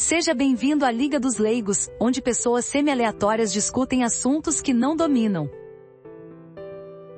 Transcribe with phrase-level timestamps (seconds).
[0.00, 5.50] Seja bem-vindo à Liga dos Leigos, onde pessoas semi-aleatórias discutem assuntos que não dominam.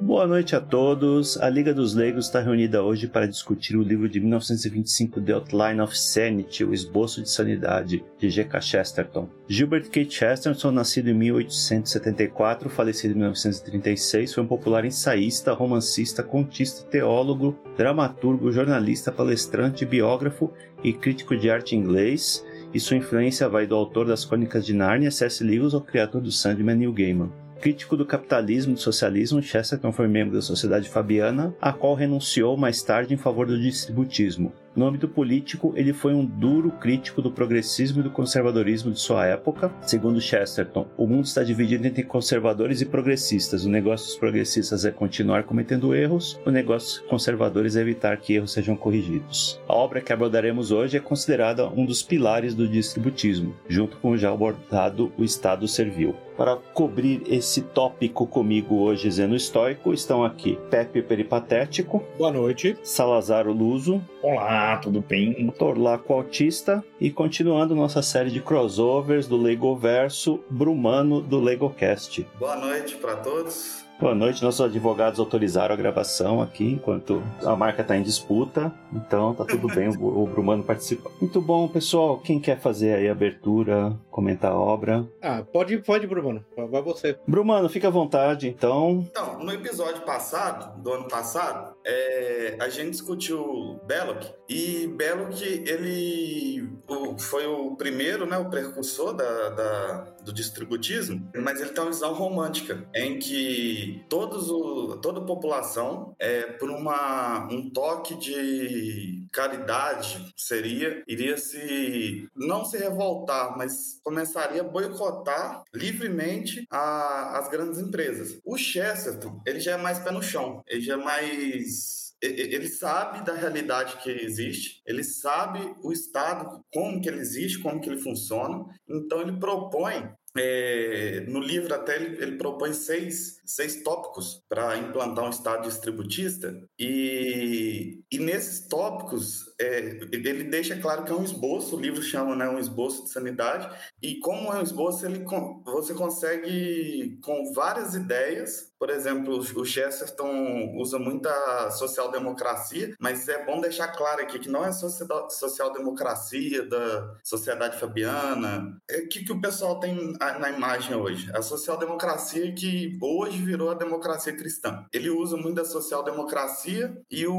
[0.00, 1.40] Boa noite a todos.
[1.40, 5.80] A Liga dos Leigos está reunida hoje para discutir o livro de 1925 The Outline
[5.80, 8.60] of Sanity, O Esboço de Sanidade, de G.K.
[8.60, 9.28] Chesterton.
[9.46, 10.04] Gilbert K.
[10.04, 18.50] Chesterton, nascido em 1874, falecido em 1936, foi um popular ensaísta, romancista, contista, teólogo, dramaturgo,
[18.50, 20.52] jornalista, palestrante, biógrafo
[20.82, 25.10] e crítico de arte inglês, e sua influência vai do autor das Crônicas de Nárnia,
[25.10, 25.44] C.S.
[25.44, 27.30] Lewis, ao criador do Sandman, Neil Gaiman.
[27.60, 32.56] Crítico do capitalismo e do socialismo, Chesterton foi membro da Sociedade Fabiana, a qual renunciou
[32.56, 34.52] mais tarde em favor do distributismo.
[34.74, 39.26] No âmbito político, ele foi um duro crítico do progressismo e do conservadorismo de sua
[39.26, 39.70] época.
[39.82, 43.66] Segundo Chesterton, o mundo está dividido entre conservadores e progressistas.
[43.66, 48.34] O negócio dos progressistas é continuar cometendo erros, o negócio dos conservadores é evitar que
[48.34, 49.60] erros sejam corrigidos.
[49.68, 54.18] A obra que abordaremos hoje é considerada um dos pilares do distributismo, junto com o
[54.18, 56.14] já abordado O Estado Servil.
[56.42, 62.02] Para cobrir esse tópico comigo hoje, Zeno Estoico, estão aqui Pepe Peripatético.
[62.18, 62.76] Boa noite.
[62.82, 64.02] Salazar Luso.
[64.20, 65.48] Olá, tudo bem?
[65.56, 66.84] Torlaco Autista.
[67.00, 72.26] E continuando nossa série de crossovers do Lego Verso, Brumano do LegoCast.
[72.40, 73.81] Boa noite para todos.
[74.00, 79.32] Boa noite, nossos advogados autorizaram a gravação aqui enquanto a marca está em disputa, então
[79.34, 81.10] tá tudo bem, o, o Brumano participa.
[81.20, 82.18] Muito bom, pessoal.
[82.18, 85.06] Quem quer fazer aí a abertura, comentar a obra?
[85.22, 86.44] Ah, pode, pode, Brumano.
[86.56, 87.16] Vai você.
[87.26, 89.06] Brumano, fica à vontade, então.
[89.10, 96.68] Então, no episódio passado, do ano passado, é, a gente discutiu Belloc e Belloc ele
[96.88, 101.90] o, foi o primeiro, né, o precursor da, da, do distributismo, mas ele tem uma
[101.90, 109.26] visão romântica em que todos o, toda a população é por uma um toque de
[109.32, 117.78] caridade seria iria se não se revoltar, mas começaria a boicotar livremente a, as grandes
[117.78, 118.38] empresas.
[118.44, 123.24] O Chesterton ele já é mais pé no chão, ele já é mais ele sabe
[123.24, 128.00] da realidade que existe, ele sabe o estado, como que ele existe, como que ele
[128.00, 134.78] funciona, então ele propõe é, no livro até ele, ele, propõe seis, seis tópicos para
[134.78, 136.58] implantar um estado distributista.
[136.78, 142.34] E, e nesses tópicos é, ele deixa claro que é um esboço, o livro chama
[142.34, 143.68] né, um esboço de sanidade
[144.02, 145.24] e como é um esboço ele,
[145.64, 153.60] você consegue com várias ideias por exemplo, o Chesterton usa muita social-democracia, mas é bom
[153.60, 158.76] deixar claro aqui que não é social-democracia da sociedade fabiana.
[158.90, 161.30] É o que, que o pessoal tem na imagem hoje?
[161.32, 164.84] A social-democracia que hoje virou a democracia cristã.
[164.92, 167.32] Ele usa muito a social-democracia e o.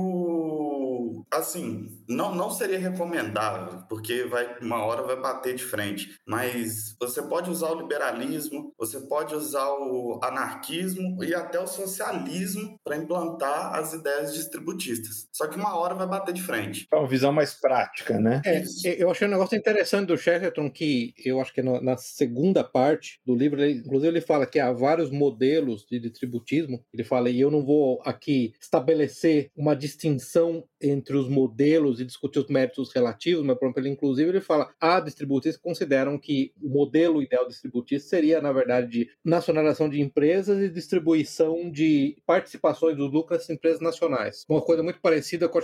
[1.31, 6.17] Assim, não, não seria recomendável, porque vai, uma hora vai bater de frente.
[6.27, 12.77] Mas você pode usar o liberalismo, você pode usar o anarquismo e até o socialismo
[12.83, 15.27] para implantar as ideias distributistas.
[15.31, 16.87] Só que uma hora vai bater de frente.
[16.91, 18.41] É uma visão mais prática, né?
[18.45, 18.63] É,
[18.97, 23.19] eu achei um negócio interessante do Chesterton que eu acho que é na segunda parte
[23.25, 26.83] do livro, ele, inclusive ele fala que há vários modelos de distributismo.
[26.93, 32.39] Ele fala, e eu não vou aqui estabelecer uma distinção entre os modelos e discutir
[32.39, 36.53] os méritos relativos, mas, por exemplo, ele, inclusive, ele fala, há distributistas que consideram que
[36.61, 42.97] o modelo ideal distributista seria, na verdade, de nacionalização de empresas e distribuição de participações
[42.97, 44.45] dos lucros das empresas nacionais.
[44.47, 45.59] Uma coisa muito parecida com,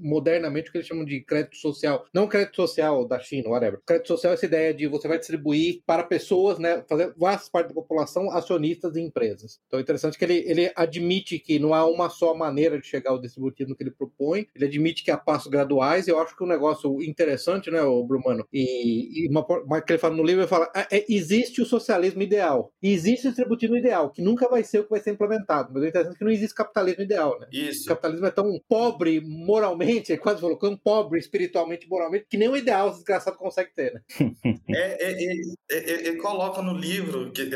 [0.00, 2.04] modernamente, o que eles chamam de crédito social.
[2.12, 3.80] Não crédito social da China, whatever.
[3.86, 7.68] Crédito social é essa ideia de você vai distribuir para pessoas, né, fazer vastas parte
[7.68, 9.60] da população acionistas de empresas.
[9.66, 13.10] Então é interessante que ele, ele admite que não há uma só maneira de chegar
[13.10, 16.48] ao distributivo que ele propõe, ele admite que há passos graduais, eu acho que um
[16.48, 20.48] negócio interessante, né, o Brumano, e, e uma, uma que ele fala no livro, ele
[20.48, 24.80] fala, é, é, existe o socialismo ideal, existe o distributivo ideal, que nunca vai ser
[24.80, 25.70] o que vai ser implementado.
[25.72, 27.46] Mas o interessante é que não existe capitalismo ideal, né?
[27.52, 27.84] Isso.
[27.84, 32.48] O capitalismo é tão pobre moralmente, é quase falou, tão pobre espiritualmente moralmente, que nem
[32.48, 34.00] o ideal desgraçado consegue ter, né?
[34.70, 35.34] é, é,
[35.70, 37.48] é, é, ele coloca no livro, que,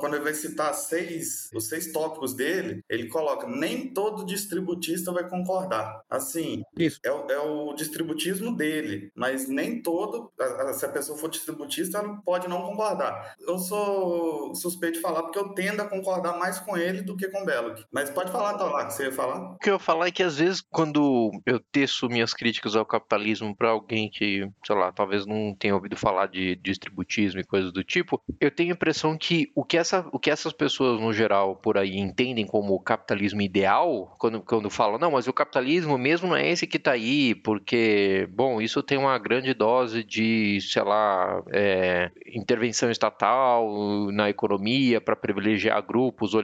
[0.00, 5.28] quando ele vai citar seis, os seis tópicos dele, ele coloca, nem todo distributista vai
[5.28, 6.02] concordar.
[6.08, 7.00] Assim, Isso.
[7.04, 10.32] É, é o distributismo dele, mas nem todo,
[10.74, 13.34] se a pessoa for distributista, ela pode não concordar.
[13.40, 17.28] Eu sou suspeito de falar porque eu tendo a concordar mais com ele do que
[17.28, 17.80] com Belloc.
[17.92, 19.52] Mas pode falar, tá lá, que você ia falar.
[19.52, 22.86] O que eu ia falar é que às vezes, quando eu teço minhas críticas ao
[22.86, 27.72] capitalismo para alguém que, sei lá, talvez não tenha ouvido falar de distributismo e coisas
[27.72, 31.12] do tipo, eu tenho a impressão que o que, essa, o que essas pessoas, no
[31.12, 36.34] geral, por aí entendem como capitalismo ideal, quando, quando falam, não, mas o capitalismo, mesmo
[36.34, 41.42] é esse que está aí, porque, bom, isso tem uma grande dose de, sei lá,
[41.52, 46.34] é, intervenção estatal na economia para privilegiar grupos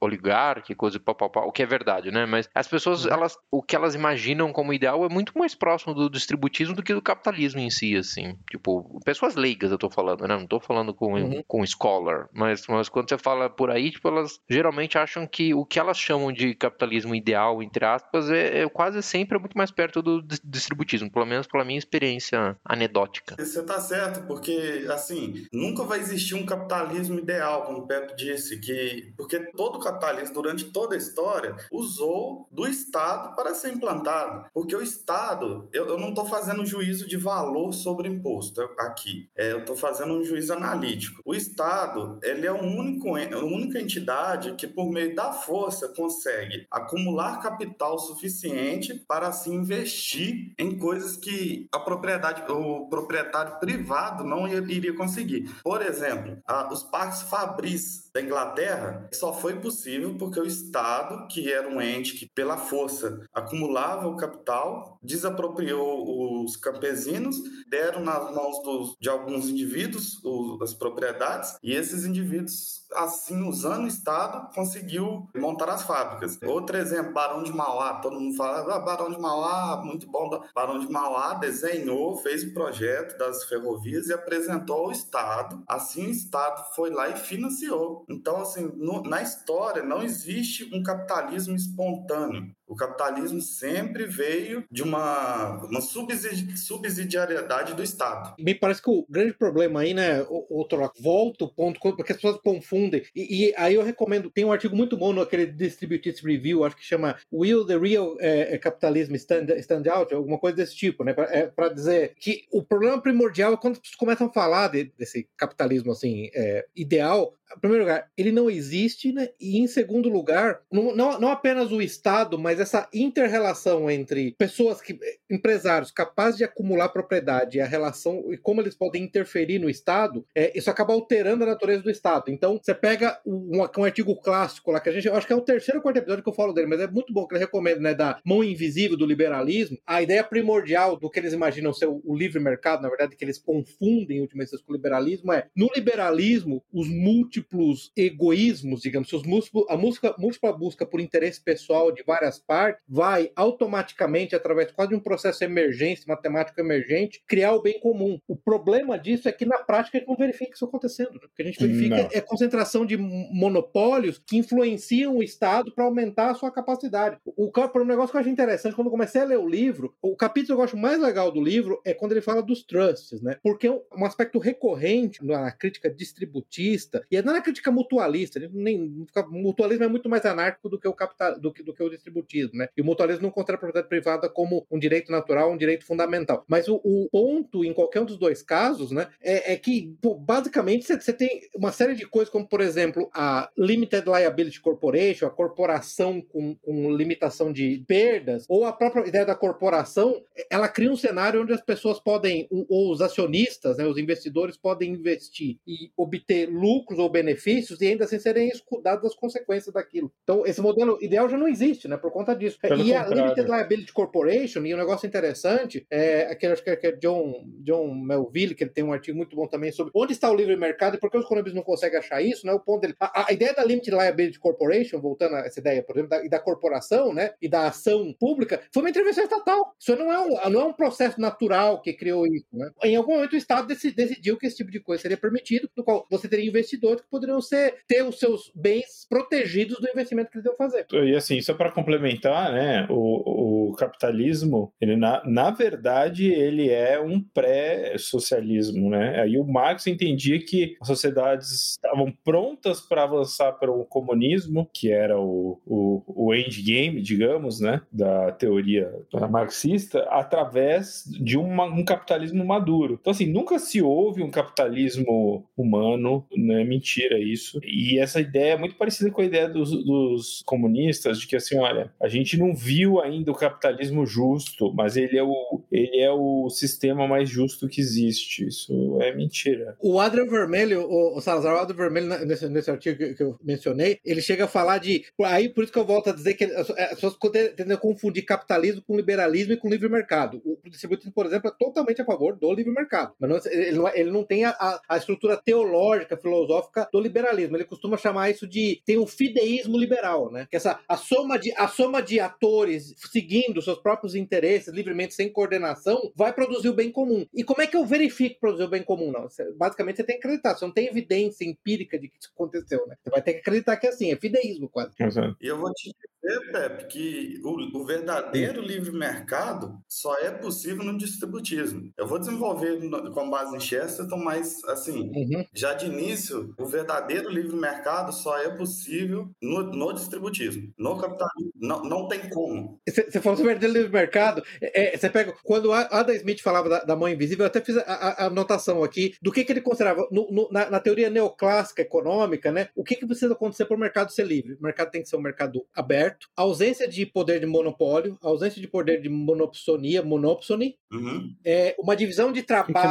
[0.00, 2.26] oligárquicos e papapá, o que é verdade, né?
[2.26, 3.12] Mas as pessoas, uhum.
[3.12, 6.94] elas, o que elas imaginam como ideal é muito mais próximo do distributismo do que
[6.94, 8.36] do capitalismo em si, assim.
[8.50, 10.36] Tipo, pessoas leigas eu tô falando, né?
[10.36, 11.42] Não tô falando com, uhum.
[11.46, 15.64] com scholar, mas, mas quando você fala por aí, tipo, elas geralmente acham que o
[15.64, 20.02] que elas chamam de capitalismo ideal, entre aspas, é, é quase sempre muito mais perto
[20.02, 23.36] do distributismo, pelo menos pela minha experiência anedótica.
[23.38, 28.58] Você tá certo, porque, assim, nunca vai existir um capitalismo ideal, como o Pepe disse,
[28.58, 34.46] que porque todo capitalismo, durante toda a história, usou do Estado para ser implantado.
[34.52, 39.52] Porque o Estado, eu, eu não estou fazendo juízo de valor sobre imposto aqui, é,
[39.52, 41.20] eu estou fazendo um juízo analítico.
[41.24, 46.66] O Estado, ele é o único, a única entidade que, por meio da força, consegue
[46.70, 54.24] acumular capital suficiente para se assim, investir em coisas que a propriedade, o proprietário privado
[54.24, 55.50] não iria conseguir.
[55.62, 61.52] Por exemplo, a, os parques Fabris da Inglaterra só foi possível porque o Estado, que
[61.52, 67.36] era um ente que pela força acumulava o capital, desapropriou os campesinos,
[67.68, 73.84] deram nas mãos dos, de alguns indivíduos os, as propriedades e esses indivíduos assim, usando
[73.84, 76.38] o Estado, conseguiu montar as fábricas.
[76.42, 77.94] Outro exemplo, Barão de Mauá.
[77.94, 80.30] Todo mundo fala, ah, Barão de Mauá, muito bom.
[80.54, 85.62] Barão de Mauá desenhou, fez o projeto das ferrovias e apresentou ao Estado.
[85.68, 88.04] Assim, o Estado foi lá e financiou.
[88.08, 92.54] Então, assim, no, na história não existe um capitalismo espontâneo.
[92.66, 98.34] O capitalismo sempre veio de uma, uma subsidi subsidiariedade do Estado.
[98.38, 102.40] Me parece que o grande problema aí, né, outro volta o ponto, porque as pessoas
[102.42, 103.04] confundem.
[103.14, 106.84] E, e, aí eu recomendo, tem um artigo muito bom naquele Distributive Review, acho que
[106.84, 110.14] chama Will the Real é, Capitalism stand, stand Out?
[110.14, 113.78] Alguma coisa desse tipo, né, para é, dizer que o problema primordial é quando as
[113.78, 118.50] pessoas começam a falar de, desse capitalismo assim é, ideal, em primeiro lugar, ele não
[118.50, 119.28] existe, né?
[119.40, 124.80] E em segundo lugar, não, não, não apenas o Estado, mas essa inter-relação entre pessoas
[124.80, 124.98] que.
[125.30, 130.56] empresários capazes de acumular propriedade a relação e como eles podem interferir no Estado, é,
[130.56, 132.30] isso acaba alterando a natureza do Estado.
[132.30, 135.08] Então, você pega um, um artigo clássico lá que a gente.
[135.08, 137.12] acho que é o terceiro ou quarto episódio que eu falo dele, mas é muito
[137.12, 137.94] bom que ele recomenda, né?
[137.94, 139.78] Da mão invisível do liberalismo.
[139.86, 143.24] A ideia primordial do que eles imaginam ser o, o livre mercado, na verdade, que
[143.24, 149.64] eles confundem ultimamente com o liberalismo, é no liberalismo, os múltiplos egoísmos, digamos, os múltiplos,
[149.68, 154.96] a música, múltipla busca por interesse pessoal de várias partes vai automaticamente, através quase de
[154.96, 158.18] um processo emergente, matemático emergente, criar o bem comum.
[158.28, 161.12] O problema disso é que na prática a gente não verifica isso acontecendo.
[161.12, 161.20] Né?
[161.24, 162.08] O que a gente verifica não.
[162.12, 167.18] é concentração de monopólios que influenciam o Estado para aumentar a sua capacidade.
[167.24, 169.94] O, o, um negócio que eu acho interessante, quando eu comecei a ler o livro,
[170.02, 173.20] o capítulo que eu acho mais legal do livro é quando ele fala dos trusts,
[173.20, 173.36] né?
[173.42, 178.40] Porque um aspecto recorrente na crítica distributista, e é na crítica mutualista.
[178.52, 181.86] Nem, mutualismo é muito mais anárquico do que o capital, do que, do que o
[182.34, 182.68] distributismo, né?
[182.76, 186.44] E o mutualismo não considera a propriedade privada como um direito natural, um direito fundamental.
[186.48, 190.14] Mas o, o ponto, em qualquer um dos dois casos, né, é, é que, pô,
[190.14, 195.30] basicamente, você tem uma série de coisas, como, por exemplo, a Limited Liability Corporation, a
[195.30, 200.96] corporação com, com limitação de perdas, ou a própria ideia da corporação, ela cria um
[200.96, 206.48] cenário onde as pessoas podem, ou os acionistas, né, os investidores, podem investir e obter
[206.48, 210.12] lucros ou benefícios e ainda assim serem escudados as consequências daquilo.
[210.22, 211.96] Então, esse modelo ideal já não existe, né?
[211.96, 212.56] Por conta disso.
[212.60, 213.12] Pelo e contrário.
[213.12, 217.44] a Limited Liability Corporation, e um negócio interessante, é aquele, acho que é, é John,
[217.64, 220.56] John Melville, que ele tem um artigo muito bom também sobre onde está o livre
[220.56, 222.52] mercado e por que os economistas não conseguem achar isso, né?
[222.52, 222.94] O ponto dele.
[223.00, 226.28] A, a ideia da Limited Liability Corporation, voltando a essa ideia, por exemplo, da, e
[226.28, 227.32] da corporação, né?
[227.42, 229.74] E da ação pública, foi uma intervenção estatal.
[229.78, 232.70] Isso não é um, não é um processo natural que criou isso, né?
[232.84, 236.06] Em algum momento o Estado decidiu que esse tipo de coisa seria permitido, no qual
[236.08, 240.38] você teria investidores que poderiam poderiam ser, ter os seus bens protegidos do investimento que
[240.38, 240.86] eles iam fazer.
[240.92, 242.13] E assim, só para complementar,
[242.52, 249.20] né, o, o capitalismo, ele na, na verdade, ele é um pré-socialismo, né?
[249.20, 254.90] Aí o Marx entendia que as sociedades estavam prontas para avançar para o comunismo, que
[254.90, 258.90] era o, o, o endgame, digamos, né, da teoria
[259.30, 262.98] marxista, através de uma, um capitalismo maduro.
[263.00, 266.64] Então, assim, nunca se houve um capitalismo humano, né?
[266.64, 267.60] Mentira isso.
[267.62, 271.58] E essa ideia é muito parecida com a ideia dos, dos comunistas, de que assim,
[271.58, 276.12] olha, a gente não viu ainda o capitalismo justo, mas ele é o, ele é
[276.12, 278.46] o sistema mais justo que existe.
[278.46, 279.74] Isso é mentira.
[279.80, 283.38] O Adrian Vermelho, o, o Salazar, o Adrian Vermelho, nesse, nesse artigo que, que, eu
[283.42, 285.06] mencionei, ele chega a falar de.
[285.22, 287.16] Aí por isso que eu volto a dizer que as, pessoas
[287.56, 290.42] tendem a confundir capitalismo com liberalismo e com livre mercado.
[290.44, 293.14] O distributismo, por exemplo, é totalmente a favor do livre mercado.
[293.18, 297.56] Mas não, ele, não, é, ele não tem a, a, estrutura teológica, filosófica do liberalismo.
[297.56, 298.82] Ele costuma chamar isso de.
[298.84, 300.46] tem o fideísmo liberal, né?
[300.50, 305.30] Que essa, a, soma de, a soma de atores seguindo seus próprios interesses livremente, sem
[305.30, 307.26] coordenação, vai produzir o bem comum.
[307.32, 309.10] E como é que eu verifico produzir o bem comum?
[309.12, 310.54] Não, você, basicamente você tem que acreditar.
[310.54, 312.96] Você não tem evidência empírica de que isso aconteceu, né?
[313.02, 314.92] Você vai ter que acreditar que é assim, é fideísmo quase.
[314.98, 315.36] Exato.
[315.40, 315.92] E eu vou te
[316.24, 321.92] dizer, Pepe, que o, o verdadeiro livre mercado só é possível no distributismo.
[321.96, 322.78] Eu vou desenvolver
[323.12, 325.44] com base em Chesterton, mas assim, uhum.
[325.52, 330.72] já de início, o verdadeiro livre mercado só é possível no, no distributismo.
[330.78, 332.80] No capitalismo, não, não tem como.
[332.86, 336.96] Você falou sobre o livre mercado, é, você pega, quando Adam Smith falava da, da
[336.96, 340.06] mão invisível, eu até fiz a, a, a anotação aqui do que, que ele considerava
[340.10, 342.68] no, no, na, na, teoria neoclássica econômica, né?
[342.74, 344.54] O que, que precisa acontecer para o mercado ser livre?
[344.54, 348.68] O mercado tem que ser um mercado aberto, ausência de poder de monopólio, ausência de
[348.68, 351.34] poder de monopsonia, monopsony, uhum.
[351.44, 352.70] é, uma divisão de trabalho.
[352.70, 352.90] O que, é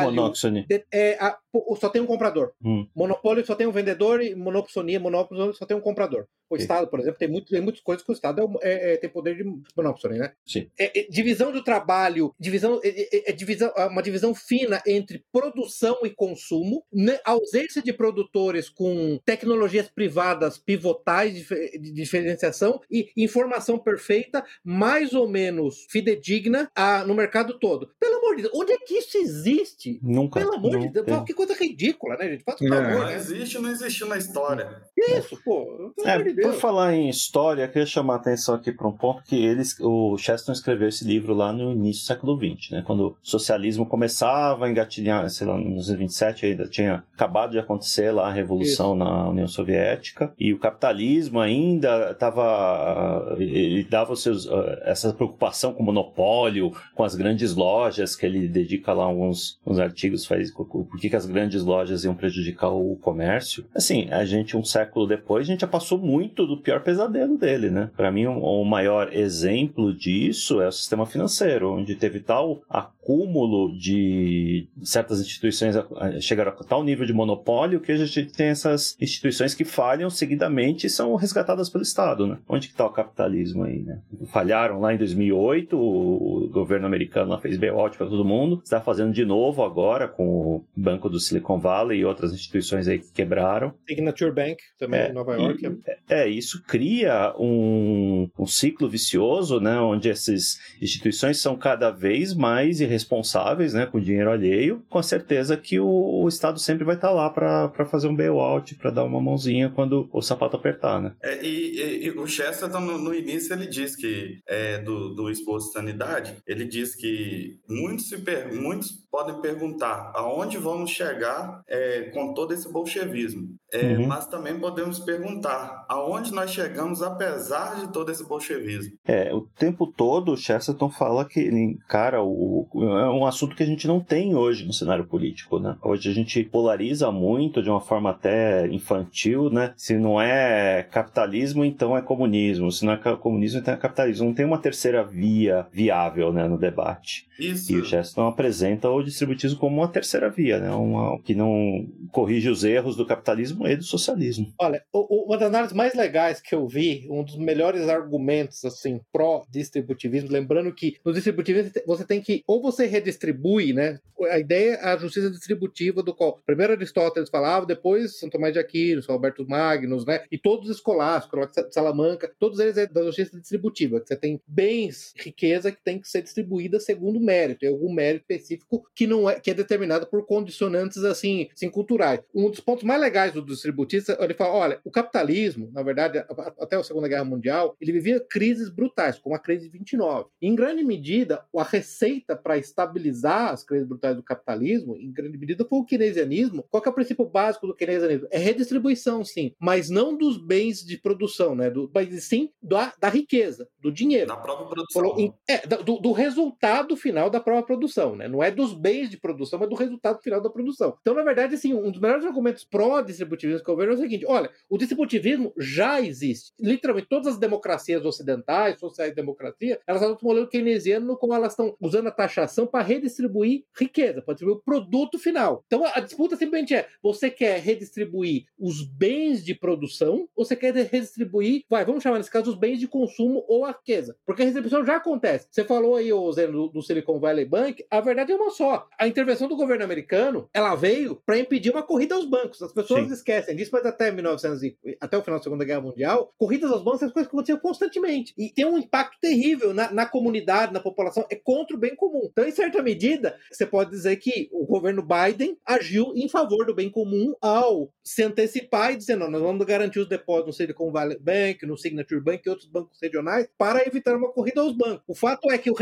[0.68, 1.38] De, é, a,
[1.80, 2.52] só tem um comprador.
[2.64, 2.88] Hum.
[2.96, 6.26] Monopólio só tem um vendedor e monopsonia, monopólio só tem um comprador.
[6.50, 6.62] O Sim.
[6.62, 9.10] Estado, por exemplo, tem, muito, tem muitas coisas que o Estado é, é, é tem
[9.10, 9.44] poder de
[9.76, 10.34] monopólio, né?
[10.46, 10.70] Sim.
[10.78, 17.20] É, divisão do trabalho, divisão, é, divisão, uma divisão fina entre produção e consumo, né?
[17.26, 25.28] ausência de produtores com tecnologias privadas pivotais de, de diferenciação e informação perfeita, mais ou
[25.28, 27.90] menos fidedigna a, no mercado todo.
[28.00, 30.00] Pelo amor de Deus, onde é que isso existe?
[30.02, 30.40] Nunca.
[30.40, 32.44] Pelo amor de Deus, que coisa ridícula, né, gente?
[32.44, 33.16] Faz um favor, não né?
[33.16, 34.82] existe, não existiu na história.
[35.08, 35.94] Isso, pô.
[36.04, 39.24] É, de por falar em história, eu queria chamar a atenção aqui para um ponto
[39.24, 42.84] que eles, o Chesterton escreveu esse livro lá no início do século XX, né?
[42.86, 48.12] Quando o socialismo começava a engatilhar, sei lá, nos 27 ainda tinha acabado de acontecer
[48.12, 49.04] lá a revolução Isso.
[49.04, 54.48] na União Soviética e o capitalismo ainda estava ele dava seus,
[54.84, 59.80] essa preocupação com o monopólio, com as grandes lojas que ele dedica lá alguns, alguns
[59.80, 63.66] artigos faz por que, que as grandes lojas iam prejudicar o comércio.
[63.76, 67.70] Assim, a gente, um século depois, a gente já passou muito do pior pesadelo dele,
[67.70, 67.90] né?
[67.96, 72.62] Para mim, o um, um maior exemplo disso é o sistema financeiro, onde teve tal
[72.70, 75.76] acúmulo de certas instituições
[76.22, 80.88] chegaram a tal nível de monopólio que a gente tem essas instituições que falham seguidamente
[80.88, 82.38] e são resgatadas pelo Estado, né?
[82.48, 84.00] Onde que está o capitalismo aí, né?
[84.28, 89.12] Falharam lá em 2008, o governo americano lá fez bailout para todo mundo, está fazendo
[89.12, 93.74] de novo agora com o Banco do Silicon Valley e outras instituições aí que quebraram.
[93.88, 95.66] Signature Bank, também é, em Nova York.
[95.66, 99.80] E, é, isso cria um, um ciclo vicioso, né?
[99.80, 103.86] Onde essas instituições são cada vez mais irresponsáveis, né?
[103.86, 107.86] Com dinheiro alheio, com a certeza que o, o Estado sempre vai estar lá para
[107.86, 111.14] fazer um bailout, para dar uma mãozinha quando o sapato apertar, né?
[111.22, 115.30] É, e, e, e, o Chesterton, no, no, início, ele diz que, é, do, do
[115.30, 121.62] esposo de sanidade, ele diz que muitos, se per, muitos podem perguntar aonde vamos chegar
[121.70, 123.48] é, com todo esse bolchevismo.
[123.72, 124.08] É, uhum.
[124.08, 128.94] Mas também podemos perguntar aonde nós chegamos apesar de todo esse bolchevismo.
[129.06, 133.68] É, o tempo todo o Chesterton fala que cara, o, é um assunto que a
[133.68, 135.78] gente não tem hoje no cenário político, né?
[135.84, 139.76] Hoje a gente polariza muito de uma forma até infantil, né?
[139.78, 142.72] Se não é capitalismo, então é comunismo.
[142.72, 144.26] Se não é comunismo, então é capitalismo.
[144.26, 147.28] Não tem uma terceira via viável, né, no debate.
[147.40, 147.72] Isso.
[147.72, 150.72] E o Chesterton apresenta o distributismo como uma terceira via, né?
[150.72, 154.54] Uma, que não corrige os erros do capitalismo e do socialismo.
[154.60, 160.32] Olha, uma das análises mais legais que eu vi, um dos melhores argumentos assim pró-distributivismo,
[160.32, 164.00] lembrando que no distributivismo você tem que ou você redistribui, né?
[164.30, 168.60] A ideia é a justiça distributiva do qual primeiro Aristóteles falava, depois São Tomás de
[168.60, 170.24] Aquino, São Alberto Magnus, né?
[170.32, 175.14] E todos os escolásticos, Salamanca, todos eles é da justiça distributiva, que você tem bens,
[175.18, 179.40] riqueza que tem que ser distribuída segundo mérito, tem algum mérito específico que não é
[179.40, 182.20] que é determinado por condicionantes assim, assim culturais.
[182.34, 186.24] Um dos pontos mais legais do distributista, ele fala, olha, o capitalismo, na verdade,
[186.60, 190.30] até a Segunda Guerra Mundial, ele vivia crises brutais, como a crise de 29.
[190.42, 195.38] E, em grande medida, a receita para estabilizar as crises brutais do capitalismo, em grande
[195.38, 196.66] medida, foi o keynesianismo.
[196.70, 198.28] Qual é o princípio básico do keynesianismo?
[198.32, 201.70] É redistribuição, sim, mas não dos bens de produção, né?
[201.70, 204.28] Do, mas sim da, da riqueza, do dinheiro.
[204.28, 205.40] Da própria produção.
[205.48, 208.28] é, do, do resultado final da própria produção, né?
[208.28, 210.98] Não é dos bens de produção, mas do resultado final da produção.
[211.00, 214.26] Então, na verdade, assim, um dos melhores argumentos pró-distributivismo que eu vejo é o seguinte:
[214.28, 216.52] olha, o distributivismo já existe.
[216.60, 222.08] Literalmente, todas as democracias ocidentais, sociais-democracia, elas adotam o modelo keynesiano como elas estão usando
[222.08, 225.64] a taxação para redistribuir riqueza, para distribuir o produto final.
[225.66, 230.74] Então, a disputa simplesmente é: você quer redistribuir os bens de produção ou você quer
[230.74, 234.18] redistribuir, vai, vamos chamar nesse caso, os bens de consumo ou a riqueza?
[234.26, 235.48] Porque a redistribuição já acontece.
[235.50, 238.73] Você falou aí, ô Zé, do, do Silicon Valley Bank, a verdade é uma só.
[238.98, 242.62] A intervenção do governo americano, ela veio para impedir uma corrida aos bancos.
[242.62, 243.14] As pessoas Sim.
[243.14, 246.84] esquecem disso, mas até 1900 e, até o final da Segunda Guerra Mundial, corridas aos
[246.84, 248.34] bancos são coisas que aconteciam constantemente.
[248.38, 252.30] E tem um impacto terrível na, na comunidade, na população, é contra o bem comum.
[252.32, 256.74] Então, em certa medida, você pode dizer que o governo Biden agiu em favor do
[256.74, 260.92] bem comum ao se antecipar e dizer, não, nós vamos garantir os depósitos no Silicon
[260.92, 265.04] Valley Bank, no Signature Bank e outros bancos regionais para evitar uma corrida aos bancos.
[265.08, 265.76] O fato é que o,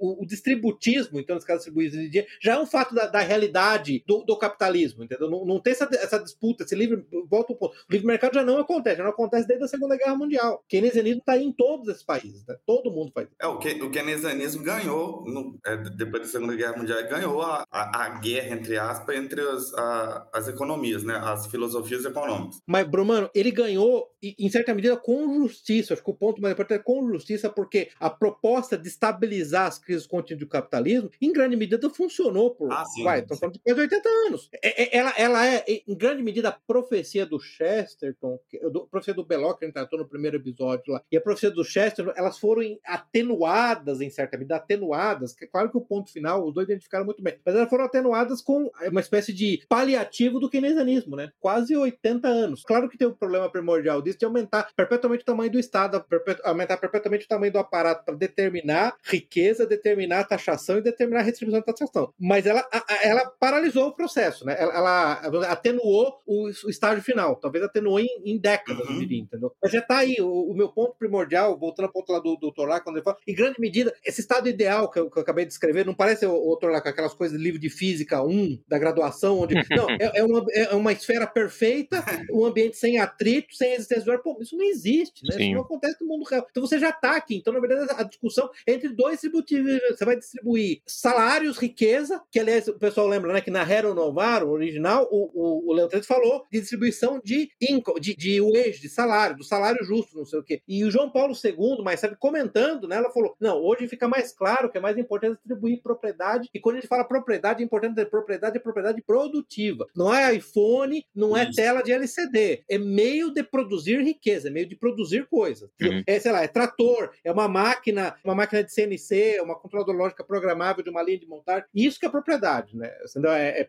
[0.00, 4.02] o distributismo, então, nesse caso, distribuição de dinheiro, já é um fato da, da realidade
[4.06, 5.30] do, do, capitalismo, entendeu?
[5.30, 7.74] Não, não tem essa, essa, disputa, esse livre, volta um ponto.
[7.74, 10.62] O livre mercado já não acontece, já não acontece desde a Segunda Guerra Mundial.
[10.64, 12.56] O keynesianismo está em todos esses países, né?
[12.66, 13.36] Todo mundo faz isso.
[13.40, 17.64] É, o, que, o keynesianismo ganhou, no, é, depois da Segunda Guerra Mundial, ganhou a,
[17.70, 21.16] a, a guerra, entre aspas, entre as, a, as economias, né?
[21.16, 22.58] As filosofias econômicas.
[22.66, 25.94] Mas, Brumano, ele ganhou, em certa medida, com justiça.
[25.94, 29.78] Acho que o ponto mais importante é com justiça, porque a proposta de estabilizar as
[29.78, 31.78] crises contínuas do capitalismo, em grande medida,
[32.24, 32.72] funcionou por.
[32.72, 34.48] Ah, sim, vai, estão falando de quase 80 anos.
[34.62, 39.24] É, é, ela, ela é, em grande medida, a profecia do Chesterton, a profecia do
[39.24, 42.38] Belloc, que a gente tratou no primeiro episódio lá, e a profecia do Chesterton, elas
[42.38, 45.34] foram atenuadas, em certa medida, atenuadas.
[45.34, 48.40] Que, claro que o ponto final, os dois identificaram muito bem, mas elas foram atenuadas
[48.40, 51.30] com uma espécie de paliativo do keynesianismo, né?
[51.40, 52.62] Quase 80 anos.
[52.62, 56.04] Claro que tem um problema primordial disso de aumentar perpetuamente o tamanho do Estado,
[56.42, 61.22] aumentar perpetuamente o tamanho do aparato para determinar riqueza, determinar a taxação e determinar a
[61.22, 62.13] restribuição da taxação.
[62.18, 62.66] Mas ela,
[63.02, 64.56] ela paralisou o processo, né?
[64.58, 68.94] Ela, ela atenuou o, o, estágio final, talvez atenuou em, em décadas, uhum.
[68.94, 69.52] eu diria, entendeu?
[69.60, 72.68] Mas já está aí, o, o, meu ponto primordial, voltando ao ponto lá do doutor
[72.68, 75.44] lá, quando ele fala, em grande medida, esse estado ideal que eu, que eu acabei
[75.44, 78.62] de descrever, não parece, o doutor lá, com aquelas coisas de livro de física 1,
[78.68, 79.54] da graduação, onde.
[79.74, 84.12] Não, é, é, uma, é uma esfera perfeita, um ambiente sem atrito, sem existência do
[84.12, 84.18] ar.
[84.18, 85.36] Pô, isso não existe, né?
[85.36, 85.44] Sim.
[85.44, 86.46] Isso não acontece no mundo real.
[86.50, 87.36] Então você já está aqui.
[87.36, 89.80] Então, na verdade, a discussão é entre dois distributivos.
[89.88, 91.58] Você vai distribuir salários,
[91.94, 95.72] riqueza, que aliás o pessoal lembra, né, que na Hero Novaro, original, o, o, o
[95.72, 100.24] Leandro falou de distribuição de income, de, de wage, de salário, do salário justo, não
[100.24, 100.60] sei o quê.
[100.66, 104.32] E o João Paulo II, mais sabe, comentando, né, ela falou: não, hoje fica mais
[104.32, 106.48] claro que é mais importante distribuir propriedade.
[106.52, 109.86] E quando a gente fala propriedade, é importante ter propriedade é propriedade produtiva.
[109.94, 111.54] Não é iPhone, não é Isso.
[111.54, 112.64] tela de LCD.
[112.68, 115.70] É meio de produzir riqueza, é meio de produzir coisas.
[115.80, 116.02] Uhum.
[116.06, 120.24] É, sei lá, é trator, é uma máquina, uma máquina de CNC, uma controladora lógica
[120.24, 121.64] programável de uma linha de montagem.
[121.84, 122.90] Isso que é propriedade, né?
[123.36, 123.68] É, é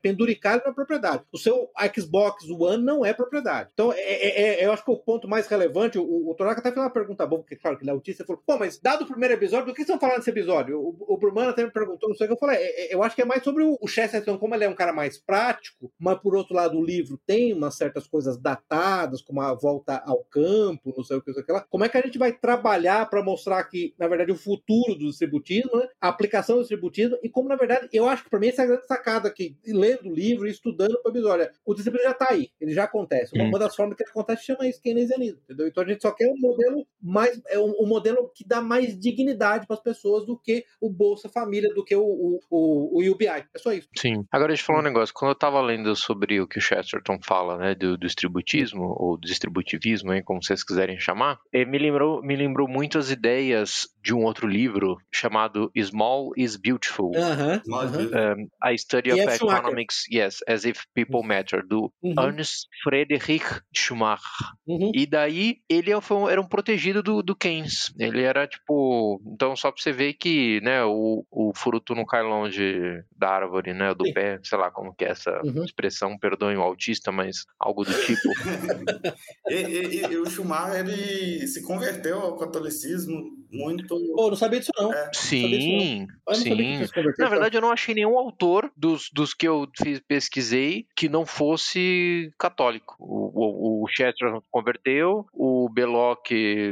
[0.65, 1.23] na propriedade.
[1.33, 3.69] O seu Xbox One não é propriedade.
[3.73, 6.77] Então, é, é, é eu acho que o ponto mais relevante, o, o até fez
[6.77, 9.33] uma pergunta boa, porque claro que ele é autista, falou, pô, mas dado o primeiro
[9.33, 10.79] episódio, do que estão falando nesse episódio?
[10.79, 13.15] O, o Brumano até me perguntou, não sei o que eu falei, é, eu acho
[13.15, 16.19] que é mais sobre o, o Chesterton, como ele é um cara mais prático, mas
[16.19, 20.93] por outro lado o livro tem umas certas coisas datadas, como a volta ao campo,
[20.95, 21.65] não sei o que, não sei o que lá.
[21.69, 25.07] Como é que a gente vai trabalhar para mostrar que, na verdade, o futuro do
[25.07, 25.87] distributismo, né?
[25.99, 28.65] a aplicação do distributismo, e como, na verdade, eu acho que para mim essa é
[28.65, 31.49] a grande sacada aqui, lendo o livro e estudando o episódio.
[31.65, 33.35] O distributismo já está aí, ele já acontece.
[33.35, 35.67] Uma, uma das formas que ele acontece chama isso keynesianismo, entendeu?
[35.67, 38.97] Então a gente só quer um modelo mais, é um, um modelo que dá mais
[38.97, 43.11] dignidade para as pessoas do que o Bolsa Família, do que o, o, o, o
[43.11, 43.27] UBI.
[43.27, 43.87] É só isso.
[43.95, 44.25] Sim.
[44.31, 45.13] Agora deixa eu falar um negócio.
[45.13, 49.17] Quando eu estava lendo sobre o que o Chesterton fala, né, do, do distributismo, ou
[49.17, 54.13] distributivismo, hein, como vocês quiserem chamar, eh, me lembrou, me lembrou muito as ideias de
[54.13, 57.09] um outro livro chamado Small is Beautiful.
[57.09, 58.35] Uh -huh, uh -huh.
[58.37, 62.27] Um, a Study of Economics, yes, as if people matter, do uh -huh.
[62.27, 64.21] Ernst Friedrich Schumacher.
[64.67, 64.91] Uhum.
[64.93, 65.95] E daí ele é
[66.29, 67.93] era um protegido do, do Keynes.
[67.97, 69.21] Ele era tipo.
[69.25, 73.73] Então, só pra você ver que né, o, o fruto não cai longe da árvore,
[73.73, 73.93] né?
[73.93, 74.13] Do Sim.
[74.13, 75.63] pé, sei lá como que é essa uhum.
[75.63, 78.21] expressão, perdoem o autista, mas algo do tipo.
[79.49, 83.95] e, e, e, o Schumacher ele se converteu ao catolicismo muito.
[84.17, 84.93] Oh, não sabia disso, não.
[84.93, 85.11] É.
[85.13, 86.57] Sim, sim.
[87.17, 91.25] Na verdade, eu não achei nenhum autor dos, dos que eu fiz, pesquisei que não
[91.25, 92.95] fosse católico.
[92.99, 96.29] O, o, o Chester converteu, o Belloc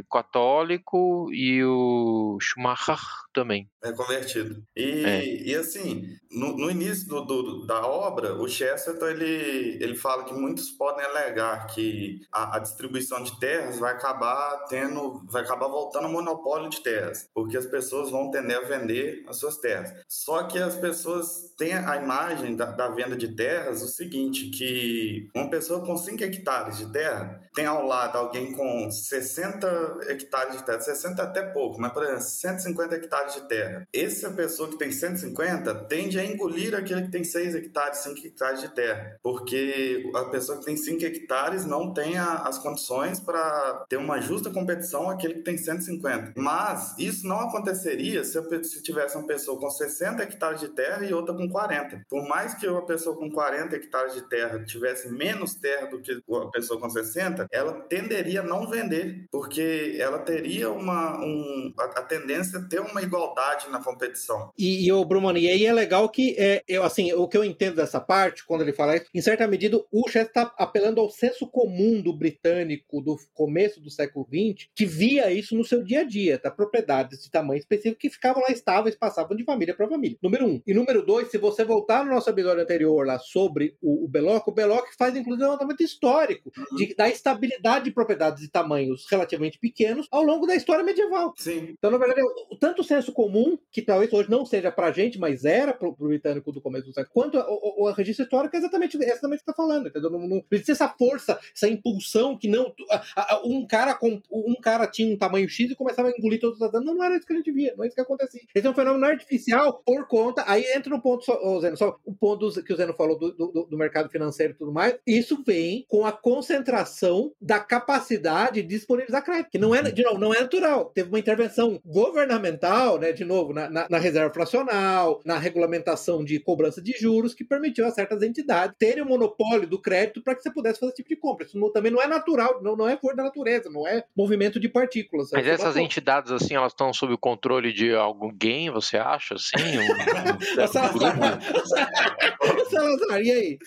[0.09, 2.97] católico e o Schumacher
[3.33, 3.69] também.
[3.83, 4.63] É convertido.
[4.75, 5.25] E, é.
[5.25, 10.33] e assim, no, no início do, do, da obra, o Chesterton ele, ele fala que
[10.33, 16.05] muitos podem alegar que a, a, distribuição de terras vai acabar tendo, vai acabar voltando
[16.05, 19.93] ao monopólio de terras, porque as pessoas vão tender a vender as suas terras.
[20.07, 25.29] Só que as pessoas têm a imagem da, da venda de terras o seguinte, que
[25.35, 30.65] uma pessoa com 5 hectares de terra tem ao lado alguém com 60 hectares de
[30.65, 33.87] terra, 60 até pouco, mas por exemplo, 150 hectares de terra.
[33.93, 38.61] Essa pessoa que tem 150 tende a engolir aquele que tem 6 hectares, 5 hectares
[38.61, 43.85] de terra, porque a pessoa que tem 5 hectares não tem a, as condições para
[43.89, 46.33] ter uma justa competição aquele que tem 150.
[46.35, 46.62] Mas
[46.97, 51.33] isso não aconteceria se, se tivesse uma pessoa com 60 hectares de terra e outra
[51.33, 52.05] com 40.
[52.09, 56.11] Por mais que uma pessoa com 40 hectares de terra tivesse menos terra do que
[56.11, 61.83] a pessoa com 60, ela tenderia a não vender, porque ela teria uma um, a,
[61.83, 64.51] a tendência a ter uma igualdade na competição.
[64.57, 67.43] E, e o Brumano, e aí é legal que é, eu assim, o que eu
[67.43, 71.09] entendo dessa parte, quando ele fala isso, em certa medida o Chester está apelando ao
[71.09, 76.01] senso comum do britânico do começo do século XX, que via isso no seu dia
[76.01, 76.51] a dia, tá?
[76.51, 80.17] Propriedades de tamanho específico que ficavam lá estáveis, passavam de família para família.
[80.21, 80.61] Número um.
[80.65, 84.47] E número dois, se você voltar no nosso episódio anterior lá sobre o, o Beloc,
[84.47, 86.77] o Beloc faz inclusive um levantamento histórico uhum.
[86.77, 91.33] de, da estabilidade de propriedades de tamanhos relativamente pequenos ao longo da história medieval.
[91.37, 91.75] Sim.
[91.77, 95.17] Então, na verdade, o, tanto o senso comum, que talvez hoje não seja pra gente,
[95.17, 98.55] mas era pro, pro britânico do começo do século, quanto o, o, o registro histórico
[98.55, 100.09] é exatamente, é exatamente o que está falando, entendeu?
[100.09, 102.73] Não, não, precisa essa força, essa impulsão que não.
[103.15, 106.32] A, a, um, cara com, um cara tinha um tamanho X e começava a engolir
[106.39, 106.85] todos os danos.
[106.85, 108.41] Não, não era isso que a gente via, não é isso que acontecia.
[108.53, 110.43] Esse é um fenômeno artificial por conta.
[110.47, 113.67] Aí entra no ponto, só, Zeno, só o ponto que o Zeno falou do, do,
[113.69, 114.97] do, mercado financeiro e tudo mais.
[115.05, 120.19] Isso vem com a concentração da capacidade de disponibilizar crédito, que não é, de novo,
[120.19, 120.85] não é natural.
[120.85, 126.39] Teve uma intervenção governamental, né, de novo, na, na, na reserva fracional, na regulamentação de
[126.39, 130.41] cobrança de juros, que permitiu a certas entidades terem o monopólio do crédito para que
[130.41, 131.45] você pudesse fazer esse tipo de compra.
[131.45, 134.59] Isso não, também não é natural, não, não é cor da natureza, não é movimento
[134.59, 135.31] de partículas.
[135.31, 139.77] Mas essas entidades, assim, elas estão sob o controle de alguém, você acha, assim?
[139.77, 139.83] Um,
[142.61, 143.57] um Salazar, e aí?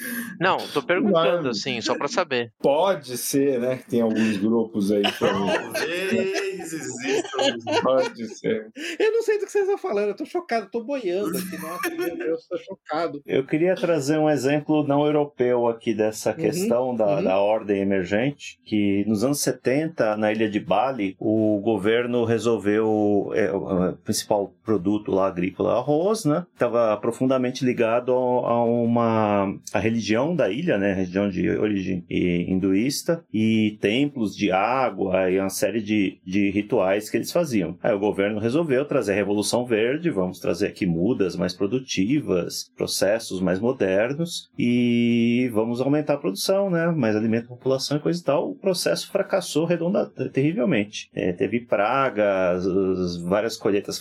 [0.41, 2.53] Não, tô perguntando, assim, só para saber.
[2.61, 7.83] Pode ser, né, que tem alguns grupos aí Talvez existam.
[7.83, 8.71] Pode ser.
[8.99, 11.91] Eu não sei do que vocês estão falando, eu tô chocado, tô boiando aqui, nossa,
[11.91, 13.23] meu Deus, tô chocado.
[13.27, 17.25] Eu queria trazer um exemplo não europeu aqui dessa uhum, questão da, uhum.
[17.25, 22.46] da ordem emergente, que nos anos 70, na ilha de Bali, o governo resolveu
[23.35, 26.45] é, o principal produto lá agrícola, arroz, né?
[26.53, 30.93] Estava profundamente ligado a uma a religião da ilha, né?
[30.93, 37.17] Religião de origem hinduísta e templos de água e uma série de, de rituais que
[37.17, 37.79] eles faziam.
[37.83, 43.41] Aí o governo resolveu trazer a Revolução Verde, vamos trazer aqui mudas mais produtivas, processos
[43.41, 46.89] mais modernos e vamos aumentar a produção, né?
[46.89, 48.51] Mais alimento a população e coisa e tal.
[48.51, 51.09] O processo fracassou redonda, terrivelmente.
[51.15, 52.67] É, teve pragas,
[53.23, 53.99] várias colheitas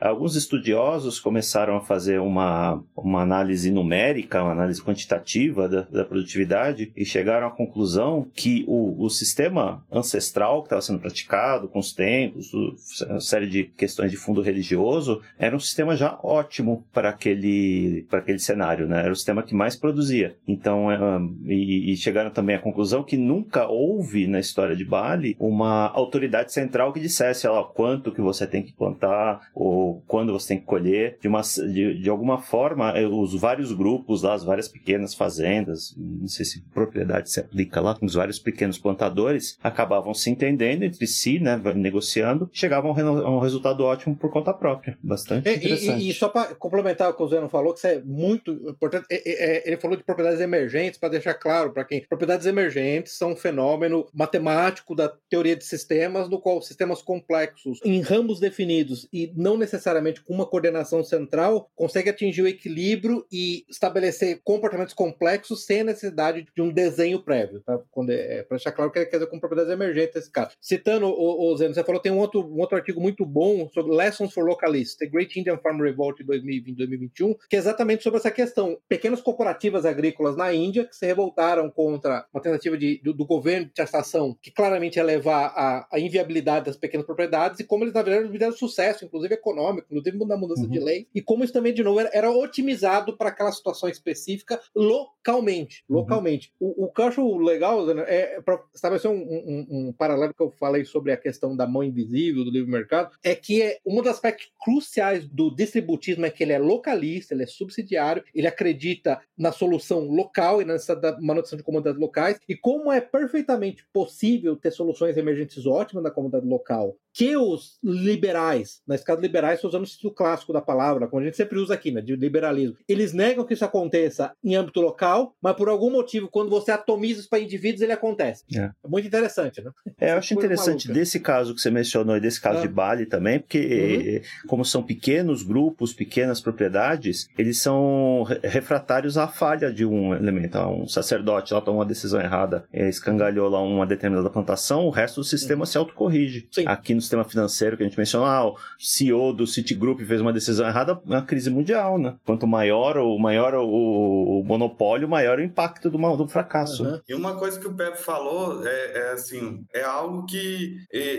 [0.00, 6.92] Alguns estudiosos começaram a fazer uma, uma análise numérica, uma análise quantitativa da, da produtividade
[6.96, 11.92] e chegaram à conclusão que o, o sistema ancestral que estava sendo praticado com os
[11.92, 18.06] templos, uma série de questões de fundo religioso, era um sistema já ótimo para aquele,
[18.08, 19.00] para aquele cenário, né?
[19.00, 20.36] Era o sistema que mais produzia.
[20.46, 20.98] Então, é,
[21.46, 26.52] e, e chegaram também à conclusão que nunca houve na história de Bali uma autoridade
[26.52, 30.64] central que dissesse ó, quanto que você tem que plantar ou quando você tem que
[30.64, 31.18] colher.
[31.20, 35.94] De, uma, de, de alguma forma, eh, os vários grupos lá, as várias pequenas fazendas,
[35.98, 41.06] não sei se propriedade se aplica lá, os vários pequenos plantadores acabavam se entendendo entre
[41.06, 44.96] si, né, negociando, chegavam a um resultado ótimo por conta própria.
[45.02, 46.04] Bastante e, interessante.
[46.04, 49.04] E, e só para complementar o que o Zeno falou, que isso é muito importante,
[49.10, 52.00] é, é, ele falou de propriedades emergentes, para deixar claro para quem.
[52.08, 58.00] Propriedades emergentes são um fenômeno matemático da teoria de sistemas, no qual sistemas complexos, em
[58.00, 64.40] ramos definidos e não necessariamente com uma coordenação central, consegue atingir o equilíbrio e estabelecer
[64.44, 67.60] comportamentos complexos sem a necessidade de um desenho prévio.
[67.60, 67.78] Tá?
[67.90, 70.56] Quando é, é para deixar claro que é quer dizer com propriedades emergentes nesse caso.
[70.60, 73.94] Citando o, o Zeno, você falou tem um outro, um outro artigo muito bom sobre
[73.94, 78.30] Lessons for Localists, The Great Indian Farm Revolt de 2020-2021, que é exatamente sobre essa
[78.30, 78.78] questão.
[78.88, 83.66] Pequenas cooperativas agrícolas na Índia que se revoltaram contra uma tentativa de, do, do governo
[83.66, 87.94] de taxação, que claramente ia levar à, à, inviabilidade das pequenas propriedades, e como eles,
[87.94, 90.68] na verdade, tiveram sucesso, inclusive econômico, inclusive na mudança uhum.
[90.68, 94.60] de lei, e como isso também, de novo, era, era otimizado para aquela situação específica
[94.74, 95.84] localmente.
[95.88, 95.96] Uhum.
[95.96, 96.52] Localmente.
[96.60, 100.50] O, o que eu acho legal é para estabelecer um, um, um, paralelo que eu
[100.50, 104.08] falei sobre a questão da mão invisível do livre mercado, é que é, um dos
[104.08, 109.52] aspectos cruciais do distributismo é que ele é localista, ele é subsidiário, ele acredita na
[109.52, 114.70] solução local e na da manutenção de comunidades locais, e como é perfeitamente possível ter
[114.70, 119.86] soluções emergentes ótimas na comunidade local, que os liberais, na escala liberais, estou usando o
[119.86, 123.44] sentido clássico da palavra, como a gente sempre usa aqui, né, de liberalismo, eles negam
[123.44, 127.40] que isso aconteça em âmbito local, mas por algum motivo, quando você atomiza isso para
[127.40, 128.44] indivíduos, ele acontece.
[128.54, 128.58] É.
[128.60, 128.72] é.
[128.88, 129.70] muito interessante, né?
[129.98, 131.00] É, eu acho interessante maluca.
[131.00, 132.62] desse caso que você mencionou e desse caso ah.
[132.62, 134.30] de Bali também, porque uhum.
[134.46, 140.58] Como são pequenos grupos, pequenas propriedades, eles são refratários à falha de um elemento.
[140.58, 145.20] Um sacerdote lá tomou uma decisão errada, eh, escangalhou lá uma determinada plantação, o resto
[145.20, 145.66] do sistema uhum.
[145.66, 146.48] se autocorrige.
[146.50, 146.64] Sim.
[146.66, 150.32] Aqui no sistema financeiro que a gente mencionou, ah, o CEO do Citigroup fez uma
[150.32, 152.16] decisão errada, é uma crise mundial, né?
[152.24, 156.84] Quanto maior o maior o, o monopólio, maior o impacto do, do fracasso.
[156.84, 157.00] Uhum.
[157.08, 160.76] E uma coisa que o Pepe falou é, é assim, é algo que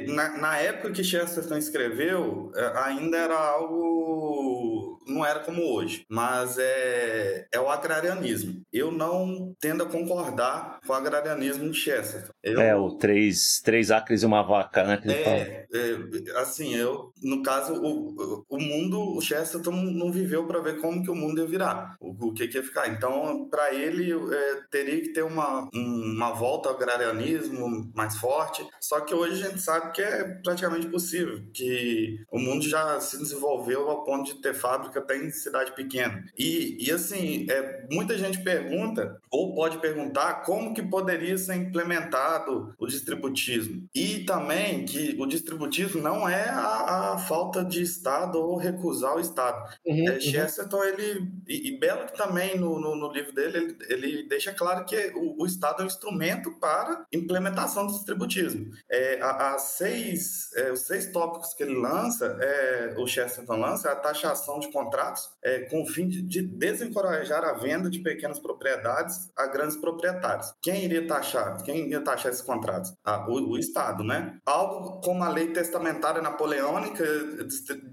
[0.08, 6.58] na, na época que Chesterton escreveu, é, ainda era algo não era como hoje, mas
[6.58, 8.62] é, é o agrarianismo.
[8.72, 12.32] Eu não tendo a concordar com o agrarianismo de Chesterton.
[12.44, 15.02] Eu, é, o três, três acres e uma vaca, né?
[15.06, 20.80] É, é, assim, eu, no caso, o, o mundo, o Chesterton não viveu para ver
[20.80, 22.88] como que o mundo ia virar, o, o que, que ia ficar.
[22.90, 28.66] Então, para ele, é, teria que ter uma, uma volta ao agrarianismo mais forte.
[28.80, 33.18] Só que hoje a gente sabe que é praticamente possível, que o mundo já se
[33.18, 36.26] desenvolveu ao ponto de ter fábrica até em cidade pequena.
[36.38, 42.74] E, e assim, é, muita gente pergunta, ou pode perguntar, como que poderia ser implementado
[42.78, 43.88] o distributismo.
[43.94, 49.20] E também que o distributismo não é a, a falta de Estado ou recusar o
[49.20, 49.76] Estado.
[49.86, 50.22] Uhum, é, uhum.
[50.22, 54.86] Chesterton, ele, e, e Belloc também, no, no, no, livro dele, ele, ele deixa claro
[54.86, 58.72] que o, o, Estado é um instrumento para implementação do distributismo.
[58.90, 63.92] É, as seis, é, os seis tópicos que ele lança, é, o Chesterton lança, é
[63.92, 68.40] a taxação de contratos é, com o fim de, de, desencorajar a venda de pequenas
[68.40, 70.54] propriedades a grandes proprietários.
[70.62, 71.62] Quem iria taxar?
[71.64, 72.94] Quem iria taxar esses contratos?
[73.04, 74.38] Ah, o, o, Estado, né?
[74.46, 77.04] Algo como a lei testamentária napoleônica,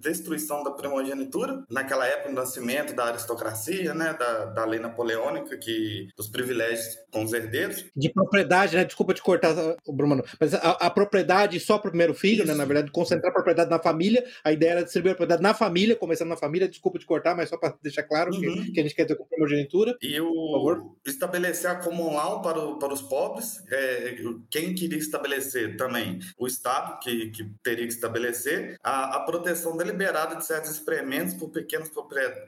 [0.01, 4.15] destruição da primogenitura, naquela época, do nascimento da aristocracia, né?
[4.19, 7.85] Da, da lei napoleônica, que dos privilégios com os herdeiros.
[7.95, 8.85] De propriedade, né?
[8.85, 9.55] Desculpa te cortar,
[9.87, 12.47] Bruno, mas a, a propriedade só para o primeiro filho, Isso.
[12.47, 12.55] né?
[12.55, 15.97] Na verdade, concentrar a propriedade na família, a ideia era distribuir a propriedade na família,
[15.97, 18.41] começando na família, desculpa te cortar, mas só para deixar claro uhum.
[18.41, 19.97] que, que, a gente quer ter com primogenitura.
[20.01, 24.17] E o estabelecer a common law para, o, para os pobres, é,
[24.51, 26.19] quem queria estabelecer também?
[26.39, 31.51] O Estado, que, que teria que estabelecer a, a proteção deliberada de certos experimentos por
[31.51, 31.91] pequenas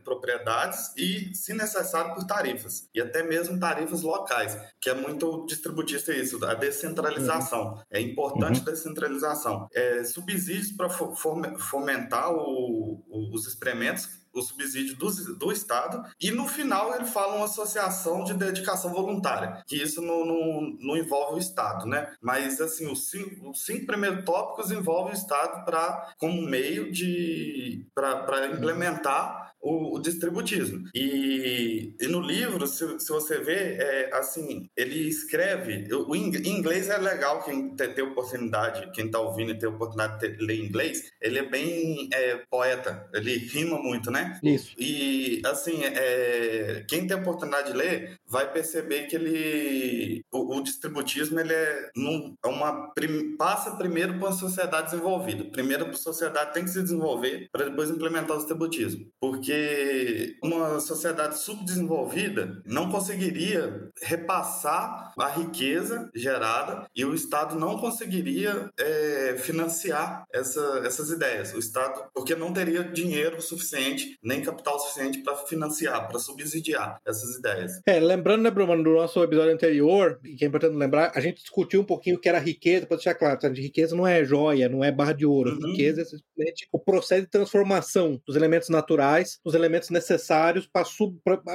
[0.05, 2.89] propriedades e, se necessário, por tarifas.
[2.95, 7.75] E até mesmo tarifas locais, que é muito distributista isso, a descentralização.
[7.75, 7.83] Uhum.
[7.91, 8.65] É importante uhum.
[8.65, 9.69] descentralização.
[9.75, 16.47] É, subsídios para fomentar o, o, os experimentos o subsídio do, do Estado, e no
[16.47, 21.39] final ele fala uma associação de dedicação voluntária, que isso não, não, não envolve o
[21.39, 22.13] Estado, né?
[22.21, 27.87] Mas, assim, os cinco, os cinco primeiros tópicos envolvem o Estado para como meio de...
[27.95, 30.85] para implementar o, o distributismo.
[30.95, 35.93] E, e, no livro, se, se você vê, é, assim, ele escreve.
[35.95, 40.45] O, em inglês é legal quem ter, oportunidade, quem está ouvindo e ter oportunidade de
[40.45, 44.39] ler inglês, ele é bem é, poeta, ele rima muito, né?
[44.43, 44.75] Isso.
[44.79, 50.25] E, assim, é, quem tem oportunidade de ler vai perceber que ele.
[50.33, 52.91] O, o distributismo, ele é, num, é uma.
[52.95, 55.45] Prim, passa primeiro para uma sociedade desenvolvida.
[55.45, 59.07] Primeiro a sociedade tem que se desenvolver para depois implementar o distributismo.
[59.21, 67.77] Porque porque uma sociedade subdesenvolvida não conseguiria repassar a riqueza gerada e o Estado não
[67.79, 71.53] conseguiria é, financiar essa, essas ideias.
[71.53, 77.37] O Estado, porque não teria dinheiro suficiente, nem capital suficiente para financiar, para subsidiar essas
[77.37, 77.81] ideias.
[77.87, 81.81] É, lembrando, né, Bruno, no nosso episódio anterior, que é importante lembrar, a gente discutiu
[81.81, 83.49] um pouquinho o que era riqueza, para deixar claro, tá?
[83.49, 85.53] de riqueza não é joia, não é barra de ouro.
[85.53, 85.73] Uhum.
[85.73, 90.85] Riqueza é simplesmente o processo de transformação dos elementos naturais os elementos necessários para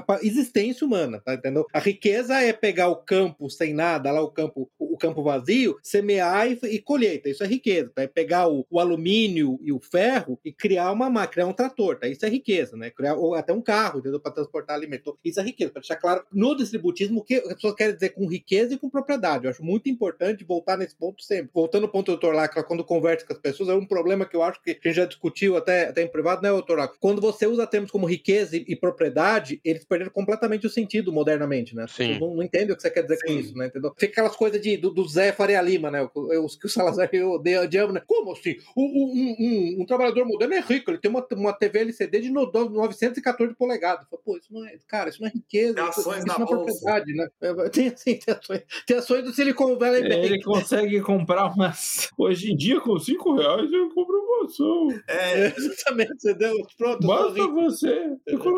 [0.07, 1.65] a existência humana, tá entendendo?
[1.73, 6.49] A riqueza é pegar o campo sem nada, lá o campo, o campo vazio, semear
[6.49, 7.29] e, e colheita.
[7.29, 7.91] Isso é riqueza.
[7.93, 8.03] Tá?
[8.03, 11.97] É pegar o, o, alumínio e o ferro e criar uma máquina, criar um trator.
[11.97, 12.07] Tá?
[12.07, 12.89] Isso é riqueza, né?
[12.89, 14.19] Criar ou até um carro, entendeu?
[14.19, 15.17] Para transportar alimento.
[15.23, 15.71] Isso é riqueza.
[15.71, 18.89] Para deixar claro, no distributismo, o que as pessoas querem dizer com riqueza e com
[18.89, 19.45] propriedade.
[19.45, 21.49] Eu acho muito importante voltar nesse ponto sempre.
[21.53, 24.35] Voltando ao ponto do doutor Lacra, quando conversa com as pessoas, é um problema que
[24.35, 26.97] eu acho que a gente já discutiu até, até em privado, né, doutor Lacra?
[26.99, 31.75] Quando você usa termos como riqueza e, e, propriedade, eles perderam completamente o sentido modernamente,
[31.75, 31.85] né?
[31.89, 32.17] Sim.
[32.19, 33.27] Não, não o que você quer dizer Sim.
[33.27, 33.67] com isso, né?
[33.67, 33.93] Entendeu?
[33.97, 36.07] Fica aquelas coisas de do, do Zé Faria Lima, né?
[36.15, 38.01] Os que o Salazar odeia, né?
[38.07, 38.55] Como assim?
[38.77, 42.29] Um, um, um, um, trabalhador moderno é rico, ele tem uma, uma TV LCD de
[42.29, 44.05] 914 polegadas.
[44.23, 45.75] Pô, isso não é, cara, isso não é riqueza.
[45.75, 47.27] Tem ações isso, na não é propriedade, né?
[47.71, 50.25] Tem, assim, tem, ações, tem ações do Silicon Valley Bank.
[50.25, 52.09] Ele consegue comprar umas.
[52.17, 54.87] Hoje em dia, com 5 reais, eu compro uma ação.
[55.07, 56.13] É, exatamente.
[56.17, 57.05] Você deu, pronto.
[57.05, 58.15] Basta você.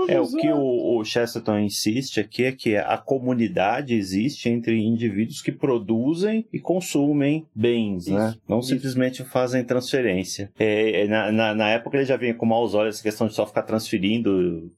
[0.07, 5.41] É, o que o, o Chesterton insiste aqui é que a comunidade existe entre indivíduos
[5.41, 8.35] que produzem e consumem bens, isso, né?
[8.47, 8.69] Não isso.
[8.69, 10.51] simplesmente fazem transferência.
[10.57, 13.33] É, é, na, na, na, época ele já vinha com maus olhos essa questão de
[13.33, 14.71] só ficar transferindo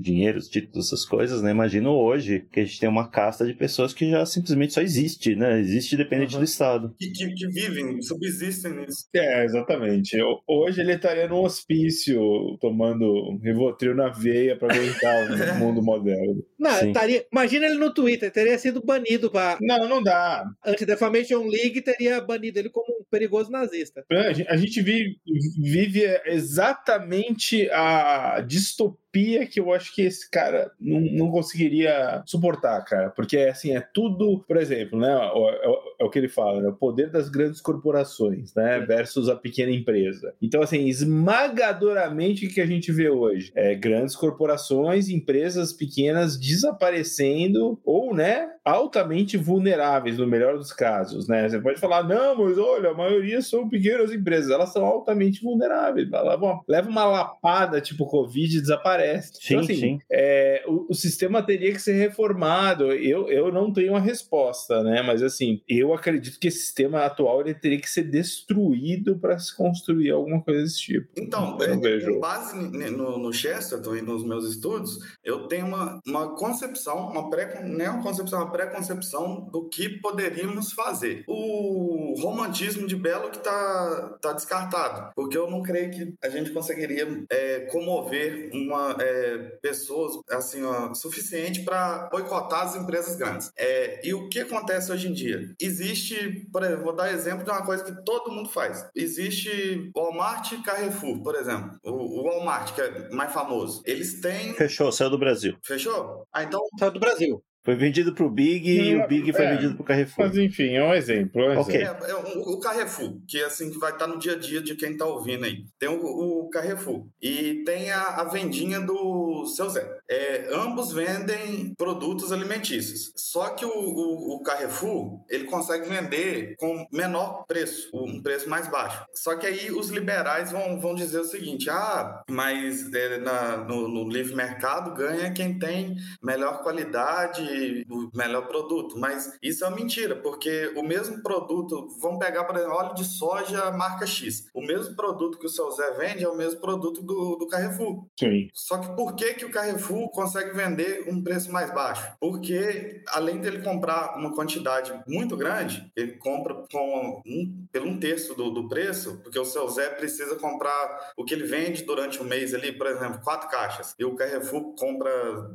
[0.00, 1.50] dinheiro, títulos, essas coisas, né?
[1.50, 5.34] Imagino hoje que a gente tem uma casta de pessoas que já simplesmente só existe,
[5.34, 5.60] né?
[5.60, 6.40] Existe dependente uhum.
[6.40, 6.94] do Estado.
[6.98, 9.08] Que, que, que, vivem, subsistem nisso.
[9.14, 10.16] É, exatamente.
[10.46, 12.20] Hoje ele estaria num hospício
[12.60, 13.38] tomando
[13.72, 16.44] Rivotril na veia para aguentar o mundo moderno.
[16.58, 19.58] Não, estaria, imagina ele no Twitter, teria sido banido para.
[19.60, 20.44] Não, não dá.
[20.64, 24.02] Anti-Defamation League teria banido ele como um perigoso nazista.
[24.48, 25.18] A gente vive,
[25.60, 29.02] vive exatamente a distopia
[29.46, 33.10] que eu acho que esse cara não, não conseguiria suportar, cara.
[33.10, 35.12] Porque, assim, é tudo, por exemplo, né?
[35.12, 36.68] É, é o que ele fala, né?
[36.68, 38.80] O poder das grandes corporações, né?
[38.80, 40.34] Versus a pequena empresa.
[40.40, 47.78] Então, assim, esmagadoramente o que a gente vê hoje é grandes corporações, empresas pequenas desaparecendo
[47.84, 48.48] ou, né?
[48.64, 51.48] Altamente vulneráveis, no melhor dos casos, né?
[51.48, 56.08] Você pode falar, não, mas olha, maioria são pequenas empresas, elas são altamente vulneráveis.
[56.10, 59.32] Leva uma, leva uma lapada tipo Covid e desaparece aparece.
[59.40, 60.00] Sim, então, assim, sim.
[60.10, 62.92] É, o, o, sistema teria que ser reformado.
[62.92, 65.02] Eu, eu não tenho uma resposta, né?
[65.02, 69.56] Mas assim, eu acredito que esse sistema atual ele teria que ser destruído para se
[69.56, 71.08] construir alguma coisa desse tipo.
[71.16, 72.12] Então, eu é, vejo...
[72.12, 77.30] com base no, no Chesterton e nos meus estudos, eu tenho uma, uma concepção, uma
[77.30, 81.24] pré, não é uma concepção, uma pré-concepção do que poderíamos fazer.
[81.26, 86.50] O romantismo de Belo que está tá descartado, porque eu não creio que a gente
[86.50, 93.50] conseguiria é, comover uma é, pessoas assim ó, suficiente para boicotar as empresas grandes.
[93.56, 95.54] É, e o que acontece hoje em dia?
[95.60, 98.86] Existe, por exemplo, vou dar exemplo de uma coisa que todo mundo faz.
[98.94, 101.78] Existe Walmart e Carrefour, por exemplo.
[101.82, 103.82] O, o Walmart, que é mais famoso.
[103.86, 104.52] Eles têm.
[104.54, 105.56] Fechou, saiu do Brasil.
[105.64, 106.26] Fechou?
[106.32, 106.60] Ah, então.
[106.78, 107.42] Saiu do Brasil.
[107.64, 110.26] Foi vendido para o Big e o Big foi é, vendido para o Carrefour.
[110.26, 111.40] Mas enfim, é um exemplo.
[111.42, 111.82] É um okay.
[111.82, 112.06] exemplo.
[112.06, 114.92] É, é, o Carrefour, que assim que vai estar no dia a dia de quem
[114.92, 115.64] está ouvindo aí.
[115.78, 119.88] Tem o, o, Carrefour e tem a, a vendinha do seu Zé.
[120.10, 123.12] É, ambos vendem produtos alimentícios.
[123.16, 128.66] Só que o, o, o, Carrefour ele consegue vender com menor preço, um preço mais
[128.66, 129.04] baixo.
[129.14, 133.86] Só que aí os liberais vão, vão dizer o seguinte: ah, mas é, na, no,
[133.86, 137.51] no livre mercado ganha quem tem melhor qualidade
[137.88, 142.56] o melhor produto, mas isso é uma mentira, porque o mesmo produto, vamos pegar, por
[142.56, 144.46] exemplo, óleo de soja marca X.
[144.54, 148.06] O mesmo produto que o seu Zé vende é o mesmo produto do, do Carrefour.
[148.18, 148.48] Sim.
[148.52, 152.12] Só que por que, que o Carrefour consegue vender um preço mais baixo?
[152.20, 158.34] Porque além dele comprar uma quantidade muito grande, ele compra com um, pelo um terço
[158.34, 162.24] do, do preço, porque o seu Zé precisa comprar o que ele vende durante o
[162.24, 165.12] mês ali, por exemplo, quatro caixas, e o Carrefour compra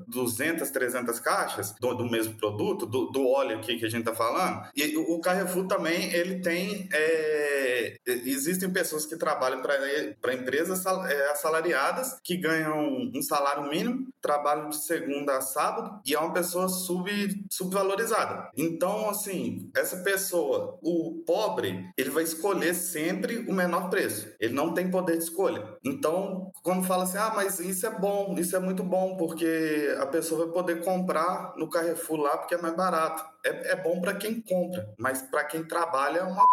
[0.07, 4.67] 200, 300 caixas, do, mesmo produto, do, do óleo aqui que a gente está falando.
[4.76, 6.88] E o Carrefour também, ele tem.
[6.91, 14.69] É, existem pessoas que trabalham para empresas é, assalariadas que ganham um salário mínimo, trabalham
[14.69, 17.10] de segunda a sábado e é uma pessoa sub,
[17.52, 18.50] subvalorizada.
[18.58, 24.34] Então, assim, essa pessoa, o pobre, ele vai escolher sempre o menor preço.
[24.39, 25.76] Ele não tem poder de escolha.
[25.84, 30.06] Então, quando fala assim, ah, mas isso é bom, isso é muito bom, porque a
[30.06, 33.24] pessoa vai poder comprar no Carrefour lá porque é mais barato.
[33.44, 36.46] É, é bom para quem compra, mas para quem trabalha é uma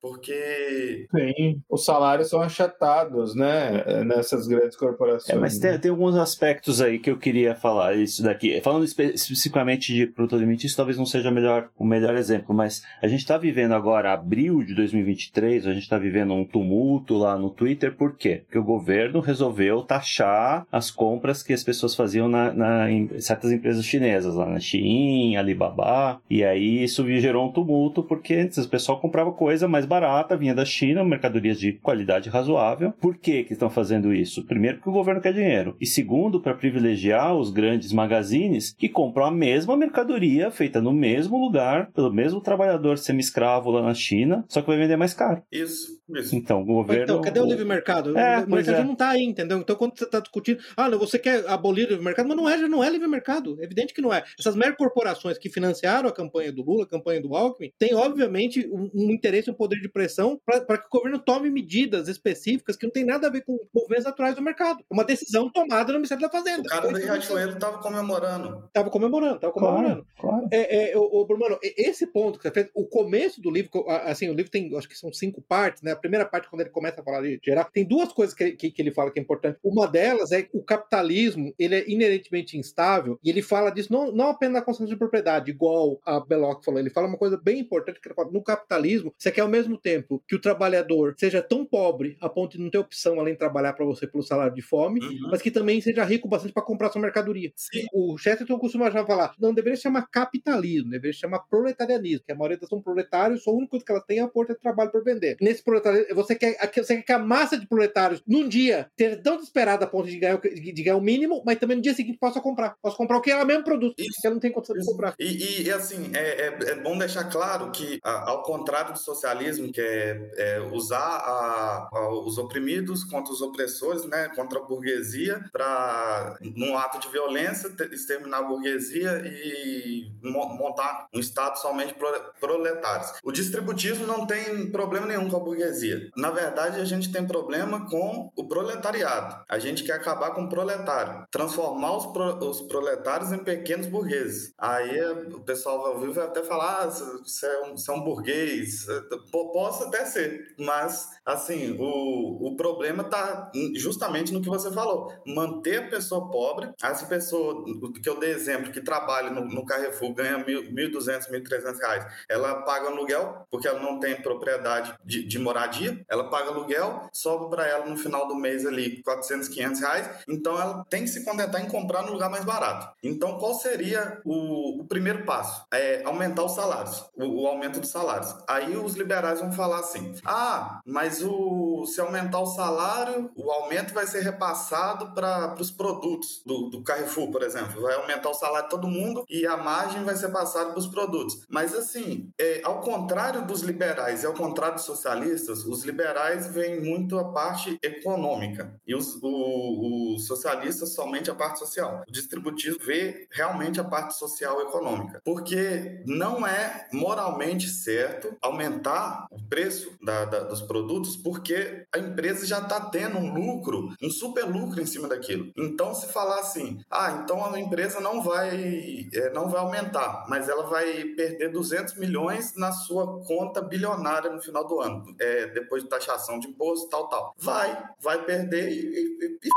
[0.00, 1.06] porque.
[1.14, 4.02] Sim, os salários são achatados, né?
[4.04, 5.36] Nessas grandes corporações.
[5.36, 8.60] É, mas tem, tem, alguns aspectos aí que eu queria falar isso daqui.
[8.62, 13.08] Falando espe especificamente de produto alimentício, talvez não seja melhor, o melhor exemplo, mas a
[13.08, 17.50] gente está vivendo agora, abril de 2023, a gente está vivendo um tumulto lá no
[17.50, 18.42] Twitter, por quê?
[18.44, 23.52] Porque o governo resolveu taxar as compras que as pessoas faziam na, na em certas
[23.52, 28.68] empresas chinesas, lá na Shein, Alibaba, e aí isso gerou um tumulto, porque antes o
[28.68, 32.92] pessoal comprava coisa mais barata, vinha da China, mercadorias de qualidade razoável.
[32.92, 34.46] Por que que estão fazendo isso?
[34.46, 35.76] Primeiro, porque o governo quer dinheiro.
[35.80, 41.36] E segundo, para privilegiar os grandes magazines que compram a mesma mercadoria feita no mesmo
[41.36, 45.42] lugar, pelo mesmo trabalhador semi-escravo lá na China, só que vai vender mais caro.
[45.50, 45.99] Isso.
[46.16, 46.34] Isso.
[46.34, 47.04] Então, o governo.
[47.04, 48.16] Então, cadê o livre mercado?
[48.18, 48.84] É, o mercado é.
[48.84, 49.58] não tá aí, entendeu?
[49.58, 52.48] Então, quando você tá discutindo, ah, não, você quer abolir o livre mercado, mas não
[52.48, 53.56] é, já não é livre mercado.
[53.60, 54.24] É evidente que não é.
[54.38, 58.68] Essas meras corporações que financiaram a campanha do Lula, a campanha do Alckmin, têm, obviamente,
[58.70, 62.86] um, um interesse, um poder de pressão para que o governo tome medidas específicas que
[62.86, 64.84] não tem nada a ver com movimentos naturais do mercado.
[64.90, 66.68] Uma decisão tomada no Ministério da O Fazenda.
[66.68, 67.14] cara Foi do aconteceu.
[67.14, 68.68] Riachuelo tava comemorando.
[68.72, 70.06] Tava comemorando, tava comemorando.
[70.18, 70.48] Claro, claro.
[70.50, 74.28] É, é, o, o Bruno, esse ponto que você fez, o começo do livro, assim,
[74.28, 75.94] o livro tem, acho que são cinco partes, né?
[76.00, 78.82] Primeira parte, quando ele começa a falar de geral, tem duas coisas que, que, que
[78.82, 79.58] ele fala que é importante.
[79.62, 84.10] Uma delas é que o capitalismo, ele é inerentemente instável, e ele fala disso não,
[84.12, 87.58] não apenas na concentração de propriedade, igual a Belloc falou, ele fala uma coisa bem
[87.60, 91.42] importante, que ele fala, no capitalismo, você quer ao mesmo tempo que o trabalhador seja
[91.42, 94.54] tão pobre a ponto de não ter opção além de trabalhar para você pelo salário
[94.54, 95.28] de fome, Uhum.
[95.30, 97.52] mas que também seja rico bastante para comprar sua mercadoria.
[97.56, 97.86] Sim.
[97.92, 102.32] O Chesterton costuma já falar, não deveria se chamar capitalismo, deveria se chamar proletarianismo, que
[102.32, 104.54] a maioria das são proletários, só a única coisa que elas têm é a porta
[104.54, 105.36] de trabalho para vender.
[105.40, 109.36] Nesse proletariado, você quer, você quer que a massa de proletários, num dia, esteja tão
[109.36, 112.40] desesperada a ponto de ganhar, de, ganhar o mínimo, mas também no dia seguinte possa
[112.40, 112.74] comprar.
[112.82, 114.20] Possa comprar o que ela mesmo produz, Isso.
[114.20, 115.14] que ela não tem condição de comprar.
[115.18, 119.80] E, e- assim, é, é- é bom deixar claro que, ao contrário do socialismo, que
[119.80, 126.36] é, é usar a- a- os oprimidos contra os opressores, né, contra a burguesia, para,
[126.56, 132.32] num ato de violência, te- exterminar a burguesia e mo- montar um Estado somente pro-
[132.40, 133.12] proletários.
[133.22, 135.79] O distributismo não tem problema nenhum com a burguesia.
[136.16, 139.44] Na verdade, a gente tem problema com o proletariado.
[139.48, 144.52] A gente quer acabar com o proletário, transformar os, pro- os proletários em pequenos burgueses.
[144.58, 145.00] Aí
[145.32, 148.86] o pessoal vai ouvir vai até falar: ah, você é um, você é um burguês.
[149.30, 155.84] Posso até ser, mas assim, o, o problema está justamente no que você falou: manter
[155.84, 156.70] a pessoa pobre.
[156.82, 157.64] Essa pessoa,
[158.02, 162.62] que eu dei exemplo, que trabalha no, no Carrefour, ganha mil- 1.200, 1.300 reais, ela
[162.62, 167.66] paga aluguel, porque ela não tem propriedade de, de moradia, ela paga aluguel, sobra para
[167.66, 171.60] ela no final do mês ali 400, 500 reais, então ela tem que se contentar
[171.60, 172.94] em comprar no lugar mais barato.
[173.02, 175.64] Então, qual seria o, o primeiro passo?
[175.72, 178.34] É aumentar os salários, o, o aumento dos salários.
[178.48, 183.92] Aí os liberais vão falar assim: ah, mas o, se aumentar o salário, o aumento
[183.92, 187.82] vai ser repassado para os produtos do, do Carrefour, por exemplo.
[187.82, 190.86] Vai aumentar o salário de todo mundo e a margem vai ser passada para os
[190.86, 191.42] produtos.
[191.48, 196.80] Mas assim, é, ao contrário dos liberais e ao contrário dos socialistas, os liberais veem
[196.80, 202.02] muito a parte econômica e os, o, os socialistas somente a parte social.
[202.08, 209.26] O distributivo vê realmente a parte social e econômica, porque não é moralmente certo aumentar
[209.30, 214.10] o preço da- da- dos produtos, porque a empresa já está tendo um lucro, um
[214.10, 215.50] super lucro em cima daquilo.
[215.56, 220.48] Então, se falar assim, ah, então a empresa não vai, é, não vai aumentar, mas
[220.48, 225.82] ela vai perder 200 milhões na sua conta bilionária no final do ano, é, depois
[225.82, 227.34] de taxação de imposto, tal, tal.
[227.38, 229.50] Vai, vai perder e, e- e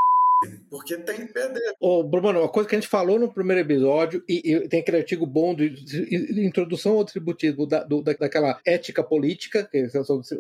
[0.73, 1.75] porque tem que perder.
[1.79, 4.97] Ô, Bruno, uma coisa que a gente falou no primeiro episódio, e, e tem aquele
[4.97, 9.77] artigo bom de, de- de introdução ao tributismo, da, do- da- daquela ética política, que
[9.77, 9.87] é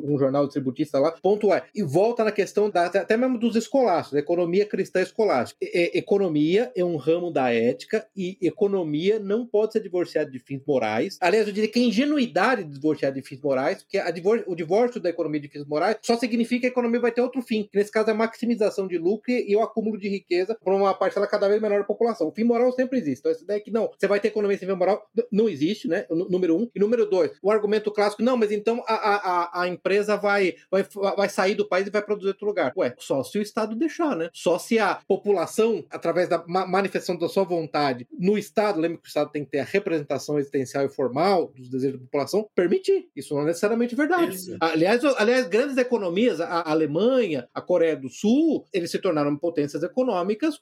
[0.03, 4.17] um jornal tributista lá, ponto é, e volta na questão da, até mesmo dos escolásticos,
[4.17, 5.59] economia cristã escolástica.
[5.61, 10.63] E- economia é um ramo da ética, e economia não pode ser divorciada de fins
[10.65, 11.19] morais.
[11.21, 14.99] Aliás, eu diria que é ingenuidade de divorciar de fins morais, porque divor- o divórcio
[14.99, 17.77] da economia de fins morais só significa que a economia vai ter outro fim, que
[17.77, 20.22] nesse caso é a maximização de lucro e o acúmulo de riqueza
[20.63, 22.27] para uma parcela cada vez menor da população.
[22.27, 23.19] O fim moral sempre existe.
[23.19, 26.05] Então, essa ideia que não, você vai ter economia sem fim moral, não existe, né?
[26.09, 26.69] Número um.
[26.75, 30.85] E número dois, o argumento clássico, não, mas então a, a, a- empresa vai, vai,
[31.15, 32.73] vai sair do país e vai produzir outro lugar.
[32.77, 34.29] Ué, só se o Estado deixar, né?
[34.33, 39.07] Só se a população, através da ma- manifestação da sua vontade no Estado, lembra que
[39.07, 43.07] o Estado tem que ter a representação existencial e formal dos desejos da população, permitir.
[43.15, 44.35] Isso não é necessariamente verdade.
[44.35, 44.57] Isso.
[44.59, 49.81] Aliás, aliás, grandes economias, a a Alemanha, a Coreia do Sul, eles se tornaram potências
[49.83, 50.12] econômicas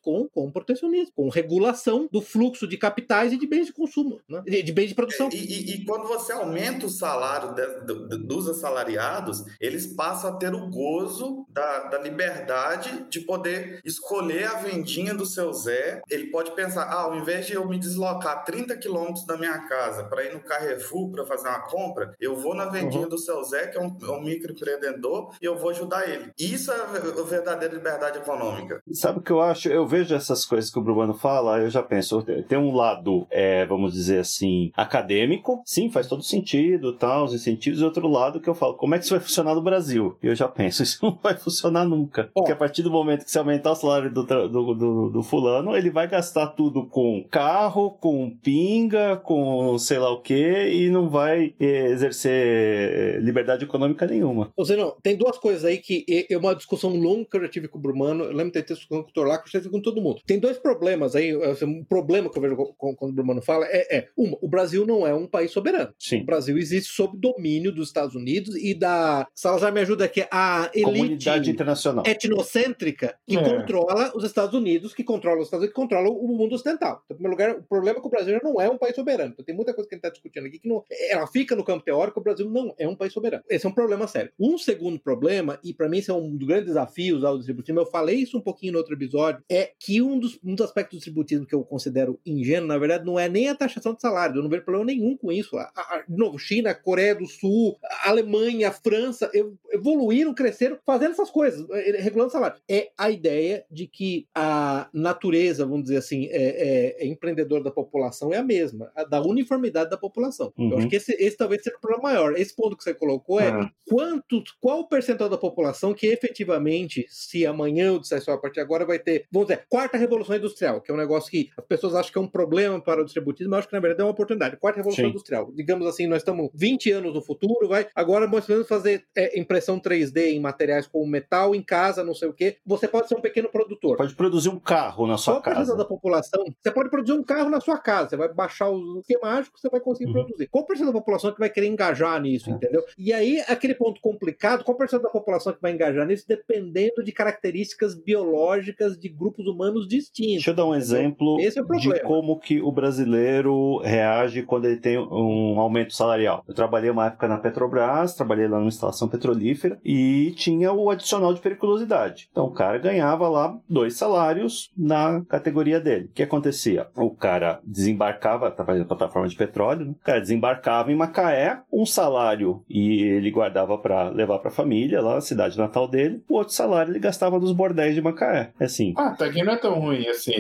[0.01, 4.41] com, com protecionismo, com regulação do fluxo de capitais e de bens de consumo, né?
[4.45, 5.29] de, de bens de produção.
[5.31, 10.37] E, e- e quando você aumenta o salário de- do- dos assalariados, eles passam a
[10.37, 16.01] ter o gozo da, da liberdade de poder escolher a vendinha do seu Zé.
[16.09, 20.03] Ele pode pensar, ah, ao invés de eu me deslocar 30 quilômetros da minha casa
[20.05, 23.09] para ir no Carrefour para fazer uma compra, eu vou na vendinha Uhum.
[23.09, 26.31] do seu Zé, que é um, é um microempreendedor, e eu vou ajudar ele.
[26.37, 28.81] Isso é a ve- a verdadeira liberdade econômica.
[28.93, 31.82] Sabe o que eu acho, eu vejo essas coisas que o Bruno fala, eu já
[31.82, 37.34] penso, tem um lado, é, vamos dizer assim, acadêmico, sim, faz todo sentido, tal, os
[37.34, 40.17] incentivos, e outro lado que eu falo, como é que isso vai funcionar no Brasil?
[40.21, 42.29] E eu já penso, isso não vai funcionar nunca.
[42.34, 42.41] Oh.
[42.41, 45.77] Porque a partir do momento que você aumentar o salário do, do, do, do fulano,
[45.77, 51.09] ele vai gastar tudo com carro, com pinga, com sei lá o que, e não
[51.09, 54.51] vai eh, exercer eh, liberdade econômica nenhuma.
[54.57, 57.69] Você não, tem duas coisas aí que é uma discussão longa que eu já tive
[57.69, 60.22] com o Brumano, eu lembro de ter discussão com o Já tive com todo mundo.
[60.26, 63.97] Tem dois problemas aí, assim, um problema que eu vejo quando o Brumano fala é,
[63.97, 65.93] é, uma, o Brasil não é um país soberano.
[65.97, 66.22] Sim.
[66.22, 70.69] O Brasil existe sob domínio dos Estados Unidos e da, Salazar me ajuda aqui, a
[70.74, 72.03] elite Comunidade internacional.
[72.05, 73.43] etnocêntrica que é.
[73.43, 77.01] controla os Estados Unidos, que controla os Estados Unidos, que controla o mundo ocidental.
[77.05, 79.32] Então, em primeiro lugar, o problema é que o Brasil não é um país soberano.
[79.34, 81.63] Então, tem muita coisa que a gente está discutindo aqui que não, ela fica no
[81.63, 83.43] campo teórico, o Brasil não é um país soberano.
[83.49, 84.32] Esse é um problema sério.
[84.39, 87.86] Um segundo problema, e para mim esse é um dos grandes desafios ao distributismo, eu
[87.86, 89.11] falei isso um pouquinho no outro episódio,
[89.49, 93.05] é que um dos, um dos aspectos do distributismo que eu considero ingênuo, na verdade,
[93.05, 94.36] não é nem a taxação de salário.
[94.38, 95.57] Eu não vejo problema nenhum com isso.
[95.57, 99.30] A, a, de novo, China, Coreia do Sul, Alemanha, França
[99.72, 102.59] evoluíram, cresceram fazendo essas coisas, eh, regulando salário.
[102.70, 107.72] É a ideia de que a natureza, vamos dizer assim, é, é, é empreendedor da
[107.72, 110.53] população é a mesma, a da uniformidade da população.
[110.57, 110.72] Uhum.
[110.72, 112.38] Eu acho que esse, esse, talvez seja o problema maior.
[112.38, 113.70] Esse ponto que você colocou é uhum.
[113.88, 118.55] quanto, qual o percentual da população que efetivamente, se amanhã eu disser só a partir
[118.55, 121.65] de agora, vai ter, vamos dizer, quarta revolução industrial, que é um negócio que as
[121.65, 124.03] pessoas acham que é um problema para o distributismo, mas acho que na verdade é
[124.03, 124.57] uma oportunidade.
[124.57, 125.11] Quarta revolução Sim.
[125.11, 125.51] industrial.
[125.53, 127.87] Digamos assim, nós estamos 20 anos no futuro, vai.
[127.95, 132.29] Agora nós podemos fazer é, impressão 3D em materiais como metal, em casa, não sei
[132.29, 132.57] o quê.
[132.65, 133.97] Você pode ser um pequeno produtor.
[133.97, 135.75] Pode produzir um carro na sua Qual casa.
[135.75, 136.43] da população?
[136.61, 138.09] Você pode produzir um carro na sua casa.
[138.09, 140.25] Você vai baixar o que mágico, você vai conseguir uhum.
[140.25, 140.47] produzir.
[140.47, 142.53] Qual percentual da população que vai querer engajar nisso, é.
[142.53, 142.83] entendeu?
[142.97, 147.11] E aí, aquele ponto complicado, qual percentual da população que vai engajar nisso, dependendo de
[147.11, 150.35] características biológicas de grupos humanos distintos.
[150.35, 154.97] Deixa eu dar um exemplo é de como que o brasileiro reage quando ele tem
[154.97, 156.43] um aumento salarial.
[156.47, 161.33] Eu trabalhei uma época na Petrobras, trabalhei lá numa instalação petrolífera e tinha o adicional
[161.33, 162.27] de periculosidade.
[162.31, 166.05] Então o cara ganhava lá dois salários na categoria dele.
[166.05, 166.87] O que acontecia?
[166.95, 169.91] O cara desembarcava, tá fazendo plataforma de petróleo, né?
[169.91, 175.01] o cara desembarcava em Macaé, um salário e ele guardava para levar para a família
[175.01, 178.51] lá, a cidade natal dele, o outro salário ele gastava nos bordéis de Macaé.
[178.59, 178.80] É assim.
[178.97, 180.32] Ah, tá aqui não é tão ruim assim.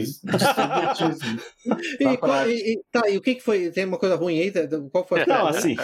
[1.99, 3.69] e, qual, e, tá, e o que, que foi?
[3.71, 4.51] Tem uma coisa ruim aí?
[4.91, 5.75] Qual foi a Não, assim,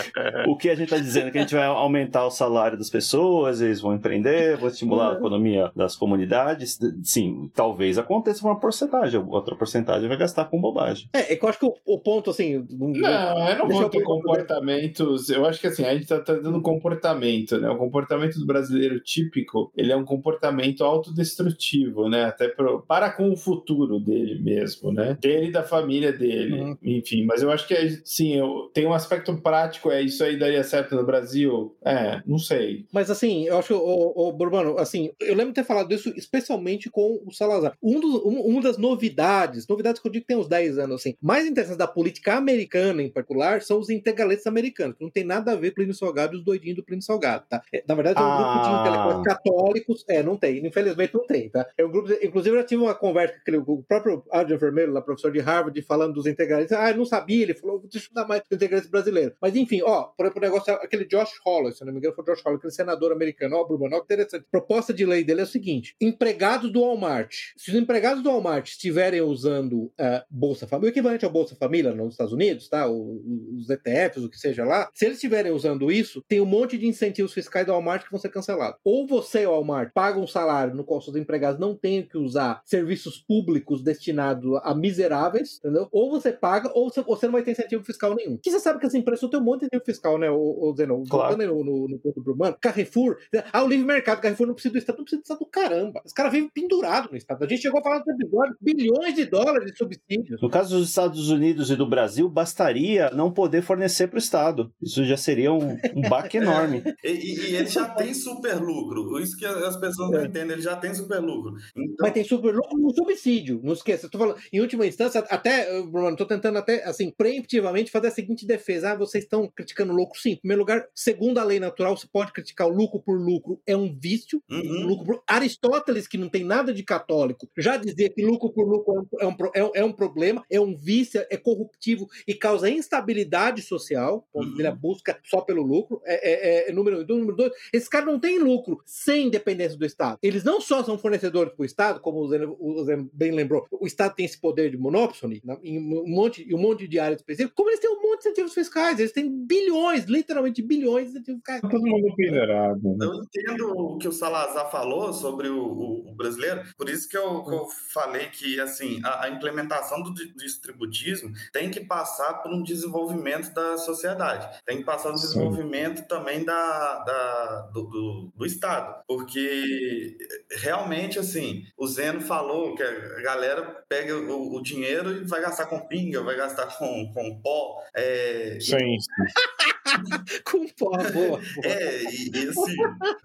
[0.47, 2.89] o que a gente tá dizendo é que a gente vai aumentar o salário das
[2.89, 5.18] pessoas, eles vão empreender, vão estimular a uhum.
[5.18, 6.80] economia das comunidades.
[7.03, 11.10] Sim, talvez aconteça uma porcentagem, outra porcentagem vai gastar com bobagem.
[11.14, 12.66] É, é que eu acho que o, o ponto, assim.
[12.70, 15.30] Não, eu não vou ter comportamentos.
[15.30, 17.70] Eu acho que assim, a gente tá tratando comportamento, né?
[17.70, 22.26] O comportamento do brasileiro típico, ele é um comportamento autodestrutivo, né?
[22.26, 25.18] Até pro, para com o futuro dele mesmo, né?
[25.20, 26.78] Dele e da família dele, uhum.
[26.84, 27.26] enfim.
[27.26, 30.64] Mas eu acho que, é, sim, eu, tem um aspecto prático, é isso aí daria
[30.64, 31.76] certo no Brasil?
[31.84, 32.86] É, não sei.
[32.91, 36.89] Mas assim, eu acho, o, o Burbano, assim, eu lembro de ter falado isso especialmente
[36.89, 37.78] com o Salazar.
[37.82, 41.02] Um dos, um, uma das novidades, novidades que eu digo que tem uns 10 anos,
[41.02, 45.24] assim, mais interessantes da política americana em particular são os integralistas americanos, que não tem
[45.24, 47.62] nada a ver com o Plínio Salgado e os doidinhos do Plínio Salgado, tá?
[47.74, 48.38] É, na verdade, é um ah.
[48.38, 51.68] grupo de intelectuais católicos, é, não tem, infelizmente não tem, tá?
[51.78, 54.94] É um grupo, de, inclusive eu já tive uma conversa com o próprio Adrian Vermelho,
[54.94, 58.28] lá, professor de Harvard, falando dos integralistas, ah, eu não sabia, ele falou, eu estudar
[58.28, 59.34] mais do integralista brasileiro.
[59.42, 62.24] Mas enfim, ó, por exemplo, o negócio, aquele Josh Hawley, se não me engano, foi
[62.24, 64.46] o Josh Hawley, aquele senador americano, ó, Bruno, ó, interessante.
[64.52, 68.68] Proposta de lei dele é o seguinte: empregados do Walmart, se os empregados do Walmart
[68.68, 69.92] estiverem usando uh,
[70.30, 72.88] Bolsa Família, o equivalente ao Bolsa Família nos Estados Unidos, tá?
[72.88, 76.88] os ETFs, o que seja lá, se eles estiverem usando isso, tem um monte de
[76.88, 78.80] incentivos fiscais do Walmart que vão ser cancelados.
[78.84, 82.26] Ou você, Walmart, paga um salário no qual seus empregados não tenham que usar
[82.65, 85.88] serviços públicos destinados a miseráveis, entendeu?
[85.91, 88.38] Ou você paga, ou você, não vai ter incentivo fiscal nenhum.
[88.38, 90.75] Que você sabe que as empresas têm um monte de incentivo fiscal, né, o, o
[90.75, 91.03] Zenon?
[91.09, 91.38] Claro.
[91.38, 92.57] No, no, no ponto Brumano.
[92.59, 93.17] Carrefour,
[93.51, 96.01] ah, o livre mercado, Carrefour não precisa do Estado, não precisa do Estado do caramba.
[96.05, 97.43] Os caras vivem pendurados no Estado.
[97.43, 100.41] A gente chegou a falar no episódio, bilhões de dólares de subsídios.
[100.41, 104.71] No caso dos Estados Unidos e do Brasil, bastaria não poder fornecer para o Estado.
[104.82, 106.84] Isso já seria um, um baque enorme.
[107.03, 109.19] E, e, e, ele já tem super lucro.
[109.19, 110.25] Isso que as pessoas não é.
[110.25, 111.53] entendem, ele já tem super lucro.
[111.75, 112.07] Então...
[112.08, 113.60] Mas tem super lucro no subsídio.
[113.64, 114.10] Não esqueça.
[114.10, 118.45] Tô falando, em última instância, até, Bruno, estou tentando até, assim, preemptivamente fazer a seguinte
[118.45, 118.91] defesa.
[118.91, 120.20] Ah, vocês estão criticando o lucro?
[120.20, 120.32] Sim.
[120.32, 123.60] Em primeiro lugar, segundo a lei natural, você pode criticar o lucro por lucro.
[123.66, 124.41] É um vício.
[124.49, 124.88] Uhum.
[124.88, 125.24] Lucro por...
[125.28, 129.36] Aristóteles, que não tem nada de católico, já dizia que lucro por lucro é um,
[129.53, 134.28] é um, é um problema, é um vício, é corruptivo e causa instabilidade social.
[134.34, 134.55] Uhum.
[134.58, 136.01] Ele busca só pelo lucro.
[136.05, 137.18] É, é, é número um.
[137.18, 140.20] Número dois, esses caras não têm lucro sem independência do Estado.
[140.22, 143.32] Eles não só são fornecedores para o Estado, Estado, como o Zé, o Zé bem
[143.32, 146.88] lembrou, o Estado tem esse poder de monopsony né, em um monte, em um monte
[146.88, 150.62] de áreas específicas, como eles têm um monte de incentivos fiscais, eles têm bilhões, literalmente
[150.62, 151.62] bilhões de incentivos fiscais.
[151.62, 152.82] Todo mundo pendurado.
[152.84, 153.06] Né?
[153.06, 157.18] Eu entendo o que o Salazar falou sobre o, o, o brasileiro, por isso que
[157.18, 162.54] eu, que eu, falei que assim a, a implementação do, distributismo tem que passar por
[162.54, 168.45] um desenvolvimento da sociedade, tem que passar no desenvolvimento também da, da do, do, do,
[168.45, 170.18] Estado, porque
[170.60, 175.66] realmente assim o Zeno falou que a galera pega o, o dinheiro e vai gastar
[175.66, 177.84] com pinga, vai gastar com, com pó.
[177.96, 178.98] É, sim.
[180.44, 181.40] Com pó, boa.
[181.64, 182.76] É, e, e, assim,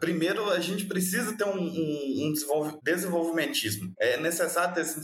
[0.01, 3.93] primeiro a gente precisa ter um, um, um desenvolvimentismo.
[3.99, 5.01] É necessário ter esse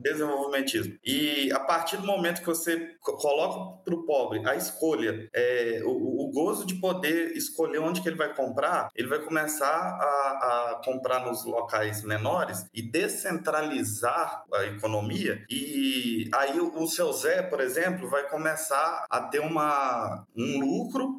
[0.00, 0.96] desenvolvimentismo.
[1.04, 6.26] E a partir do momento que você coloca para o pobre a escolha, é, o,
[6.26, 10.82] o, gozo de poder escolher onde que ele vai comprar, ele vai começar a, a
[10.84, 15.44] comprar nos locais menores e descentralizar a economia.
[15.48, 20.75] E aí o, o seu Zé, por exemplo, vai começar a ter uma, um lucro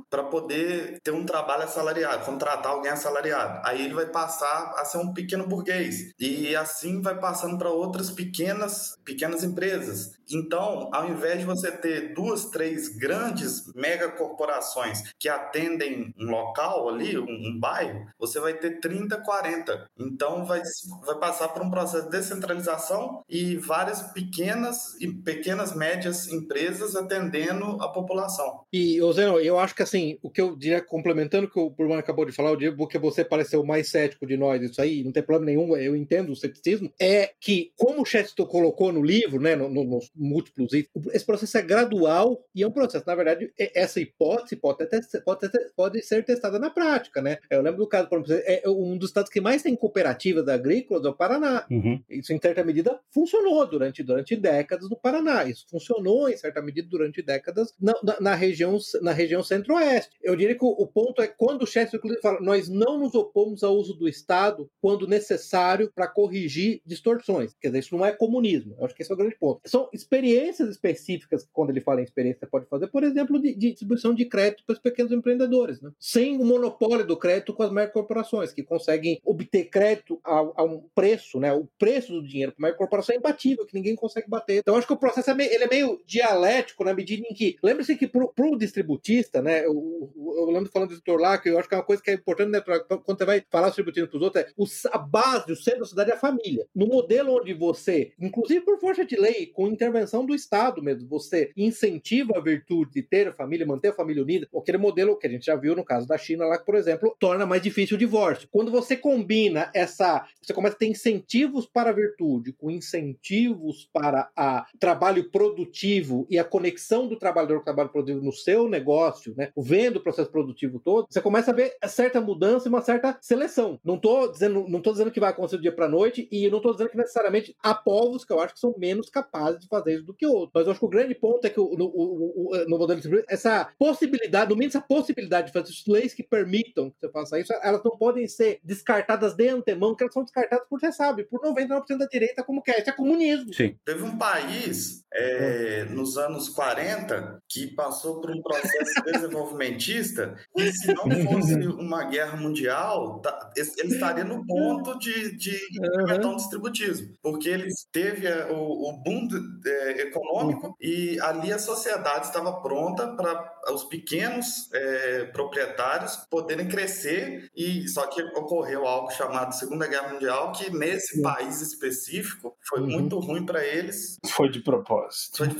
[0.10, 3.62] para poder ter um trabalho assalariado, contratar alguém assalariado.
[3.66, 8.10] Aí ele vai passar a ser um pequeno burguês e assim vai passando para outras
[8.10, 10.17] pequenas pequenas empresas.
[10.32, 17.18] Então, ao invés de você ter duas, três grandes megacorporações que atendem um local ali,
[17.18, 19.90] um, um, bairro, você vai ter 30, 40.
[20.00, 20.62] Então, vai,
[21.06, 27.82] vai passar por um processo de descentralização e várias pequenas e pequenas médias empresas atendendo
[27.82, 28.62] a população.
[28.72, 31.94] E, Zeno, eu acho que assim, o que eu diria, complementando o que o Bruno
[31.96, 35.12] acabou de falar, eu diria porque você pareceu mais cético de nós, isso aí, não
[35.12, 39.40] tem problema nenhum, eu entendo o ceticismo, é que, como o Chester colocou no livro,
[39.40, 43.52] né, no, no, múltiplos itens, esse processo é gradual e é um processo, na verdade,
[43.58, 47.38] essa hipótese pode, até, pode, pode ser testada na prática, né?
[47.50, 51.06] Eu lembro do caso, por exemplo, é um dos estados que mais tem cooperativas agrícolas
[51.06, 51.66] é o Paraná.
[51.70, 52.02] Uhum.
[52.10, 55.46] Isso, em certa medida, funcionou durante, durante décadas no Paraná.
[55.46, 60.16] Isso funcionou, em certa medida, durante décadas na, na, na região, na região centro-oeste.
[60.22, 63.64] Eu diria que o, o, ponto é quando o chefe, fala nós não nos opomos
[63.64, 67.56] ao uso do Estado quando necessário para corrigir distorções.
[67.60, 68.76] Quer dizer, isso não é comunismo.
[68.78, 69.62] Eu acho que esse é o grande ponto.
[69.66, 73.72] São experiências específicas, quando ele fala em experiência, você pode fazer, por exemplo, de, de
[73.72, 75.92] distribuição de crédito para os pequenos empreendedores, né?
[76.00, 80.82] sem o monopólio do crédito com as corporações, que conseguem obter crédito a, a, um
[80.96, 81.52] preço, né?
[81.54, 84.60] o preço do dinheiro para a corporação é imbatível, que ninguém consegue bater.
[84.60, 87.58] Então, acho que o processo é meio, ele é meio dialético na medida em que,
[87.62, 91.60] lembre-se que para o distributista, né, eu, eu lembro falando do editor lá, que eu
[91.60, 93.92] acho que é uma coisa que é importante, né, pra, quando você vai falar sobre
[93.92, 96.66] distributivo para os outros, é o, a base, o centro da cidade é a família.
[96.74, 101.52] No modelo onde você, inclusive por força de lei, com intervenção do Estado mesmo, você
[101.56, 105.30] incentiva a virtude de ter a família, manter a família unida, aquele modelo que a
[105.30, 108.48] gente já viu no caso da China lá, por exemplo, torna mais difícil o divórcio.
[108.52, 114.30] Quando você combina essa, você começa a ter incentivos para a virtude com incentivos para
[114.36, 119.34] a trabalho produtivo e a conexão do trabalhador com o trabalho produtivo no seu negócio,
[119.36, 123.18] né, vendo o processo produtivo todo, você começa a ver certa mudança e uma certa
[123.22, 123.80] seleção.
[123.84, 126.58] Não estou dizendo, não tô dizendo que vai acontecer do dia para noite e não
[126.58, 129.87] estou dizendo que necessariamente há povos que eu acho que são menos capazes de fazer
[129.94, 130.52] isso do que outros.
[130.54, 133.26] Mas eu acho que o grande ponto é que no, o, o, no modelo de
[133.28, 137.54] essa possibilidade, no mínimo essa possibilidade de fazer leis que permitam que você faça isso,
[137.62, 141.42] elas não podem ser descartadas de antemão, que elas são descartadas por, você sabe, por
[141.42, 142.80] 99% da direita, como que é.
[142.80, 143.54] Isso é comunismo.
[143.54, 143.76] Sim.
[143.84, 150.94] Teve um país é, nos anos 40 que passou por um processo desenvolvimentista e se
[150.94, 157.14] não fosse uma guerra mundial, tá, ele estaria no ponto de, de implementar um distributismo,
[157.22, 159.40] porque ele teve o, o boom de,
[159.78, 167.50] é, econômico e ali a sociedade estava pronta para os pequenos é, proprietários poderem crescer
[167.56, 172.88] e só que ocorreu algo chamado Segunda Guerra Mundial que nesse país específico foi uhum.
[172.88, 174.18] muito ruim para eles.
[174.28, 175.38] Foi de propósito.
[175.38, 175.56] Foi de...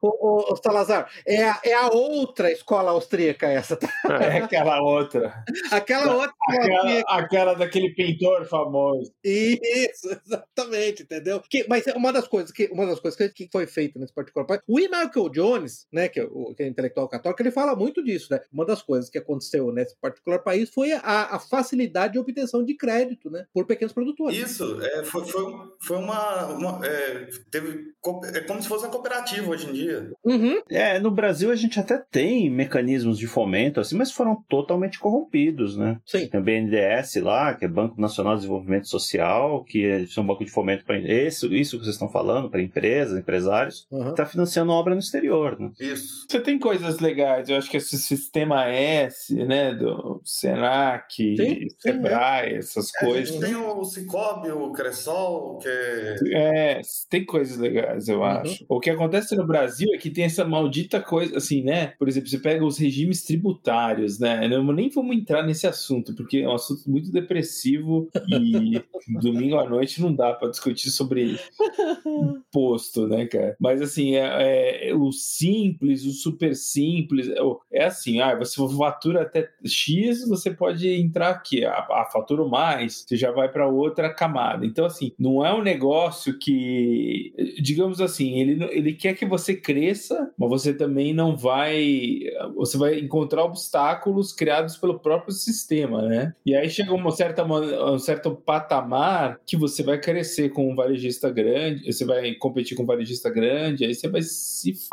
[0.00, 3.76] o, o, o Salazar, é a, é a outra escola austríaca essa.
[3.76, 3.88] Tá?
[4.20, 5.44] É aquela outra.
[5.70, 6.34] aquela outra.
[6.48, 9.12] Aquela, aquela daquele pintor famoso.
[9.24, 11.42] Isso, exatamente, entendeu?
[11.48, 14.12] Que, mas é uma das coisas que uma das coisas que, que foi feita nesse
[14.12, 14.88] particular país, o E.
[14.88, 18.40] Michael Jones, né, que é, o, que é intelectual católico, ele fala muito disso, né?
[18.52, 22.74] Uma das coisas que aconteceu nesse particular país foi a, a facilidade de obtenção de
[22.74, 24.38] crédito, né, por pequenos produtores.
[24.38, 25.44] Isso, é, foi, foi,
[25.80, 27.92] foi uma, uma é, teve,
[28.34, 30.10] é como se fosse uma cooperativa hoje em dia.
[30.24, 30.62] Uhum.
[30.70, 35.76] É, no Brasil a gente até tem mecanismos de fomento, assim, mas foram totalmente corrompidos,
[35.76, 35.98] né?
[36.06, 36.28] Sim.
[36.28, 40.44] Tem o BNDES lá, que é Banco Nacional de Desenvolvimento Social, que é um banco
[40.44, 44.10] de fomento para isso, isso que vocês estão falando, para empresas empresas, empresários, Uhum.
[44.10, 45.58] está financiando obra no exterior.
[45.58, 45.70] Né?
[45.80, 46.26] Isso.
[46.28, 51.68] Você tem coisas legais, eu acho que esse sistema S, né, do Senac, Sim, sim,
[51.78, 53.28] Sebrae, essas A coisas.
[53.34, 56.80] gente tem o Cicobi, o Cressol, que é É,
[57.10, 58.24] tem coisas legais, eu Uhum.
[58.24, 58.64] acho.
[58.68, 61.88] O que acontece no Brasil é que tem essa maldita coisa, assim, né?
[61.98, 64.46] Por exemplo, você pega os regimes tributários, né?
[64.48, 68.82] Não, nem vamos entrar nesse assunto, porque é um assunto muito depressivo e
[69.22, 71.38] domingo à noite não dá para discutir sobre
[72.06, 72.77] imposto,
[73.08, 73.56] né, cara?
[73.60, 77.38] Mas, assim, é, é- o simples, o super simples, é
[77.72, 83.04] é assim, ah, você fatura até X, você pode entrar aqui, a, a fatura mais,
[83.06, 84.66] você já vai para outra camada.
[84.66, 90.30] Então, assim, não é um negócio que, digamos assim, ele, ele quer que você cresça,
[90.38, 92.20] mas você também não vai,
[92.54, 96.34] você vai encontrar obstáculos criados pelo próprio sistema, né?
[96.44, 101.30] E aí chega uma certa, um certo patamar que você vai crescer com um varejista
[101.30, 104.88] grande, você vai competir com um varejista grande, aí você vai se f...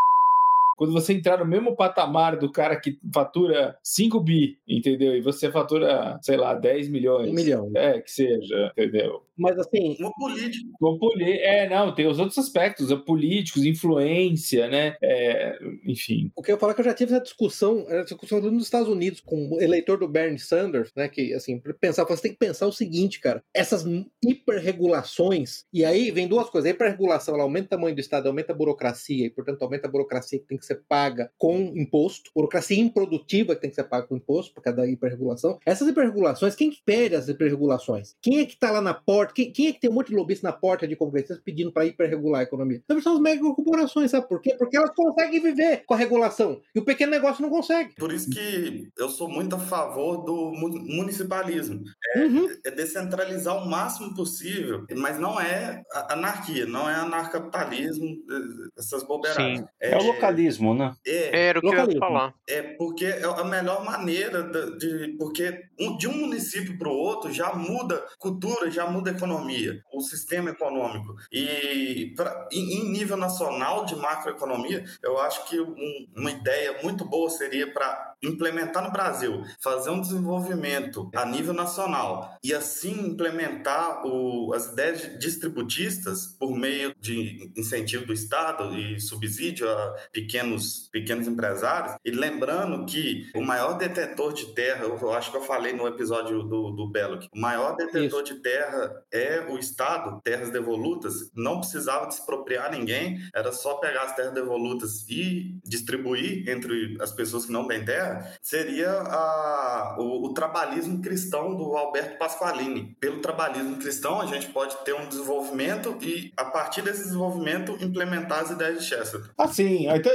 [0.78, 5.16] Quando você entrar no mesmo patamar do cara que fatura 5 bi, entendeu?
[5.16, 7.30] E você fatura, sei lá, 10 milhões.
[7.30, 7.72] Um milhão.
[7.74, 9.22] É, que seja, entendeu?
[9.38, 10.70] Mas assim, o político.
[10.82, 11.40] O poli...
[11.40, 14.96] É, não, tem os outros aspectos, é políticos, influência, né?
[15.02, 16.32] É, enfim.
[16.36, 18.88] o que eu falo é que eu já tive essa discussão, essa discussão nos Estados
[18.88, 21.08] Unidos com o eleitor do Bernie Sanders, né?
[21.08, 23.86] Que assim, pra pensar, você tem que pensar o seguinte, cara, essas
[24.24, 28.54] hiperregulações, e aí vem duas coisas, a hiperregulação, ela aumenta o tamanho do Estado, aumenta
[28.54, 32.80] a burocracia, e portanto aumenta a burocracia que tem que ser paga com imposto, burocracia
[32.80, 35.60] improdutiva que tem que ser paga com imposto, por causa da hiperregulação.
[35.66, 38.16] Essas hiperregulações, quem que pede as hiperregulações?
[38.22, 39.25] Quem é que tá lá na porta?
[39.34, 41.86] Quem, quem é que tem um monte de lobista na porta de congressistas pedindo para
[41.86, 42.82] hiperregular a economia?
[42.84, 44.56] Então são as megacorporações, sabe por quê?
[44.58, 47.96] Porque elas conseguem viver com a regulação e o pequeno negócio não consegue.
[47.96, 51.84] Por isso que eu sou muito a favor do mu- municipalismo.
[52.16, 52.48] É, Uhum.
[52.66, 59.60] é descentralizar o máximo possível, mas não é anarquia, não é anarcapitalismo, eh, essas bobeiragens.
[59.60, 59.66] Sim.
[59.82, 60.94] É, o localismo, né?
[61.06, 62.00] É, Era o que eu ia Localismo.
[62.00, 62.34] falar.
[62.48, 65.62] é porque é a melhor maneira de, de- porque
[65.98, 71.16] de um município para o outro já muda cultura, já muda economia, o sistema econômico.
[71.32, 77.30] E pra, em, nível nacional de macroeconomia, eu acho que um- uma ideia muito boa
[77.30, 84.54] seria para implementar no Brasil, fazer um desenvolvimento a nível nacional e assim implementar o-
[84.54, 91.96] as ideias distributistas por meio de incentivo do Estado e subsídio a pequenos, pequenos empresários.
[92.04, 96.44] E lembrando que o maior detetor de terra, eu, acho que eu falei no episódio
[96.44, 102.08] do, do Belloc, o maior detetor de terra é o Estado, terras devolutas, não precisava
[102.08, 107.68] despropriar ninguém, era só pegar as terras devolutas e distribuir entre as pessoas que não
[107.68, 112.96] têm terra, seria a, o, o trabalhismo cristão do Alberto Pasqualini.
[113.00, 118.40] Pelo trabalhismo cristão, a gente pode ter um desenvolvimento e, a partir desse desenvolvimento, implementar
[118.40, 119.30] as ideias de Chesterton.
[119.38, 120.12] Assim, então,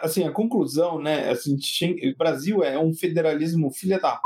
[0.00, 1.30] assim, a conclusão, né?
[1.30, 4.20] Assim, o Brasil é um federalismo filha da.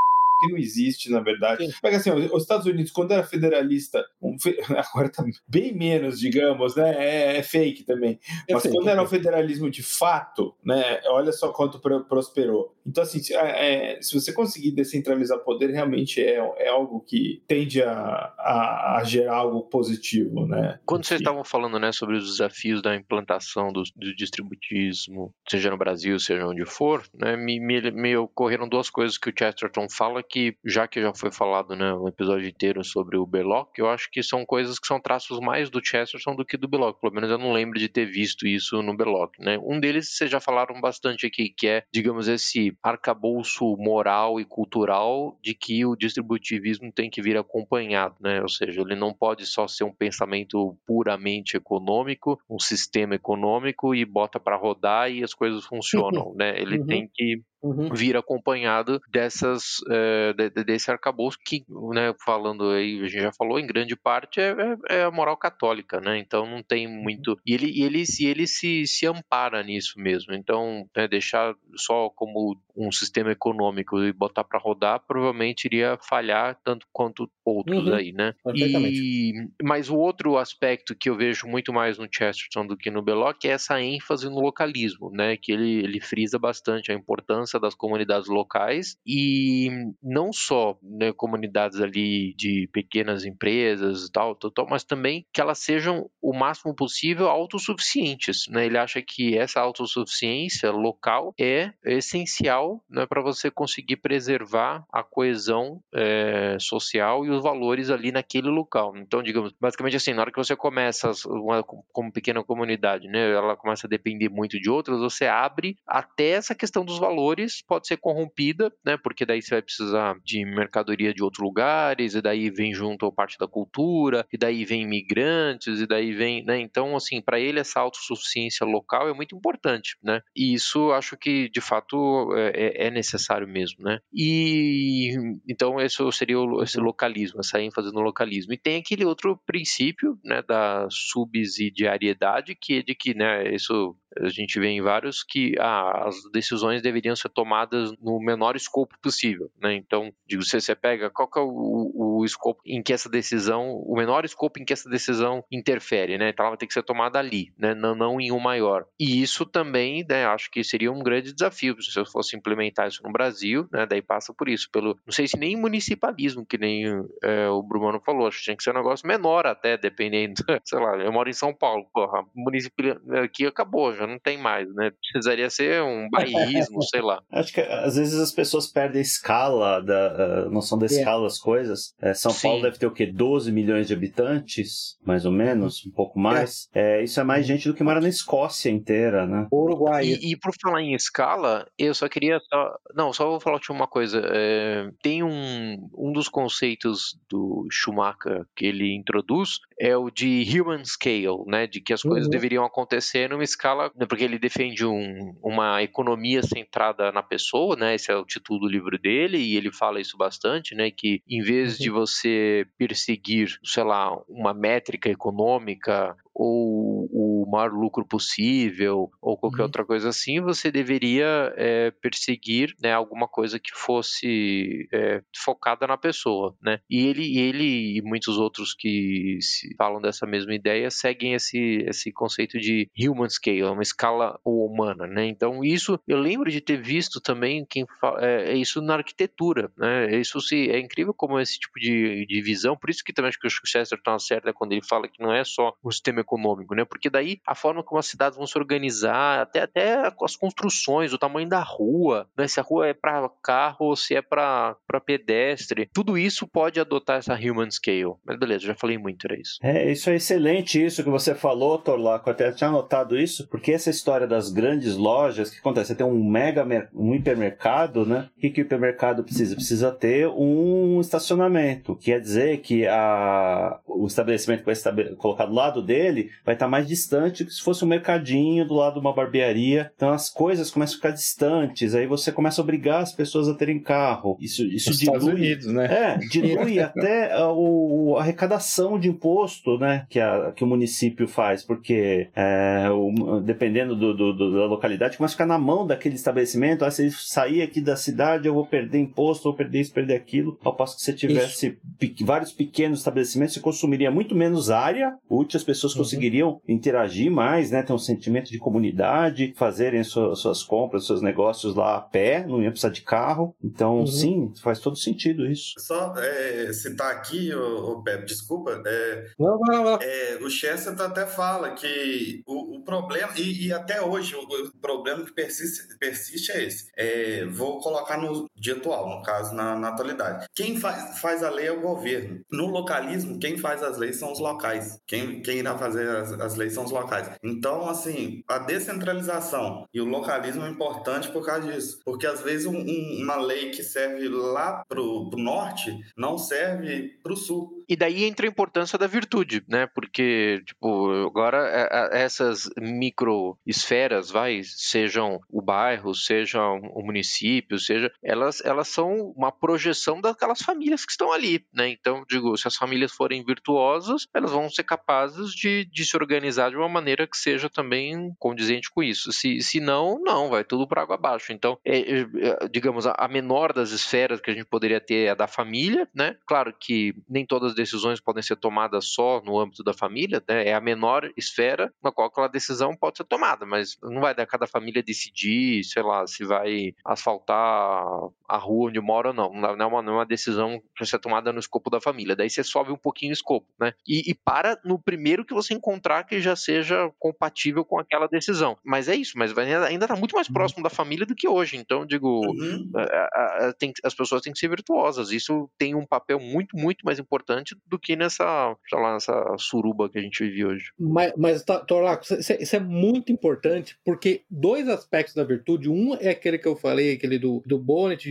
[0.47, 1.67] Que não existe, na verdade.
[1.67, 1.73] Sim.
[1.83, 4.59] Pega assim, os Estados Unidos, quando era federalista, um fe-
[4.93, 6.95] agora tá bem menos, digamos, né?
[6.97, 8.19] É, é fake também.
[8.51, 9.25] Mas fake, quando é era um fake.
[9.25, 11.01] federalismo de fato, né?
[11.07, 12.75] Olha só quanto pro- prosperou.
[12.87, 17.83] Então, assim, se, é, se você conseguir descentralizar poder, realmente é, é algo que tende
[17.83, 17.91] a,
[18.39, 20.79] a, a gerar algo positivo, né?
[20.87, 24.15] Quando vocês estavam falando né, sobre os desafios da implantação do, do
[24.61, 29.31] distributismo, seja no Brasil, seja onde for, né, me, me, me ocorreram duas coisas que
[29.31, 33.27] o Chesterton fala que, já que já foi falado né, um episódio inteiro sobre o
[33.27, 36.69] Belloc, eu acho que são coisas que são traços mais do Chesterton do que do
[36.69, 37.01] Belloc.
[37.01, 39.33] Pelo menos eu não lembro de ter visto isso no Belloc.
[39.39, 39.59] Né?
[39.63, 45.39] Um deles vocês já falaram bastante aqui, que é, digamos, esse arcabouço moral e cultural
[45.43, 48.41] de que o distributivismo tem que vir acompanhado, né?
[48.43, 54.05] Ou seja, ele não pode só ser um pensamento puramente econômico, um sistema econômico e
[54.05, 56.61] bota para rodar e as coisas funcionam, né?
[56.61, 56.87] Ele Uhum.
[56.87, 57.89] tem que Uhum.
[57.93, 63.33] vir acompanhado dessas eh, de- de- desse arcabouço que, né, falando aí, a gente já
[63.33, 64.51] falou, em grande parte é,
[64.89, 66.19] é- é a moral católica, né?
[66.19, 70.35] Então não tem muito e ele e ele, e ele se, se ampara nisso mesmo.
[70.35, 76.59] Então né, deixar só como um sistema econômico e botar para rodar provavelmente iria falhar
[76.63, 77.95] tanto quanto outros Uhum.
[77.95, 78.33] aí, né?
[78.55, 79.33] E
[79.63, 83.45] mas o outro aspecto que eu vejo muito mais no Chesterton do que no Belloc
[83.45, 85.37] é essa ênfase no localismo, né?
[85.37, 89.69] Que ele, ele frisa bastante a importância das comunidades locais e
[90.03, 95.41] não só né, comunidades ali de pequenas empresas e tal, tal, tal, mas também que
[95.41, 98.67] elas sejam o máximo possível autossuficientes, né?
[98.67, 105.81] Ele acha que essa autossuficiência local é essencial né, para você conseguir preservar a coesão
[105.95, 108.97] é, social e os valores ali naquele local.
[108.97, 113.57] Então, digamos, basicamente assim, na hora que você começa uma, como pequena comunidade, né, ela
[113.57, 117.36] começa a depender muito de outras, você abre até essa questão dos valores
[117.67, 122.23] pode ser corrompida, né, porque daí você vai precisar de mercadoria de outros lugares, e
[122.23, 126.59] daí vem junto a parte da cultura, e daí vem imigrantes, e daí vem, né,
[126.61, 131.49] então assim, para ele essa autossuficiência local é muito importante, né, e isso acho que
[131.49, 135.15] de fato é, é, é necessário mesmo, né, e
[135.49, 140.19] então esse seria o, esse localismo, essa ênfase no localismo, e tem aquele outro princípio,
[140.25, 145.55] né, da subsidiariedade, que é de que, né, isso a gente vê em vários que
[145.59, 149.75] ah, as decisões deveriam ser tomadas no menor escopo possível, né?
[149.75, 153.77] Então, digo, se você pega qual que é o, o, escopo em que essa decisão,
[153.87, 156.31] o menor escopo em que essa decisão interfere, né?
[156.31, 157.75] Então ela vai ter que ser tomada ali, né?
[157.75, 158.87] Não, não em um maior.
[158.99, 160.27] E isso também, né?
[160.27, 163.87] Acho que seria um grande desafio se eu fosse implementar isso no Brasil, né?
[163.87, 166.85] Daí passa por isso, pelo, não sei se nem municipalismo, que nem
[167.23, 170.79] é, o Brumano falou, acho que tinha que ser um negócio menor até, dependendo, sei
[170.79, 174.91] lá, eu moro em São Paulo, porra, município aqui acabou, já não tem mais, né?
[174.91, 177.16] Precisaria ser um bairrismo, sei lá.
[177.31, 180.89] Acho que às vezes as pessoas perdem a escala, da, a noção da é.
[180.89, 181.95] escala das coisas.
[182.01, 182.49] É, São Sim.
[182.49, 183.07] Paulo deve ter o quê?
[183.07, 186.69] 12 milhões de habitantes, mais ou menos, um pouco mais.
[186.75, 187.01] É.
[187.01, 189.47] é isso é mais gente do que mora na Escócia inteira, né?
[189.53, 190.05] Uruguai.
[190.07, 192.39] E, e por falar em escala, eu só queria.
[192.41, 192.77] Só...
[192.95, 194.23] Não, só vou falar uma coisa.
[194.33, 200.85] É, tem um, um dos conceitos do Schumacher que ele introduz é o de human
[200.85, 201.67] scale, né?
[201.67, 202.31] De que as coisas uhum.
[202.31, 207.95] deveriam acontecer numa escala né, porque ele defende um, uma economia centrada na pessoa, né?
[207.95, 210.91] Esse é o título do livro dele e ele fala isso bastante, né?
[210.91, 211.97] Que em vez de uhum.
[211.97, 217.09] você perseguir, sei lá, uma métrica econômica ou
[217.47, 219.67] o maior lucro possível ou qualquer uhum.
[219.67, 225.97] outra coisa assim, você deveria é, perseguir né, alguma coisa que fosse é, focada na
[225.97, 226.81] pessoa, né?
[226.91, 229.39] E ele, ele e muitos outros que
[229.79, 235.27] falam dessa mesma ideia seguem esse, esse conceito de human scale, uma escala humana, né?
[235.27, 239.71] Então isso eu lembro de ter visto também quem fala, é, é, isso na arquitetura,
[239.77, 240.19] né?
[240.19, 243.39] Isso se é incrível como esse tipo de, de visão, por isso que também acho
[243.39, 246.85] que o Chesterton acerta quando ele fala que não é só o sistema econômico, né?
[246.85, 251.19] Porque daí a forma como as cidades vão se organizar, até, até as construções, o
[251.19, 252.47] tamanho da rua, né?
[252.47, 257.19] Se a rua é para carro ou se é para pedestre, tudo isso pode adotar
[257.19, 258.15] essa human scale.
[258.25, 259.59] Mas beleza, já falei muito, era isso.
[259.63, 263.91] É, isso é excelente isso que você falou, Torlaco, até tinha anotado isso, porque essa
[263.91, 265.89] história das grandes lojas, que acontece?
[265.89, 268.29] Você tem um mega, um hipermercado, né?
[268.37, 269.55] O que, que o hipermercado precisa?
[269.55, 275.55] Precisa ter um estacionamento, quer dizer que a, o estabelecimento que vai estar colocado do
[275.55, 279.13] lado dele vai estar mais distante que se fosse um mercadinho do lado de uma
[279.13, 279.91] barbearia.
[279.95, 283.55] Então as coisas começam a ficar distantes, aí você começa a obrigar as pessoas a
[283.55, 284.37] terem carro.
[284.41, 285.87] Isso, isso Nos dilui, Estados Unidos, né?
[285.87, 291.29] É, dilui até a, o, a arrecadação de imposto, né, que, a, que o município
[291.29, 295.87] faz, porque é, o, dependendo do, do, do, da localidade, começa a ficar na mão
[295.87, 296.85] daquele estabelecimento.
[296.85, 300.59] Ah, se sair aqui da cidade, eu vou perder imposto, vou perder isso, perder aquilo.
[300.65, 305.59] Ao passo que se tivesse pe vários pequenos estabelecimentos, você consumiria muito menos área útil,
[305.59, 307.83] as pessoas uhum conseguiriam interagir mais, né?
[307.83, 312.63] Ter um sentimento de comunidade, fazerem suas, suas compras, seus negócios lá a pé, não
[312.63, 313.55] ia precisar de carro.
[313.63, 314.07] Então, uhum.
[314.07, 315.75] sim, faz todo sentido isso.
[315.79, 319.99] Só é, citar aqui, o Pepe, desculpa, é, não, não, não.
[320.01, 324.79] É, o Chester até fala que o, o problema, e, e, até hoje o, o,
[324.81, 326.91] problema que persiste, persiste é esse.
[326.97, 330.47] É, vou colocar no dia atual, no caso, na, na atualidade.
[330.55, 332.41] Quem faz, faz a lei é o governo.
[332.51, 334.99] No localismo, quem faz as leis são os locais.
[335.07, 337.06] Quem, quem irá fazer fazer as, as leis são os locais.
[337.43, 342.01] Então, assim, a descentralização e o localismo é importante por causa disso.
[342.05, 347.19] Porque às vezes um, um, uma lei que serve lá pro, pro norte não serve
[347.23, 347.76] pro sul.
[347.89, 349.87] E daí entra a importância da virtude, né?
[349.95, 357.79] Porque, tipo, agora é, é, essas micro esferas, vai, sejam o bairro, sejam o município,
[357.79, 361.89] seja, elas, elas são uma projeção daquelas famílias que estão ali, né?
[361.89, 366.71] Então, digo, se as famílias forem virtuosas, elas vão ser capazes de, de se organizar
[366.71, 369.33] de uma maneira que seja também condizente com isso.
[369.33, 371.53] Se, se não, não, vai tudo para água abaixo.
[371.53, 375.31] Então, é, é, é digamos, a menor das esferas que a gente poderia ter é
[375.31, 376.37] a da família, né?
[376.47, 380.69] Claro que nem todas decisões podem ser tomadas só no âmbito da família, né?
[380.69, 384.47] é a menor esfera na qual aquela decisão pode ser tomada, mas não vai dar
[384.47, 388.05] cada família decidir, sei lá, se vai asfaltar
[388.49, 389.53] a rua onde mora ou não.
[389.53, 392.35] Não é uma, não é uma decisão para ser tomada no escopo da família.
[392.35, 393.93] Daí você sobe um pouquinho o escopo, né?
[394.07, 398.77] E, e para no primeiro que você encontrar que já seja compatível com aquela decisão.
[398.85, 400.55] Mas é isso, mas ainda está muito mais uhum.
[400.55, 401.77] próximo da família do que hoje.
[401.77, 402.91] Então, digo, uhum.
[402.95, 405.31] a, a, tem, as pessoas têm que ser virtuosas.
[405.31, 410.09] Isso tem um papel muito, muito mais importante do que nessa, sei lá, nessa suruba
[410.09, 410.93] que a gente vive hoje.
[410.99, 416.31] Mas, mas Torlaco, é, isso é muito importante porque dois aspectos da virtude, um é
[416.31, 418.29] aquele que eu falei, aquele do, do Bonnet,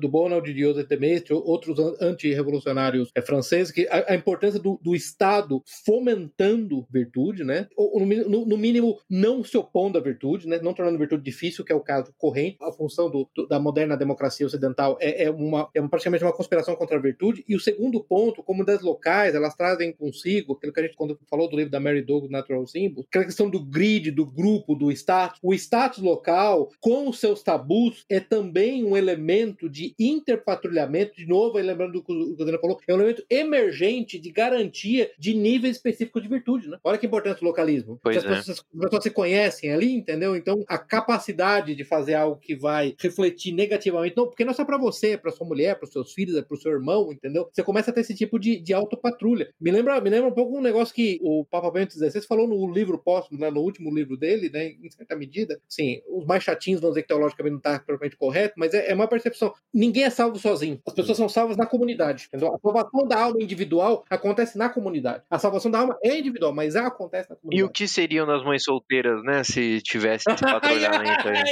[0.00, 4.78] do Bonald de Joseph de Maistre, outros anti-revolucionários é, franceses, que a, a importância do,
[4.82, 7.66] do, Estado fomentando virtude, né?
[7.76, 10.60] Ou, no, no, mínimo, não se opondo à virtude, né?
[10.62, 12.56] Não tornando virtude difícil, que é o caso corrente.
[12.60, 16.76] A função do, do, da moderna democracia ocidental é, é, uma, é praticamente uma conspiração
[16.76, 17.44] contra a virtude.
[17.48, 18.42] E o segundo ponto,
[18.82, 22.30] locais, elas trazem consigo, aquilo que a gente quando falou do livro da Mary Douglas,
[22.30, 25.38] Natural Symbols, aquela questão do grid, do grupo, do status.
[25.42, 31.58] O status local, com os seus tabus, é também um elemento de interpatrulhamento, de novo,
[31.58, 35.76] aí lembrando do que o Daniel falou, é um elemento emergente de garantia de níveis
[35.76, 36.78] específicos de virtude, né?
[36.82, 37.98] Olha que importante o localismo.
[38.02, 38.28] Pois as, é.
[38.28, 40.36] pessoas, as pessoas se conhecem ali, entendeu?
[40.36, 44.64] Então, a capacidade de fazer algo que vai refletir negativamente, não, porque não é só
[44.64, 47.48] para você, é para sua mulher, para seus filhos, é para o seu irmão, entendeu?
[47.52, 49.50] Você começa a ter esse tipo de, de autopatrulha.
[49.60, 52.72] Me lembra, me lembra um pouco um negócio que o Papa Bento XVI falou no
[52.72, 55.60] livro póstumo, né, no último livro dele, né, em certa medida.
[55.68, 58.94] Sim, os mais chatinhos vão dizer que teologicamente não está propriamente correto, mas é, é
[58.94, 59.52] uma percepção.
[59.72, 60.80] Ninguém é salvo sozinho.
[60.86, 62.26] As pessoas são salvas na comunidade.
[62.28, 62.54] Entendeu?
[62.54, 65.22] A salvação da alma individual acontece na comunidade.
[65.30, 67.60] A salvação da alma é individual, mas ela acontece na comunidade.
[67.60, 69.44] E o que seriam das mães solteiras, né?
[69.44, 71.42] Se tivesse esse patrulhamento aí.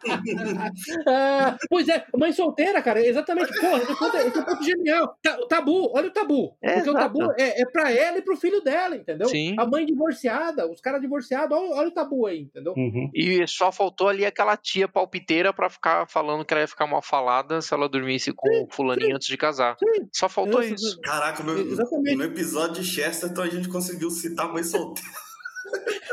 [1.08, 3.48] ah, pois é, mãe solteira, cara, exatamente.
[3.60, 5.16] Porra, esse ponto, é, esse é ponto genial.
[5.40, 6.56] O tabu, olha o tabu.
[6.62, 6.90] É, porque exato.
[6.90, 9.28] o tabu é, é pra ela e pro filho dela, entendeu?
[9.28, 9.54] Sim.
[9.58, 12.74] A mãe divorciada, os caras divorciados, olha, olha, o tabu aí, entendeu?
[12.76, 13.10] Uhum.
[13.14, 17.02] E só faltou ali aquela tia palpiteira pra ficar falando que ela ia ficar mal
[17.02, 19.76] falada se ela dormisse com o fulaninho sim, antes de casar.
[19.78, 20.08] Sim.
[20.12, 20.74] Só faltou isso.
[20.74, 21.00] isso.
[21.00, 25.10] Caraca, no, no, episódio de Chesterton a gente conseguiu citar mãe solteira.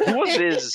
[0.06, 0.72] Duas vezes.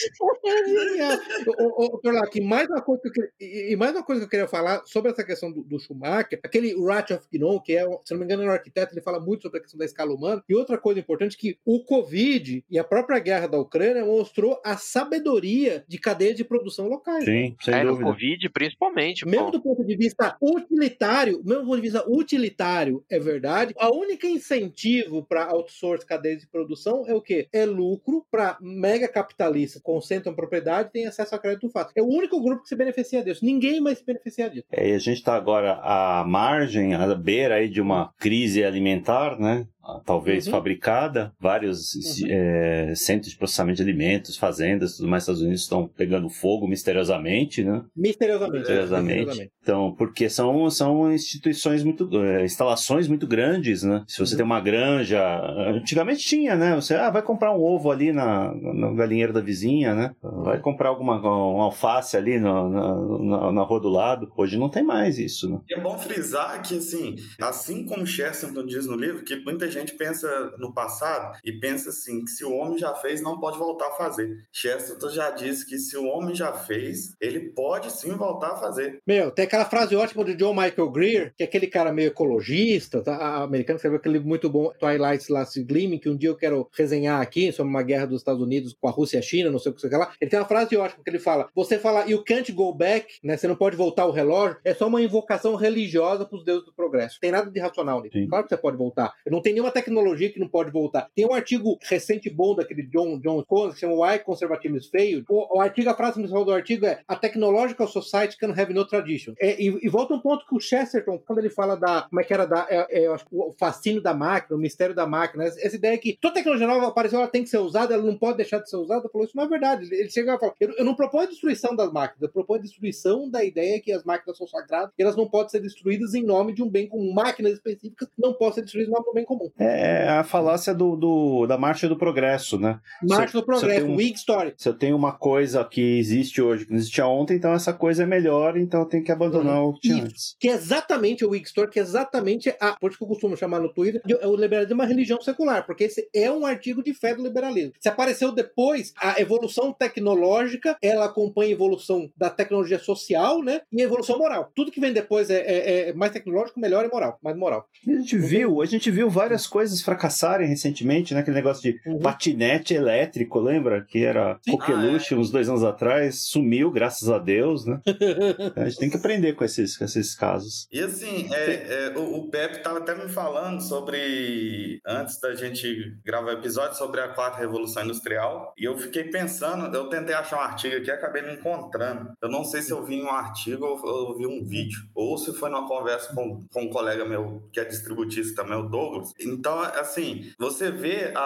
[1.58, 2.00] ô, ô,
[2.42, 5.24] mais uma coisa que eu e mais uma coisa que eu queria falar sobre essa
[5.24, 8.46] questão do, do Schumacher, aquele Rat of Gnon, que é, se não me engano, é
[8.46, 10.42] um arquiteto, ele fala muito sobre a questão da escala humana.
[10.48, 14.76] E outra coisa importante que o Covid e a própria guerra da Ucrânia mostrou a
[14.76, 17.24] sabedoria de cadeias de produção locais.
[17.24, 18.04] Sim, sem é, dúvida.
[18.04, 19.26] no Covid, principalmente.
[19.26, 19.50] Mesmo pô.
[19.52, 23.74] do ponto de vista utilitário, mesmo do ponto de vista utilitário, é verdade.
[23.78, 27.48] A única incentivo para outsource cadeias de produção é o quê?
[27.52, 31.92] É lucro para mega capitalistas concentram propriedade e acesso a crédito fácil.
[31.96, 33.44] É o único grupo que se beneficia disso.
[33.44, 34.66] Ninguém mais se beneficia disso.
[34.70, 39.38] É, e a gente está agora à margem, à beira aí de uma crise alimentar,
[39.38, 39.66] né?
[40.04, 40.52] Talvez uhum.
[40.52, 42.28] fabricada, vários uhum.
[42.28, 47.64] é, centros de processamento de alimentos, fazendas, tudo mais, Estados Unidos estão pegando fogo misteriosamente,
[47.64, 47.82] né?
[47.96, 48.58] Misteriosamente.
[48.58, 49.18] Misteriosamente.
[49.18, 49.52] misteriosamente.
[49.62, 54.04] Então, porque são, são instituições muito, é, instalações muito grandes, né?
[54.06, 54.38] Se você uhum.
[54.38, 55.20] tem uma granja,
[55.68, 56.74] antigamente tinha, né?
[56.74, 60.14] Você ah, vai comprar um ovo ali na, no galinheiro da vizinha, né?
[60.22, 64.32] Vai comprar alguma um alface ali no, na, na, na rua do lado.
[64.36, 65.60] Hoje não tem mais isso, né?
[65.70, 70.52] É bom frisar que, assim, assim como Chesterton diz no livro, que muita gente pensa
[70.58, 73.92] no passado e pensa assim, que se o homem já fez, não pode voltar a
[73.92, 74.46] fazer.
[74.52, 79.00] Chesterton já disse que se o homem já fez, ele pode sim voltar a fazer.
[79.06, 83.02] Meu, tem aquela frase ótima do John Michael Greer, que é aquele cara meio ecologista,
[83.02, 83.42] tá?
[83.42, 87.20] americano escreveu aquele livro muito bom, Twilight Last Gleaming, que um dia eu quero resenhar
[87.20, 89.72] aqui sobre uma guerra dos Estados Unidos com a Rússia e a China, não sei
[89.72, 90.12] o que sei lá.
[90.20, 93.36] Ele tem uma frase ótima que ele fala: você fala, you can't go back, né?
[93.36, 96.72] Você não pode voltar o relógio, é só uma invocação religiosa para os deuses do
[96.72, 97.18] progresso.
[97.20, 98.16] Tem nada de racional nisso.
[98.28, 99.12] Claro que você pode voltar.
[99.26, 101.08] Não tem nenhuma tecnologia que não pode voltar.
[101.14, 105.24] Tem um artigo recente bom daquele John, John Cohen, que chama Why Conservatism is Failed.
[105.28, 108.86] O, o, artigo, a frase principal do artigo é A Technological Society can have no
[108.86, 109.34] tradition.
[109.40, 112.24] É, e, e, volta um ponto que o Chesterton, quando ele fala da, como é
[112.24, 115.96] que era, da, é, é, o fascínio da máquina, o mistério da máquina, essa ideia
[115.96, 118.68] que toda tecnologia nova apareceu, ela tem que ser usada, ela não pode deixar de
[118.68, 119.88] ser usada, falou, isso não é verdade.
[119.92, 122.62] Ele, chega e fala, eu, eu não proponho a destruição das máquinas, eu proponho a
[122.62, 126.24] destruição da ideia que as máquinas são sagradas e elas não podem ser destruídas em
[126.24, 127.12] nome de um bem comum.
[127.12, 129.50] Máquinas específicas não podem ser destruídas em nome do bem comum.
[129.58, 132.80] É, a falácia do, do, da marcha do progresso, né?
[133.02, 134.54] Marcha do progresso, um, weak story.
[134.56, 138.02] Se eu tenho uma coisa que existe hoje, que não existia ontem, então essa coisa
[138.02, 139.68] é melhor, então eu tenho que abandonar uhum.
[139.68, 140.36] o que tinha antes.
[140.40, 143.36] Que é exatamente o weak story, que é exatamente a, por isso que eu costumo
[143.36, 146.82] chamar no Twitter, de, o liberalismo é uma religião secular, porque esse é um artigo
[146.82, 147.72] de fé do liberalismo.
[147.80, 153.60] Se apareceu depois, a evolução tecnológica, ela acompanha a evolução da tecnologia social, né?
[153.72, 154.50] E a evolução moral.
[154.54, 157.66] Tudo que vem depois é, é, é mais tecnológico, melhor é moral, mais moral.
[157.86, 161.20] A gente viu, a gente viu várias várias coisas fracassarem recentemente, né?
[161.20, 161.98] Aquele negócio de Uhum.
[161.98, 163.84] patinete elétrico, lembra?
[163.84, 164.52] Que era Sim.
[164.52, 167.80] coqueluche uns dois anos atrás, sumiu, graças a Deus, né?
[168.56, 170.66] A gente tem que aprender com esses, com esses casos.
[170.72, 175.96] E assim, é, é, o, o Pepe estava até me falando sobre, antes da gente
[176.04, 178.52] gravar o episódio, sobre a quarta revolução industrial.
[178.58, 182.12] E eu fiquei pensando, eu tentei achar um artigo aqui e acabei não encontrando.
[182.22, 185.16] Eu não sei se eu vi em um artigo ou eu vi um vídeo, ou
[185.18, 189.12] se foi numa conversa com, com um colega meu que é distributista também, o Douglas.
[189.32, 191.20] Então, assim, você vê a,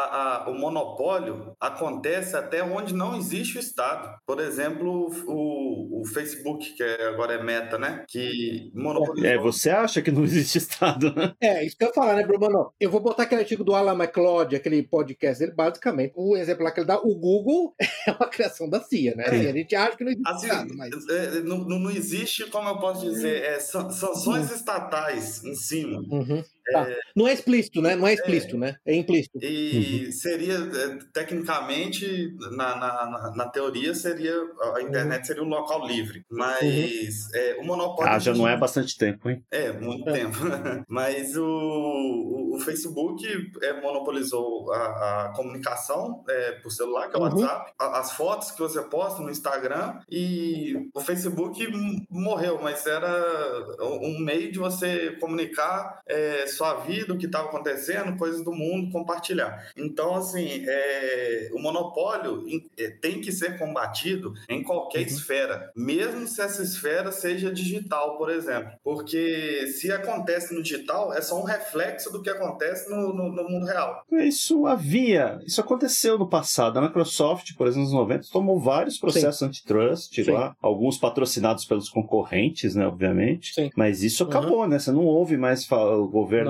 [0.45, 4.17] a- o monopólio acontece até onde não existe o Estado.
[4.27, 8.05] Por exemplo, o, o Facebook, que é- agora é Meta, né?
[8.09, 9.29] Que monopolizou.
[9.29, 11.33] É, você acha que não existe Estado, né?
[11.41, 12.73] É, isso que eu ia falar, né, Bruno?
[12.81, 16.71] Eu vou botar aquele artigo do Alan McLeod, aquele podcast dele, basicamente, o exemplo lá
[16.71, 17.75] que ele dá, o Google
[18.07, 19.25] é uma criação da CIA, né?
[19.27, 21.09] Assim, a gente acha que não existe Assim, Estado, mas...
[21.09, 25.99] é, não, não não existe, como eu posso dizer, é, san- sanções estatais em cima.
[26.11, 26.43] Uhum.
[26.73, 26.87] Tá.
[27.15, 27.95] Não é explícito, né?
[27.97, 28.77] Não é explícito, né?
[28.85, 29.39] É implícito.
[29.43, 34.35] E seria, é, tecnicamente, na, na, na- na teoria, seria
[34.75, 36.25] a internet seria um local livre.
[36.31, 38.13] Mas é, o monopólio.
[38.13, 39.43] Ah, já não é bastante tempo, hein?
[39.51, 40.13] É, muito É.
[40.13, 40.37] tempo.
[40.89, 43.25] Mas o, o, o Facebook
[43.63, 47.29] é, monopolizou a, a comunicação é, por celular, que é o Uhum.
[47.41, 51.67] WhatsApp, a- as fotos que você posta no Instagram, e o Facebook
[52.11, 58.17] morreu, mas era um meio de você comunicar é, sua vida, o que estava acontecendo,
[58.17, 59.71] coisas do mundo, compartilhar.
[59.77, 62.45] Então, assim, é, o monopólio
[62.79, 65.07] é, tem que ser combatido em qualquer Uhum.
[65.07, 68.73] esfera, mesmo se essa esfera seja digital, por exemplo.
[68.83, 73.49] Porque se acontece no digital, é só um reflexo do que acontece no, no- no
[73.49, 74.03] mundo real.
[74.13, 76.79] Isso havia, isso aconteceu no passado.
[76.79, 80.31] A Microsoft, por exemplo, nos 90, tomou vários processos antitrust Sim.
[80.31, 83.53] lá, alguns patrocinados pelos concorrentes, né, obviamente.
[83.55, 83.71] Sim.
[83.77, 84.31] Mas isso Uhum.
[84.31, 84.79] acabou, né?
[84.79, 86.46] Você não ouve mais o governo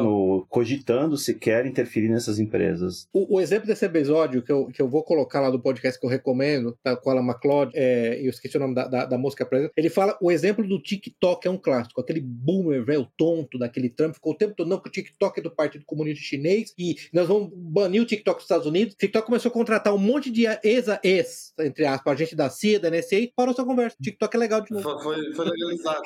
[0.49, 3.09] cogitando sequer interferir nessas empresas.
[3.13, 6.07] O, o exemplo desse episódio que eu, que eu vou colocar lá do podcast que
[6.07, 9.19] eu recomendo, tá, com a Alan McLeod, é, eu esqueci o nome da, da, da
[9.19, 13.07] moça que apresenta, ele fala o exemplo do TikTok é um clássico, aquele boomer velho
[13.17, 16.25] tonto daquele Trump, ficou o tempo todo, não, que o TikTok é do Partido Comunista
[16.25, 18.95] Chinês e nós vamos banir o TikTok dos Estados Unidos.
[18.95, 22.81] O TikTok começou a contratar um monte de ex-ex, entre aspas, a gente da CIA,
[22.81, 23.97] da NSA, e parou essa conversa.
[23.99, 24.83] O TikTok é legal de novo.
[24.83, 26.03] Foi, foi, foi legalizado.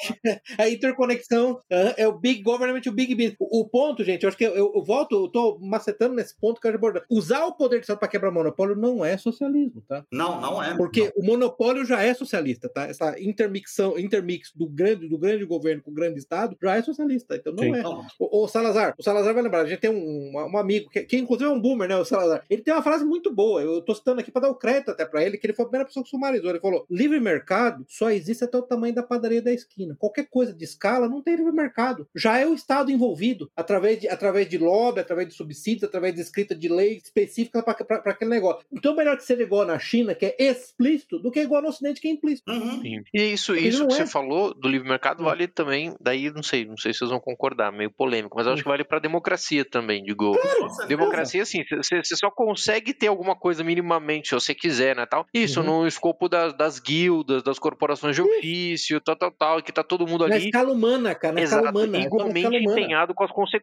[0.58, 3.36] A interconexão ah, é o big government, o big business.
[3.38, 6.60] O, o ponto, gente, eu acho que eu, eu volto, eu tô macetando nesse ponto
[6.60, 7.02] que eu abordar.
[7.08, 10.04] Usar o poder do Estado para quebrar monopólio não é socialismo, tá?
[10.12, 10.76] Não, não é.
[10.76, 12.84] Porque o monopólio já é socialista, tá?
[12.84, 17.36] Essa intermixão, intermix do grande, do grande governo com o grande Estado já é socialista,
[17.36, 17.74] então não Sim.
[17.74, 17.82] é.
[17.82, 21.02] Não, O, o Salazar, o Salazar vai lembrar, a gente tem um, um amigo, que,
[21.04, 22.44] que inclusive é um boomer, né, o Salazar.
[22.50, 25.06] Ele tem uma frase muito boa, eu tô citando aqui para dar o crédito até
[25.06, 26.50] para ele, que ele foi a primeira pessoa que sumarizou.
[26.50, 29.96] Ele falou: livre mercado só existe até o tamanho da padaria da esquina.
[29.98, 32.06] Qualquer coisa de escala não tem livre mercado.
[32.14, 36.20] Já é o Estado envolvido, através de, através de lobby, através de subsídios, através de
[36.20, 38.64] escrita de lei específica para aquele negócio.
[38.72, 42.00] Então, melhor que ser igual na China, que é explícito, do que igual no Ocidente,
[42.00, 42.50] que é implícito.
[42.50, 42.80] Uhum.
[42.82, 43.02] Sim.
[43.14, 45.24] E isso, Porque isso que é- você falou do livre mercado Hum.
[45.26, 48.52] vale também, daí não sei, não sei se vocês vão concordar, meio polêmico, mas eu
[48.54, 50.34] acho que vale pra democracia também, digo.
[50.34, 50.86] Certeza.
[50.88, 55.26] Democracia, assim, você só consegue ter alguma coisa minimamente, se você quiser, né, tal.
[55.32, 55.66] Isso, Uhum.
[55.82, 60.06] no escopo das, das guildas, das corporações de ofício, tal, tal, tal, que tá todo
[60.06, 61.96] mundo Na ali escala humana, cara, na escala Exato, humana.
[61.96, 62.80] é na igualmente escala humana.
[62.80, 63.59] empenhado com as consequências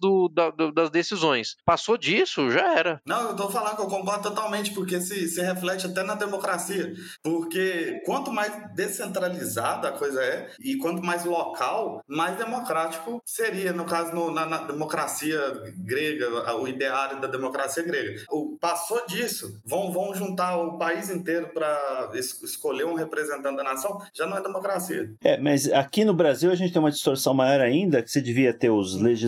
[0.00, 1.56] do, da- do- das decisões.
[1.64, 3.00] Passou disso, já era.
[3.06, 6.92] Não, eu tô falando que eu concordo totalmente, porque se, se reflete até na democracia.
[7.22, 13.72] Porque quanto mais descentralizada a coisa é, e quanto mais local, mais democrático seria.
[13.72, 15.38] No caso, no- na, na democracia
[15.76, 18.22] grega, o ideário da democracia grega.
[18.30, 24.00] O, passou disso, vão, vão juntar o país inteiro para escolher um representante da nação,
[24.14, 25.10] já não é democracia.
[25.22, 28.52] É, mas aqui no Brasil a gente tem uma distorção maior ainda, que você devia
[28.52, 29.27] ter os legisladores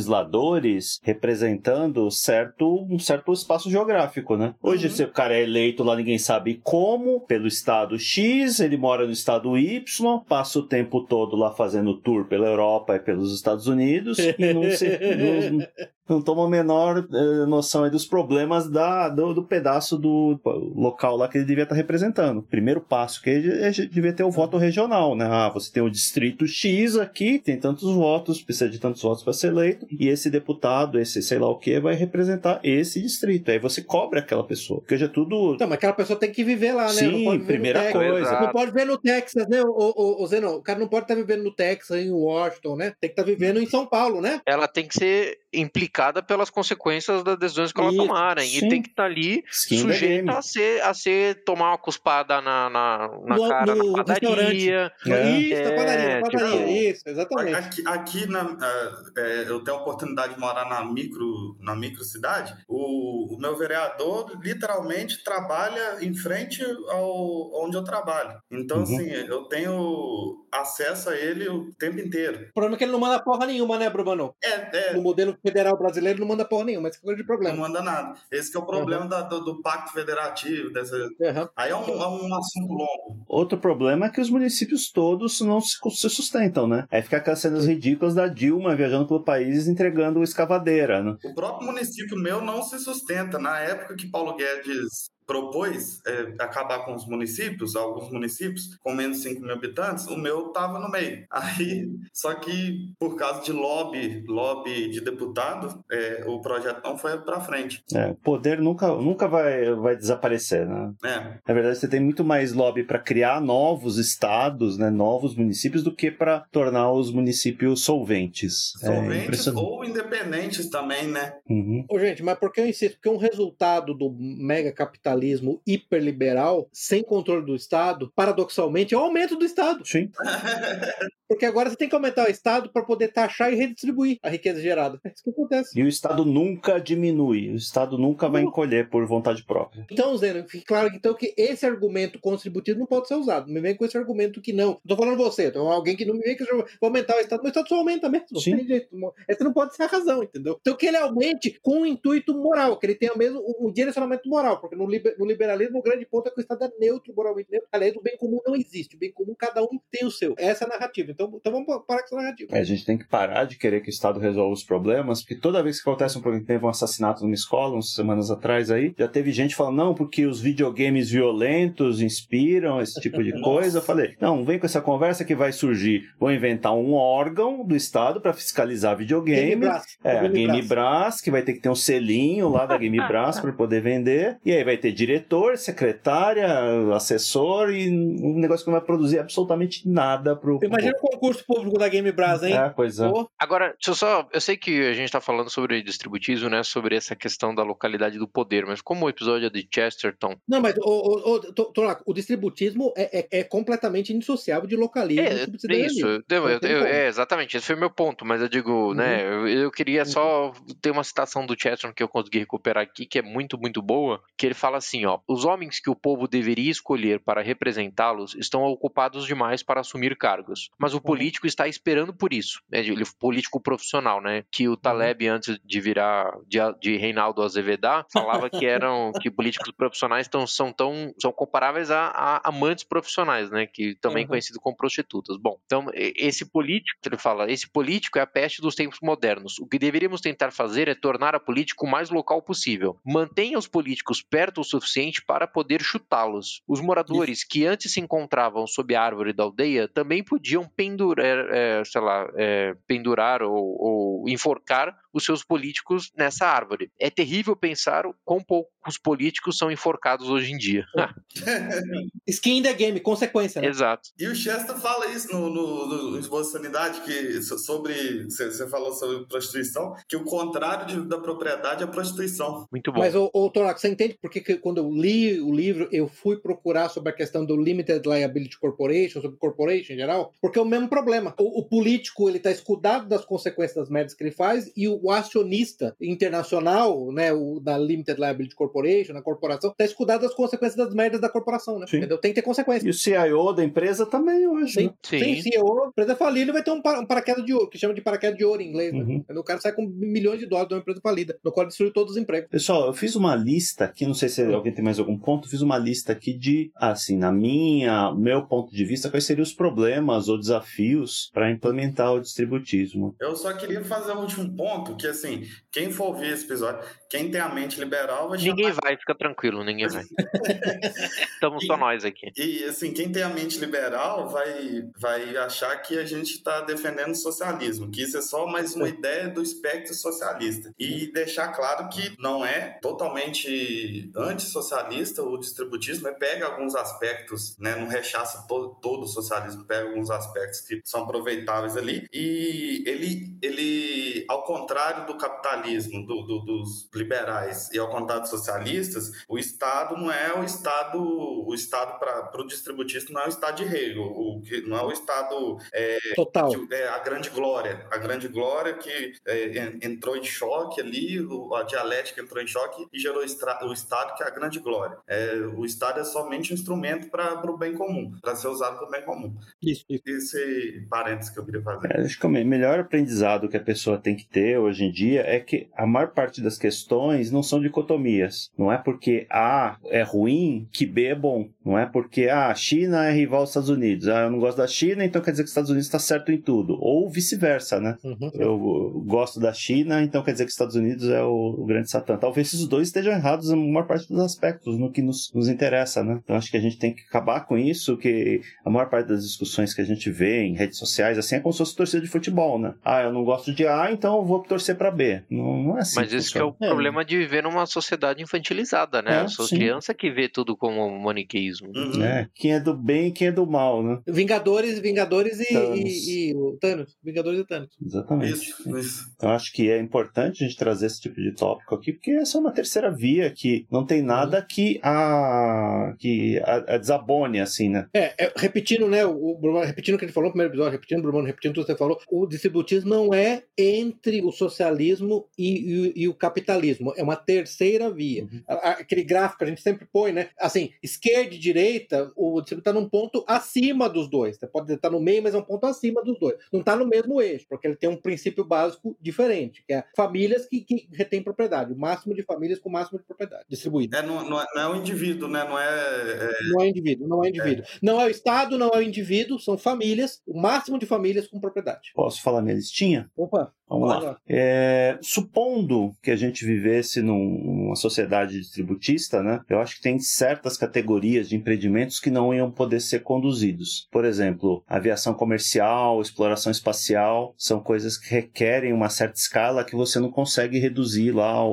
[1.03, 4.55] representando certo, um certo espaço geográfico, né?
[4.63, 4.93] Hoje, Uhum.
[4.93, 9.13] se o cara é eleito lá, ninguém sabe como, pelo estado X, ele mora no
[9.13, 14.19] estado Y, passa o tempo todo lá fazendo tour pela Europa e pelos Estados Unidos,
[14.19, 15.67] e não, se, não,
[16.13, 20.39] não toma a menor eh, noção aí dos problemas da, do, do pedaço do
[20.75, 22.43] local lá que ele devia estar representando.
[22.43, 25.27] Primeiro passo que ele é, devia ter o voto regional, né?
[25.31, 29.33] Ah, você tem o distrito X aqui, tem tantos votos, precisa de tantos votos para
[29.33, 33.51] ser eleito, e esse deputado, esse sei lá o que, vai representar esse distrito.
[33.51, 35.55] Aí você cobra aquela pessoa, porque hoje é tudo.
[35.55, 36.93] Então, mas aquela pessoa tem que viver lá, né?
[36.93, 38.03] Sim, não pode viver primeira no Texas.
[38.03, 38.21] coisa.
[38.21, 38.45] Exato.
[38.45, 40.51] Não pode viver no Texas, né, o, o, o Zeno?
[40.57, 42.93] O cara não pode estar vivendo no Texas, em Washington, né?
[43.01, 44.41] Tem que estar vivendo em São Paulo, né?
[44.47, 48.49] Ela tem que ser implicada prejudicada pelas consequências das decisões que elas Isso, tomarem.
[48.49, 48.67] sim.
[48.67, 50.31] E tem que estar ali Skin game.
[50.31, 54.93] a ser, a ser tomar uma cuspada na, na, na No- cara no na padaria.
[55.07, 55.31] É.
[55.39, 56.51] Isso, na padaria, É, na padaria.
[56.57, 57.57] tipo- Isso, exatamente.
[57.57, 62.03] Aqui, aqui na, ah, é, eu tenho a oportunidade de morar na micro, na micro
[62.05, 62.55] cidade.
[62.69, 68.41] O, o meu vereador literalmente trabalha em frente ao onde eu trabalho.
[68.51, 68.83] Então, Uhum.
[68.85, 72.47] assim, eu tenho acesso a ele o tempo inteiro.
[72.51, 74.35] O problema é que ele não manda porra nenhuma, né, Bruno?
[74.43, 77.27] É, é, No modelo federal brasileiro não manda porra nenhuma, esse é o grande não
[77.27, 77.57] problema.
[77.57, 78.15] manda nada.
[78.31, 80.71] Esse que é o problema da- do, do pacto federativo.
[80.73, 80.97] Dessa...
[81.23, 81.49] Aham.
[81.57, 83.25] Aí é um, é um assunto longo.
[83.29, 86.87] Outro problema é que os municípios todos não se, se sustentam, né?
[86.91, 91.17] Aí fica aquelas cenas ridículas da Dilma viajando pelo país entregando escavadeira, né?
[91.25, 93.39] O próprio município meu não se sustenta.
[93.39, 99.19] Na época que Paulo Guedes propôs é, acabar com os municípios, alguns municípios com menos
[99.19, 101.25] de 5 mil habitantes, o meu estava no meio.
[101.31, 107.17] Aí, só que por causa de lobby, lobby de deputado, é, o projeto não foi
[107.19, 107.81] para frente.
[107.95, 110.93] É, o poder nunca, nunca vai, vai desaparecer, né?
[111.05, 115.85] É, Na verdade, você tem muito mais lobby para criar novos estados, né, novos municípios,
[115.85, 118.73] do que para tornar os municípios solventes.
[118.83, 119.65] É solventes impressionante.
[119.65, 121.35] ou independentes também, né?
[121.49, 121.85] Uhum.
[121.89, 122.95] Ô, gente, mas por que eu insisto?
[122.95, 125.20] Porque um resultado do mega capitalismo
[125.67, 129.87] hiperliberal, sem controle do Estado, paradoxalmente, é o aumento do Estado.
[129.87, 130.11] Sim.
[131.31, 134.61] Porque agora você tem que aumentar o Estado para poder taxar e redistribuir a riqueza
[134.61, 134.99] gerada.
[135.05, 135.79] É isso que acontece.
[135.79, 138.49] E o Estado nunca diminui, o Estado nunca vai Não.
[138.49, 139.87] encolher por vontade própria.
[139.89, 143.47] Então, Zeno, fique claro então que esse argumento contributivo não pode ser usado.
[143.47, 144.71] Não me vem com esse argumento que não.
[144.71, 147.41] Não tô falando você, tô alguém que não me vem que vou aumentar o Estado,
[147.45, 148.27] mas o Estado só aumenta mesmo.
[148.33, 148.57] Não Sim.
[148.57, 148.89] tem jeito.
[149.29, 150.59] Essa não pode ser a razão, entendeu?
[150.61, 154.29] Então que ele aumente com um intuito moral, que ele tenha mesmo um um direcionamento
[154.29, 157.13] moral, porque no, liber- no liberalismo o grande ponto é que o Estado é neutro,
[157.15, 157.69] moralmente neutro.
[157.71, 158.97] Aliás, o bem comum não existe.
[158.97, 160.35] O bem comum, cada um tem o seu.
[160.39, 161.13] Essa é a narrativa.
[161.21, 162.57] Então, então vamos parar com essa narrativa.
[162.57, 165.35] É, a gente tem que parar de querer que o Estado resolva os problemas, porque
[165.35, 168.95] toda vez que acontece um problema, teve um assassinato numa escola, umas semanas atrás aí,
[168.99, 173.79] já teve gente falando, não, porque os videogames violentos inspiram esse tipo de coisa.
[173.79, 176.09] Eu falei, não, vem com essa conversa que vai surgir.
[176.19, 179.57] Vou inventar um órgão do Estado para fiscalizar videogame.
[179.57, 179.85] Brás.
[180.03, 181.21] É, a Game Game Brás.
[181.21, 184.39] Que vai ter que ter um selinho lá da Game Brás para poder vender.
[184.45, 186.49] E aí vai ter diretor, secretária,
[186.95, 190.59] assessor e um negócio que não vai produzir absolutamente nada pro.
[190.59, 192.55] pro Imagina o concurso público da Game Brás, hein?
[192.55, 193.09] É, pois é.
[193.09, 194.29] Pô, Agora, deixa eu só.
[194.33, 196.63] Eu sei que a gente tá falando sobre distributismo, né?
[196.63, 200.37] Sobre essa questão da localidade do poder, mas como o episódio é de Chesterton.
[200.49, 204.69] Não, mas o, o, o, tô- tô lá, o distributismo é, é, é completamente indissociável
[204.69, 205.23] de localismo.
[205.27, 206.07] É, e isso.
[206.07, 209.23] Eu- eu- eu- é, exatamente, esse foi o meu ponto, mas eu digo, né?
[209.27, 213.19] Eu, eu queria só ter uma citação do Chesterton que eu consegui recuperar aqui, que
[213.19, 216.71] é muito, muito boa, que ele fala assim, ó, os homens que o povo deveria
[216.71, 222.33] escolher para representá-los estão ocupados demais para assumir cargos, mas o político está esperando por
[222.33, 227.43] isso, né, ele político profissional, né, que o Taleb antes de virar de, de Reinaldo
[227.43, 232.85] Azevedar falava que eram que políticos profissionais tão, são tão são comparáveis a, a amantes
[232.85, 234.29] profissionais, né, que também Uhum.
[234.29, 235.37] conhecido como prostitutas.
[235.37, 239.59] Bom, então esse político, ele fala, esse político é a peste dos tempos modernos.
[239.59, 242.99] O que deveríamos tentar fazer é tornar a política o mais local possível.
[243.05, 246.63] Mantenha os políticos perto o suficiente para poder chutá-los.
[246.69, 251.85] Os moradores que antes se encontravam sob a árvore da aldeia também podiam pendurar, é,
[251.85, 256.91] sei lá, é, pendurar ou, ou enforcar os seus políticos nessa árvore.
[256.99, 260.85] É terrível pensar o quão poucos políticos são enforcados hoje em dia.
[262.27, 263.69] Skin in the game, consequência, né?
[263.69, 264.11] Exato.
[264.19, 268.25] E o Chester fala isso no, no, no Esboço de Sanidade, que so- sobre.
[268.25, 272.67] Você falou sobre prostituição, que o contrário de- da propriedade é a prostituição.
[272.71, 273.01] Muito bom.
[273.01, 276.09] Mas, ô, ô Toraco, você entende por que que quando eu li o livro, eu
[276.09, 280.33] fui procurar sobre a questão do Limited Liability Corporation, sobre corporation em geral?
[280.41, 281.35] Porque é o mesmo problema.
[281.39, 285.00] O, o político, ele tá escudado das consequências das merdas que ele faz, e o
[285.09, 290.93] acionista internacional, né, o da Limited Liability Corporation, na corporação, tá escudado das consequências das
[290.95, 291.87] merdas da corporação, né?
[291.87, 291.99] Sim.
[291.99, 292.19] Entendeu?
[292.19, 292.87] Tem que ter consequência.
[292.87, 294.73] E o CIO da empresa também hoje.
[294.73, 294.85] Sim.
[294.87, 294.93] né?
[295.03, 295.19] Sim.
[295.21, 297.79] Tem CEO, a empresa falir, ele vai ter um, para- um paraquedas de ouro, que
[297.79, 298.93] chama de paraquedas de ouro em inglês.
[298.93, 299.01] né?
[299.03, 299.25] Uhum.
[299.39, 302.13] O cara sai com milhões de dólares de uma empresa falida, no qual destruiu todos
[302.13, 302.51] os empregos.
[302.51, 305.61] Pessoal, eu fiz uma lista aqui, não sei se alguém tem mais algum ponto, fiz
[305.63, 310.29] uma lista aqui de, assim, na minha, meu ponto de vista, quais seriam os problemas
[310.29, 313.15] ou desafios para implementar o distributismo.
[313.21, 317.31] Eu só queria fazer um último ponto, que assim, quem for ouvir esse episódio, quem
[317.31, 320.03] tem a mente liberal vai chamar Ninguém vai, fica tranquilo, ninguém vai.
[321.35, 322.31] Estamos só nós aqui.
[322.37, 327.13] E assim, quem tem a mente liberal vai, vai achar que a gente está defendendo
[327.13, 330.73] o socialismo, que isso é só mais uma ideia do espectro socialista.
[330.79, 336.13] E deixar claro que não é totalmente antissocialista o distributismo, né?
[336.13, 337.77] pega alguns aspectos, né?
[337.77, 342.07] não rechaça todo, todo o socialismo, pega alguns aspectos que são aproveitáveis ali.
[342.13, 348.23] E ele, ele ao contrário contrário do capitalismo, do, do, dos liberais e ao contrário
[348.23, 353.27] dos socialistas, o Estado não é o Estado, o Estado para o distributista não é
[353.27, 356.99] o Estado de rei, o, o, não é o Estado é, total, que, é a
[356.99, 361.19] grande glória, a grande glória que é, entrou em choque ali,
[361.55, 364.97] a dialética entrou em choque e gerou o Estado que é a grande glória.
[365.07, 368.89] É, o Estado é somente um instrumento para o bem comum, para ser usado para
[368.89, 369.37] o bem comum.
[369.63, 370.03] Isso, isso.
[370.07, 371.93] Esse parênteses que eu queria fazer.
[371.93, 375.23] É, acho que o melhor aprendizado que a pessoa tem que ter hoje em dia
[375.27, 378.51] é que a maior parte das questões não são dicotomias.
[378.57, 381.49] Não é porque A é ruim que B é bom.
[381.65, 384.09] Não é porque ah, a China é rival dos Estados Unidos.
[384.09, 386.33] Ah, eu não gosto da China, então quer dizer que os Estados Unidos está certo
[386.33, 386.77] em tudo.
[386.81, 387.97] Ou vice-versa, né?
[388.05, 388.31] Uhum.
[388.35, 392.17] Eu gosto da China, então quer dizer que os Estados Unidos é o, grande satã.
[392.17, 396.03] Talvez esses dois estejam errados em maior parte dos aspectos, no que nos, nos interessa,
[396.03, 396.21] né?
[396.23, 399.23] Então acho que a gente tem que acabar com isso, que a maior parte das
[399.23, 402.09] discussões que a gente vê em redes sociais, assim, é como se fosse torcida de
[402.09, 402.75] futebol, né?
[402.85, 405.23] Ah, eu não gosto de A, então eu vou torcer para B.
[405.31, 405.97] Não, não, é assim.
[405.97, 406.67] Mas esse é o é.
[406.67, 409.25] problema de viver numa sociedade infantilizada, né?
[409.25, 411.71] É, Sou criança que vê tudo como maniqueísmo.
[411.75, 412.03] Uhum.
[412.03, 414.01] É, quem é do bem e quem é do mal, né?
[414.07, 415.79] Vingadores, Vingadores e Thanos.
[415.79, 416.97] E, e, o Thanos.
[417.03, 417.69] Vingadores e Thanos.
[417.85, 418.33] Exatamente.
[418.33, 419.05] Isso, isso.
[419.21, 422.39] Eu acho que é importante a gente trazer esse tipo de tópico aqui, porque essa
[422.39, 424.47] é uma terceira via que não tem nada uhum.
[424.49, 427.87] que a que a, a desabone, assim, né?
[427.95, 431.03] É, é repetindo, né, o, o, repetindo o que ele falou no primeiro episódio, repetindo,
[431.03, 436.03] Bruno, repetindo tudo que você falou, o distributismo não é entre o socialismo e, e,
[436.03, 438.25] e o capitalismo, é uma terceira via.
[438.25, 438.43] Uhum.
[438.47, 440.31] Aquele gráfico que a gente sempre põe, né?
[440.39, 444.37] Assim, esquerda e direita, o distributismo está num ponto acima dos dois.
[444.37, 446.37] Você pode estar no meio, mas é um ponto acima dos dois.
[446.53, 450.47] Não está no mesmo eixo, porque ele tem um princípio básico diferente, que é famílias
[450.47, 453.99] que, que retêm propriedade, o máximo de famílias com o máximo de propriedade distribuída.
[453.99, 455.45] É, não, não, é, não é o indivíduo, né?
[455.45, 456.31] Não é, é...
[456.51, 457.65] Não é indivíduo, não é indivíduo.
[457.65, 457.79] É.
[457.83, 461.41] Não é o Estado, não é o indivíduo, são famílias, o máximo de famílias com
[461.41, 461.91] propriedade.
[461.95, 463.11] Posso falar minha listinha?
[463.17, 463.53] Opa!
[463.71, 464.17] Vamos lá.
[464.29, 469.41] É, supondo que a gente vivesse num, numa sociedade distributista, né?
[469.49, 473.89] Eu acho que tem certas categorias de empreendimentos que não iam poder ser conduzidos.
[473.93, 480.01] Por exemplo, aviação comercial, exploração espacial, são coisas que requerem uma certa escala que você
[480.01, 481.53] não consegue reduzir lá ao,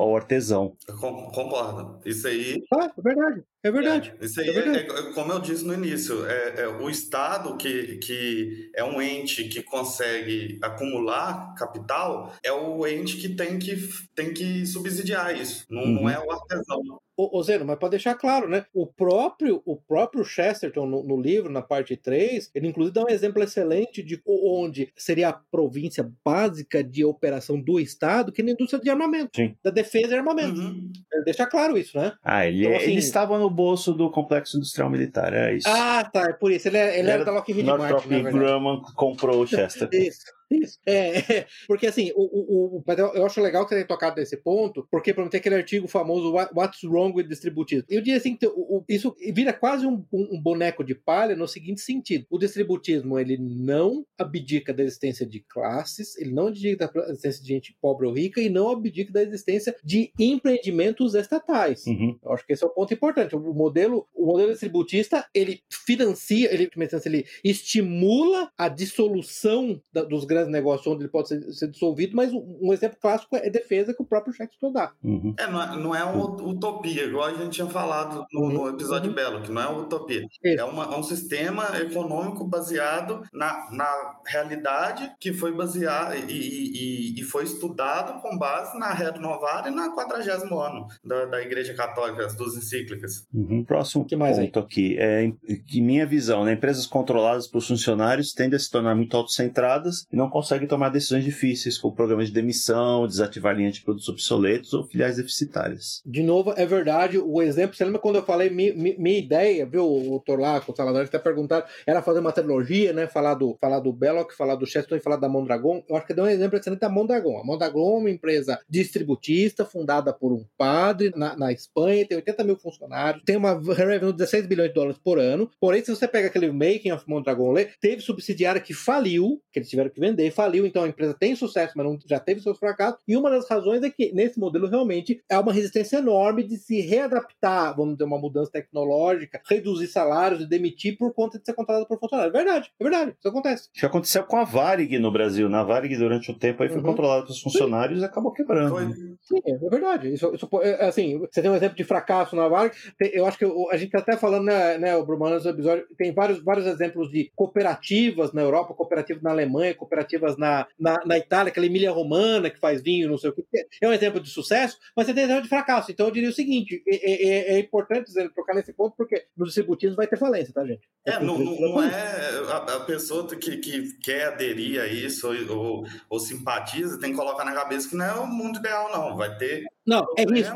[0.00, 0.72] ao artesão.
[0.98, 2.00] Concordo.
[2.06, 2.62] Isso aí.
[2.72, 3.44] Ah, é verdade.
[3.62, 4.14] É verdade.
[4.20, 4.78] É, isso aí, é verdade.
[4.78, 9.02] É, é, como eu disse no início, é, é, o Estado, que, que é um
[9.02, 13.76] ente que consegue acumular capital, é o ente que tem que,
[14.14, 15.94] tem que subsidiar isso, não, uhum.
[16.02, 17.00] não é o artesão.
[17.20, 18.64] Ô, Zeno, mas para deixar claro, né?
[18.72, 23.08] O próprio, o próprio Chesterton, no, no, livro, na parte 3, ele inclusive dá um
[23.08, 28.52] exemplo excelente de onde seria a província básica de operação do Estado, que é na
[28.52, 29.56] indústria de armamento, Sim.
[29.64, 30.60] da defesa e armamento.
[30.60, 30.92] Uhum.
[31.12, 32.12] Ele deixa claro isso, né?
[32.22, 35.68] Ah, ele, então, é, assim, ele estava no bolso do complexo industrial militar, é isso.
[35.68, 36.68] Ah, tá, é por isso.
[36.68, 37.82] Ele, é, ele, ele era, era da Lockheed Martin.
[37.82, 39.88] Northrop Grumman comprou o Chester.
[39.92, 40.37] isso.
[40.50, 40.78] Isso.
[40.88, 42.84] É, porque assim, o, o, o,
[43.14, 46.32] eu acho legal que você tenha tocado nesse ponto, porque para ter aquele artigo famoso
[46.32, 47.84] What's Wrong with Distributism.
[47.90, 52.26] Eu diria assim, o, isso vira quase um, um, boneco de palha no seguinte sentido:
[52.30, 57.48] o distributismo ele não abdica da existência de classes, ele não abdica da existência de
[57.48, 61.86] gente pobre ou rica e não abdica da existência de empreendimentos estatais.
[61.86, 62.18] Uhum.
[62.22, 63.36] Eu acho que esse é o ponto importante.
[63.36, 66.70] O modelo, o modelo distributista ele financia, ele,
[67.04, 72.16] ele estimula a dissolução da, dos grandes grandes negócios onde ele pode ser, ser dissolvido,
[72.16, 74.92] mas um, um, exemplo clássico é defesa que o próprio Shaxton dá.
[75.02, 75.34] Uhum.
[75.38, 78.68] É, não é, não é uma utopia, igual a gente tinha falado no, no uhum.
[78.70, 79.14] episódio uhum.
[79.14, 80.22] Belo, que não é uma utopia.
[80.44, 87.20] É, uma, é, um sistema econômico baseado na, na realidade que foi baseado e, e,
[87.20, 90.18] e foi estudado com base na Novara e na 40
[90.58, 93.26] ano da, da Igreja Católica, as duas encíclicas.
[93.32, 93.64] Uhum.
[93.64, 94.64] Próximo que mais ponto aí?
[94.64, 95.32] aqui é
[95.66, 100.16] que minha visão, né, empresas controladas por funcionários tendem a se tornar muito autocentradas e
[100.16, 104.84] não não tomar decisões difíceis, como programas de demissão, desativar linha de produtos obsoletos ou
[104.84, 106.02] filiais deficitárias.
[106.04, 107.18] De novo, é verdade.
[107.18, 110.76] O exemplo, você lembra quando eu falei mi, mi, minha ideia, viu, o Torlaco, o
[110.76, 113.06] Salazar, até perguntaram, era fazer uma trilogia, né?
[113.06, 115.82] Falar do, falar do Belloc, falar do Cheston e falar da Mondragon.
[115.88, 117.40] Eu acho que deu um exemplo excelente da Mondragon.
[117.40, 122.44] A Mondragon é uma empresa distributista, fundada por um padre na, na Espanha, tem 80
[122.44, 125.50] mil funcionários, tem uma revenue de 16 bilhões de dólares por ano.
[125.60, 129.90] Porém, se você pega aquele Making of Mondragon, teve subsidiária que faliu, que eles tiveram
[129.90, 133.00] que vender vender, faliu, então a empresa tem sucesso, mas não, já teve seus fracassos.
[133.06, 136.80] E uma das razões é que nesse modelo realmente é uma resistência enorme de se
[136.80, 141.86] readaptar, vamos ter uma mudança tecnológica, reduzir salários e demitir por conta de ser contratado
[141.86, 142.30] por funcionário.
[142.30, 143.68] É verdade, é verdade, isso acontece.
[143.72, 145.48] Isso aconteceu com a Varig no Brasil.
[145.48, 146.84] Na Varig, durante o tempo, aí foi uhum.
[146.84, 148.04] controlada pelos funcionários Sim.
[148.04, 148.70] e acabou quebrando.
[148.70, 148.86] Foi.
[149.22, 150.12] Sim, é verdade.
[150.12, 152.74] Isso, isso, é, assim, você tem um exemplo de fracasso na Varig.
[153.00, 156.12] Eu acho que a gente tá até falando, né, né o Bruno, no episódio, tem
[156.12, 161.18] vários, vários exemplos de cooperativas na Europa, cooperativas na Alemanha, cooperativas cooperativas na, na, na
[161.18, 163.44] Itália, aquela Emília Romana que faz vinho, não sei o que.
[163.80, 165.92] É um exemplo de sucesso, mas você tem exemplo de fracasso.
[165.92, 169.48] Então eu diria o seguinte: é, é, é importante dizer, trocar nesse ponto, porque nos
[169.48, 170.88] distributivos vai ter falência, tá, gente?
[171.06, 175.84] É, não, não é a, a, pessoa que, que quer aderir a isso ou, ou,
[176.08, 179.16] ou simpatiza, tem que colocar na cabeça que não é o mundo ideal, não.
[179.16, 180.54] Vai ter não, é risco.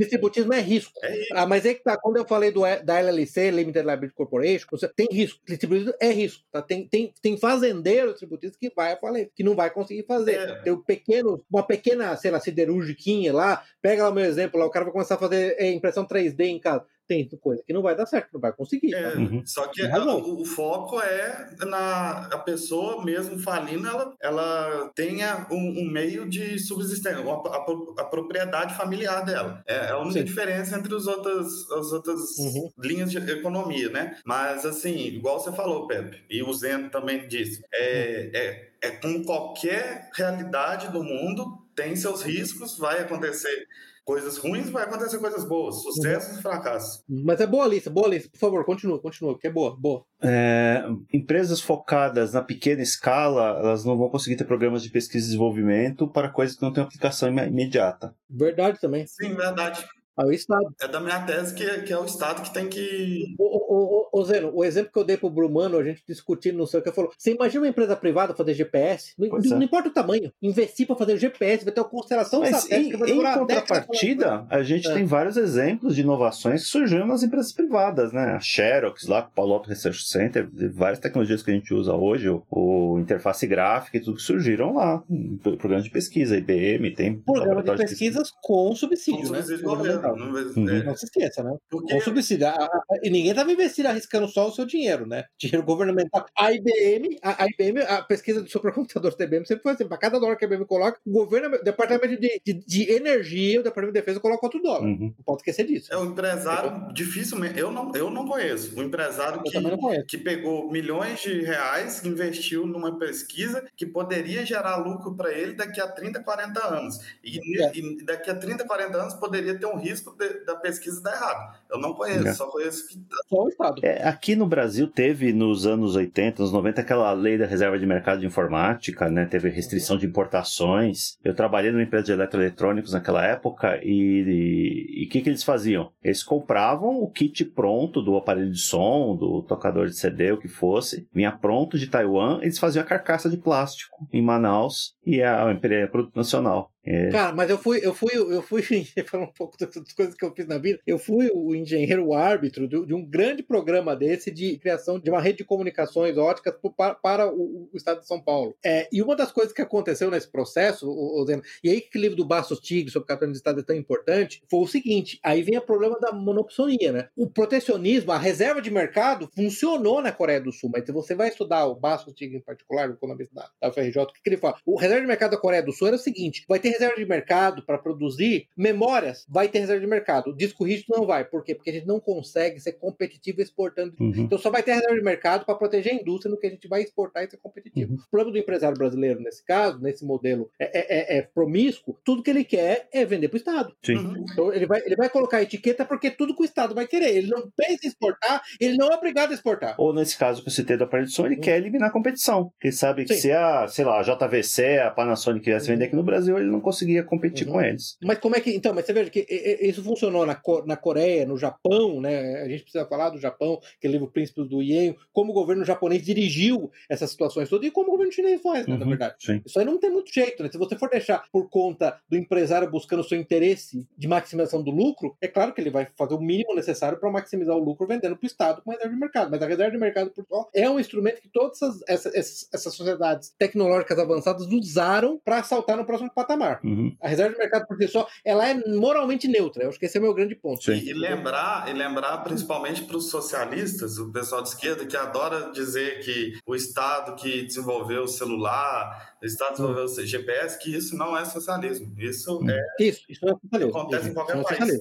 [0.00, 0.92] Distributismo é risco.
[1.02, 1.34] É risco.
[1.34, 4.66] Ah, mas é que tá, quando eu falei do, da LLC, Limited Liability Corporation,
[4.96, 5.38] tem risco.
[5.46, 6.42] Distributismo é risco.
[6.50, 6.62] Tá?
[6.62, 10.36] Tem, tem, tem fazendeiro distributista que vai falência, que não vai conseguir fazer.
[10.36, 10.62] É.
[10.62, 14.64] Tem um pequeno, uma pequena, sei lá, siderúrgica lá, pega lá o meu exemplo, lá,
[14.64, 17.82] o cara vai começar a fazer é, impressão 3D em casa tem coisa que não
[17.82, 18.94] vai dar certo, não vai conseguir.
[18.94, 19.42] É, uhum.
[19.44, 25.44] Só que a, o, o, foco é na a pessoa mesmo falindo, ela, ela tenha
[25.50, 29.60] um, um meio de subsistência, a, a, a propriedade familiar dela.
[29.66, 30.24] É, é a única Sim.
[30.24, 32.70] diferença entre os outras, as outras uhum.
[32.78, 34.16] linhas de economia, né?
[34.24, 38.40] Mas assim, igual você falou, Pepe, e o Zeno também disse, é, uhum.
[38.40, 43.66] é, é como qualquer realidade do mundo, tem seus riscos, vai acontecer
[44.04, 46.38] coisas ruins, vai acontecer coisas boas, sucessos uhum.
[46.38, 47.04] e fracassos.
[47.08, 48.28] Mas é boa lista, boa lista.
[48.30, 50.04] Por favor, continua, continua, que é boa, boa.
[50.22, 55.28] É, empresas focadas na pequena escala, elas não vão conseguir ter programas de pesquisa e
[55.28, 58.14] desenvolvimento para coisas que não têm aplicação imediata.
[58.28, 59.06] Verdade também.
[59.06, 59.84] Sim, verdade.
[60.18, 60.74] É o Estado.
[60.80, 63.34] É da minha tese que, é, que é o Estado que tem que.
[63.38, 66.58] O, o, o, o Zeno, o exemplo que eu dei pro Brumano, a gente discutindo
[66.58, 69.14] no seu que falou: você imagina uma empresa privada fazer GPS?
[69.18, 69.64] Não, não é.
[69.64, 74.46] importa o tamanho, investir para fazer GPS, vai ter uma constelação Mas em, em contrapartida,
[74.50, 74.94] a gente é.
[74.94, 78.32] tem vários exemplos de inovações que surgiram nas empresas privadas, né?
[78.32, 82.28] A Xerox, lá, o Palo Alto Research Center, várias tecnologias que a gente usa hoje,
[82.28, 85.02] o, o interface gráfica e tudo que surgiram lá.
[85.42, 87.18] Programas de pesquisa, IBM, tem.
[87.20, 88.38] Programa de pesquisas de pesquisa.
[88.42, 89.42] com subsídio, com né?
[89.42, 90.84] Subsídio não, uhum.
[90.84, 91.56] não se esqueça, né?
[91.68, 91.94] Porque...
[91.94, 92.46] Com subsídio.
[92.46, 95.24] A, a, e ninguém estava investindo, arriscando só o seu dinheiro, né?
[95.38, 96.26] Dinheiro governamental.
[96.38, 99.98] A IBM, a, a IBM, a pesquisa do supercomputador da IBM sempre foi assim: para
[99.98, 103.62] cada dólar que a IBM coloca, o governo, o departamento de, de, de energia, o
[103.62, 104.82] departamento de defesa coloca outro dólar.
[104.82, 105.14] Uhum.
[105.16, 105.92] Não pode esquecer disso.
[105.92, 106.92] É o empresário, é.
[106.92, 108.78] dificilmente, eu não, eu não conheço.
[108.78, 109.60] O empresário que,
[110.04, 115.80] que pegou milhões de reais, investiu numa pesquisa que poderia gerar lucro para ele daqui
[115.80, 116.98] a 30, 40 anos.
[117.22, 117.72] E, é.
[117.74, 121.12] e daqui a 30, 40 anos poderia ter um risco risco de, da pesquisa dar
[121.12, 121.56] errado.
[121.70, 122.32] Eu não conheço, é.
[122.32, 122.94] só conheço que...
[123.28, 123.80] só o Estado.
[123.82, 127.86] É, aqui no Brasil teve nos anos 80, nos 90, aquela lei da reserva de
[127.86, 129.26] mercado de informática, né?
[129.26, 131.18] Teve restrição de importações.
[131.24, 135.90] Eu trabalhei numa empresa de eletroeletrônicos naquela época e o que, que eles faziam?
[136.02, 140.48] Eles compravam o kit pronto do aparelho de som, do tocador de CD, o que
[140.48, 145.50] fosse, vinha pronto de Taiwan, eles faziam a carcaça de plástico em Manaus e a
[145.50, 146.70] empresa produto nacional.
[146.84, 147.10] É.
[147.10, 148.62] Cara, mas eu fui, eu fui, eu fui
[149.06, 150.80] falar um pouco das coisas que eu fiz na vida.
[150.86, 155.10] Eu fui o engenheiro o árbitro de, de, um grande programa desse de criação de
[155.10, 158.56] uma rede de comunicações óticas para, para o, o, estado de São Paulo.
[158.64, 161.26] É, e uma das coisas que aconteceu nesse processo, o, o
[161.62, 164.42] e aí que o livro do Bastos Tigre sobre capitalismo de Estado é tão importante,
[164.50, 167.08] foi o seguinte: aí vem o problema da monopsonia, né?
[167.16, 171.28] O protecionismo, a reserva de mercado funcionou na Coreia do Sul, mas se você vai
[171.28, 174.36] estudar o Bastos Tigre em particular, o economista da, da FRJ, o que, que ele
[174.36, 174.56] fala?
[174.64, 177.06] O reserva de mercado da Coreia do Sul era o seguinte: vai ter reserva de
[177.06, 180.34] mercado para produzir memórias, vai ter reserva de mercado.
[180.34, 181.24] Disco rígido não vai.
[181.24, 181.54] Por quê?
[181.54, 183.94] Porque a gente não consegue ser competitivo exportando.
[184.00, 184.12] Uhum.
[184.16, 186.68] Então só vai ter reserva de mercado para proteger a indústria no que a gente
[186.68, 187.92] vai exportar e ser competitivo.
[187.92, 187.98] Uhum.
[187.98, 192.22] O problema do empresário brasileiro, nesse caso, nesse modelo é, é, é, é promíscuo, tudo
[192.22, 193.74] que ele quer é vender para o Estado.
[193.88, 194.24] Uhum.
[194.32, 197.16] Então ele vai, ele vai colocar a etiqueta porque tudo que o Estado vai querer.
[197.16, 199.74] Ele não pensa em exportar, ele não é obrigado a exportar.
[199.78, 201.40] Ou nesse caso que eu citei da produção, ele uhum.
[201.40, 202.52] quer eliminar a competição.
[202.62, 203.20] Ele sabe que Sim.
[203.20, 206.59] se a, sei lá, a JVC, a Panasonic quisesse vender aqui no Brasil, ele não
[206.60, 207.54] conseguia competir uhum.
[207.54, 207.96] com eles.
[208.02, 208.54] Mas como é que.
[208.54, 209.26] Então, mas você veja que
[209.60, 212.42] isso funcionou na, na Coreia, no Japão, né?
[212.42, 215.34] A gente precisa falar do Japão, que é o livro Príncipes do Ien, como o
[215.34, 218.86] governo japonês dirigiu essas situações todas e como o governo chinês faz, né, uhum, na
[218.86, 219.14] verdade.
[219.18, 219.42] Sim.
[219.44, 220.50] Isso aí não tem muito jeito, né?
[220.50, 224.70] Se você for deixar por conta do empresário buscando o seu interesse de maximização do
[224.70, 228.16] lucro, é claro que ele vai fazer o mínimo necessário para maximizar o lucro vendendo
[228.16, 229.30] para o Estado com reserva de mercado.
[229.30, 232.74] Mas a reserva de mercado por só é um instrumento que todas essas, essas, essas
[232.74, 236.49] sociedades tecnológicas avançadas usaram para assaltar no próximo patamar.
[236.64, 236.96] Uhum.
[237.00, 239.62] A reserva de mercado por si só, ela é moralmente neutra.
[239.64, 240.62] Eu acho que esse é o meu grande ponto.
[240.64, 240.72] Sim.
[240.72, 246.00] E lembrar, e lembrar principalmente para os socialistas, o pessoal de esquerda, que adora dizer
[246.00, 251.16] que o Estado que desenvolveu o celular, o Estado desenvolveu o GPS, que isso não
[251.16, 251.92] é socialismo.
[251.98, 252.84] Isso é.
[252.84, 253.78] Isso, isso é socialismo.
[253.78, 254.80] Acontece em qualquer é país.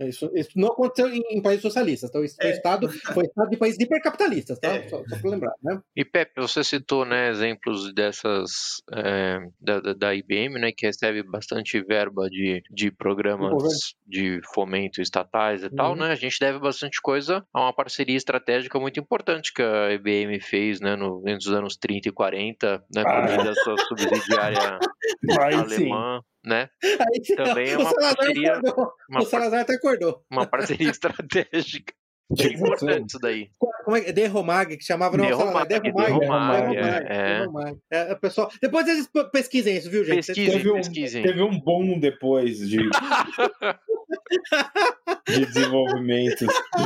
[0.00, 2.10] Isso, isso não aconteceu em, em países socialistas.
[2.10, 2.52] Então, isso foi É.
[2.52, 4.68] Estado, foi Estado de países hipercapitalistas, tá?
[4.68, 4.88] É.
[4.88, 5.80] Só, só para lembrar, né?
[5.94, 11.22] E Pepe, você citou né, exemplos dessas é, da, da- da IBM, né, que recebe
[11.22, 15.98] bastante verba de, de programas de fomento estatais e tal, Uhum.
[15.98, 16.12] né?
[16.12, 20.80] A gente deve bastante coisa a uma parceria estratégica muito importante que a IBM fez,
[20.80, 23.42] né, no, entre os anos 30 e 40, né, Ah.
[23.42, 24.78] da sua subsidiária
[25.68, 25.90] sim.
[25.92, 26.68] alemã, né?
[26.82, 28.92] Aí, Também é uma parceria- acordou.
[29.10, 30.24] Uma, o Salazar até acordou.
[30.30, 31.92] uma parceria estratégica.
[32.34, 33.50] Que importante isso daí.
[33.84, 37.38] Como é que Derromag, que chamava não, Derromag, Derromag, Derromag, Derromag, é.
[37.38, 37.78] Derromag.
[37.88, 40.26] É, o pessoal, depois eles pesquisem isso, viu, gente?
[40.26, 41.22] Pesquisem, Teve um- pesquisem.
[41.22, 42.78] Teve um boom depois de,
[45.28, 46.46] de desenvolvimento.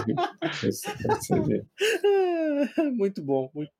[2.94, 3.72] Muito bom, muito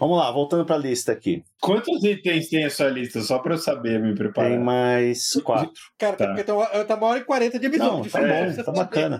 [0.00, 1.44] Vamos lá, voltando para a lista aqui.
[1.60, 3.20] Quantos itens tem a sua lista?
[3.20, 4.50] Só para eu saber me preparar.
[4.50, 5.70] Tem mais quatro.
[5.98, 6.26] Cara, Tá.
[6.28, 7.98] porque tá, tá uma hora e quarenta de episódio.
[8.04, 9.18] Não, tá É, bom, tá bacana.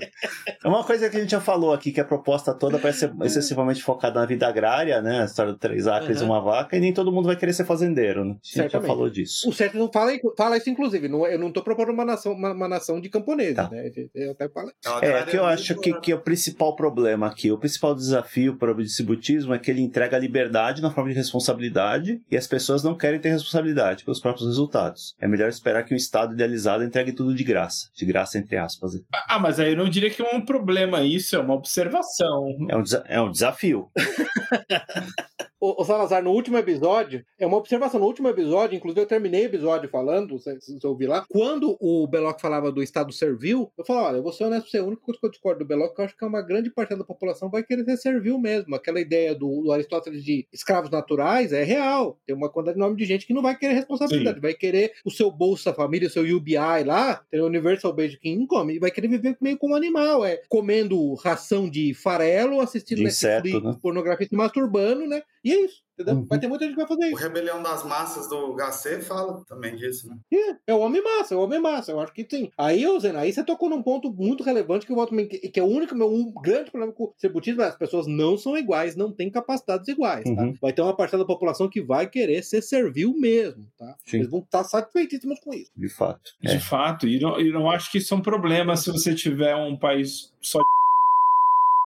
[0.65, 3.13] É uma coisa que a gente já falou aqui, que a proposta toda vai ser
[3.23, 5.21] excessivamente focada na vida agrária, né?
[5.21, 6.31] A história do três acres e Uhum.
[6.31, 8.31] uma vaca, e nem todo mundo vai querer ser fazendeiro, né?
[8.31, 8.89] A gente já Certamente.
[8.89, 9.49] falou disso.
[9.49, 11.09] O certo não fala, fala isso, inclusive.
[11.09, 13.69] Não, eu não tô propondo uma nação, uma, uma nação de camponeses, Tá.
[13.71, 13.91] né?
[14.15, 14.71] Eu até falo.
[15.03, 18.71] É, que eu acho que, que é o principal problema aqui, o principal desafio para
[18.73, 22.95] o distributismo é que ele entrega liberdade na forma de responsabilidade e as pessoas não
[22.95, 25.15] querem ter responsabilidade pelos próprios resultados.
[25.21, 27.89] É melhor esperar que um Estado idealizado entregue tudo de graça.
[27.95, 28.93] De graça, entre aspas.
[29.29, 32.57] Ah, mas aí eu não diria que é um problema isso, é uma observação.
[32.69, 33.91] É um, é um desafio.
[35.61, 38.01] O, o Salazar, no último episódio, é uma observação.
[38.01, 42.07] No último episódio, inclusive eu terminei o episódio falando, se você ouvir lá, quando o
[42.07, 45.03] Beloc falava do Estado servil, eu falo, olha, eu vou ser honesto, você, a única
[45.03, 46.95] coisa que eu discordo do Beloc, é que eu acho que é uma grande parte
[46.95, 48.75] da população vai querer ser servil mesmo.
[48.75, 52.19] Aquela ideia do, do Aristóteles de escravos naturais é real.
[52.27, 55.31] Tem uma quantidade enorme de gente que não vai querer responsabilidade, vai querer o seu
[55.31, 59.59] Bolsa Família, o seu UBI lá, o Universal Basic Income, e vai querer viver meio
[59.59, 63.79] como animal, é comendo ração de farelo, assistindo De inseto, Netflix, né?
[63.83, 65.23] pornografia se masturbando, né?
[65.43, 66.17] E é isso, entendeu?
[66.17, 66.27] Uhum.
[66.27, 67.17] Vai ter muita gente que vai fazer O isso.
[67.17, 70.19] Rebelião das Massas do HC fala também disso, né?
[70.33, 71.93] É, é o homem massa, é o homem massa.
[71.93, 72.51] Eu acho que sim.
[72.59, 75.63] Aí, Zena, aí você tocou num ponto muito relevante que eu volto que, que é
[75.63, 77.15] o único, meu um grande problema com o
[77.63, 80.43] é as pessoas não são iguais, não têm capacidades iguais, tá?
[80.43, 80.55] Uhum.
[80.61, 83.97] Vai ter uma parcela da população que vai querer ser servil mesmo, tá?
[84.05, 84.19] Sim.
[84.19, 85.71] Eles vão estar satisfeitíssimos com isso.
[85.77, 86.33] De fato.
[86.43, 86.61] De É.
[86.61, 89.77] fato, e não, e não acho que isso é um problema se você tiver um
[89.77, 90.65] país só de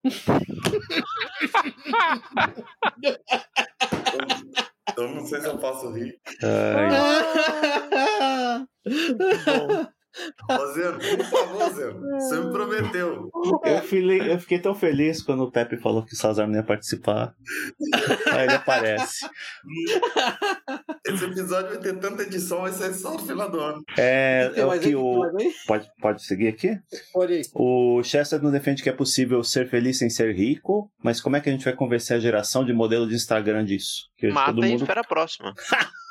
[3.03, 3.17] Eu,
[4.97, 6.19] eu não sei se eu posso rir.
[6.43, 6.89] Ai,
[10.49, 11.99] Ô, Zeno, por favor, Zeno.
[12.19, 13.29] Você me prometeu.
[13.65, 16.63] eu, filei- eu fiquei tão feliz quando o Pepe falou que o Salazar não ia
[16.63, 17.33] participar.
[18.31, 19.25] Aí ele aparece.
[21.05, 23.83] Esse episódio vai ter tanta edição, vai ser só no final do ano.
[23.97, 25.21] É, é o que o.
[25.67, 26.77] Pode, pode seguir aqui?
[27.13, 27.45] Pode ir.
[27.53, 31.41] O Chester nos defende que é possível ser feliz sem ser rico, mas como é
[31.41, 34.09] que a gente vai convencer a geração de modelo de Instagram disso?
[34.17, 35.53] Que Mata todo e mundo espera a próxima.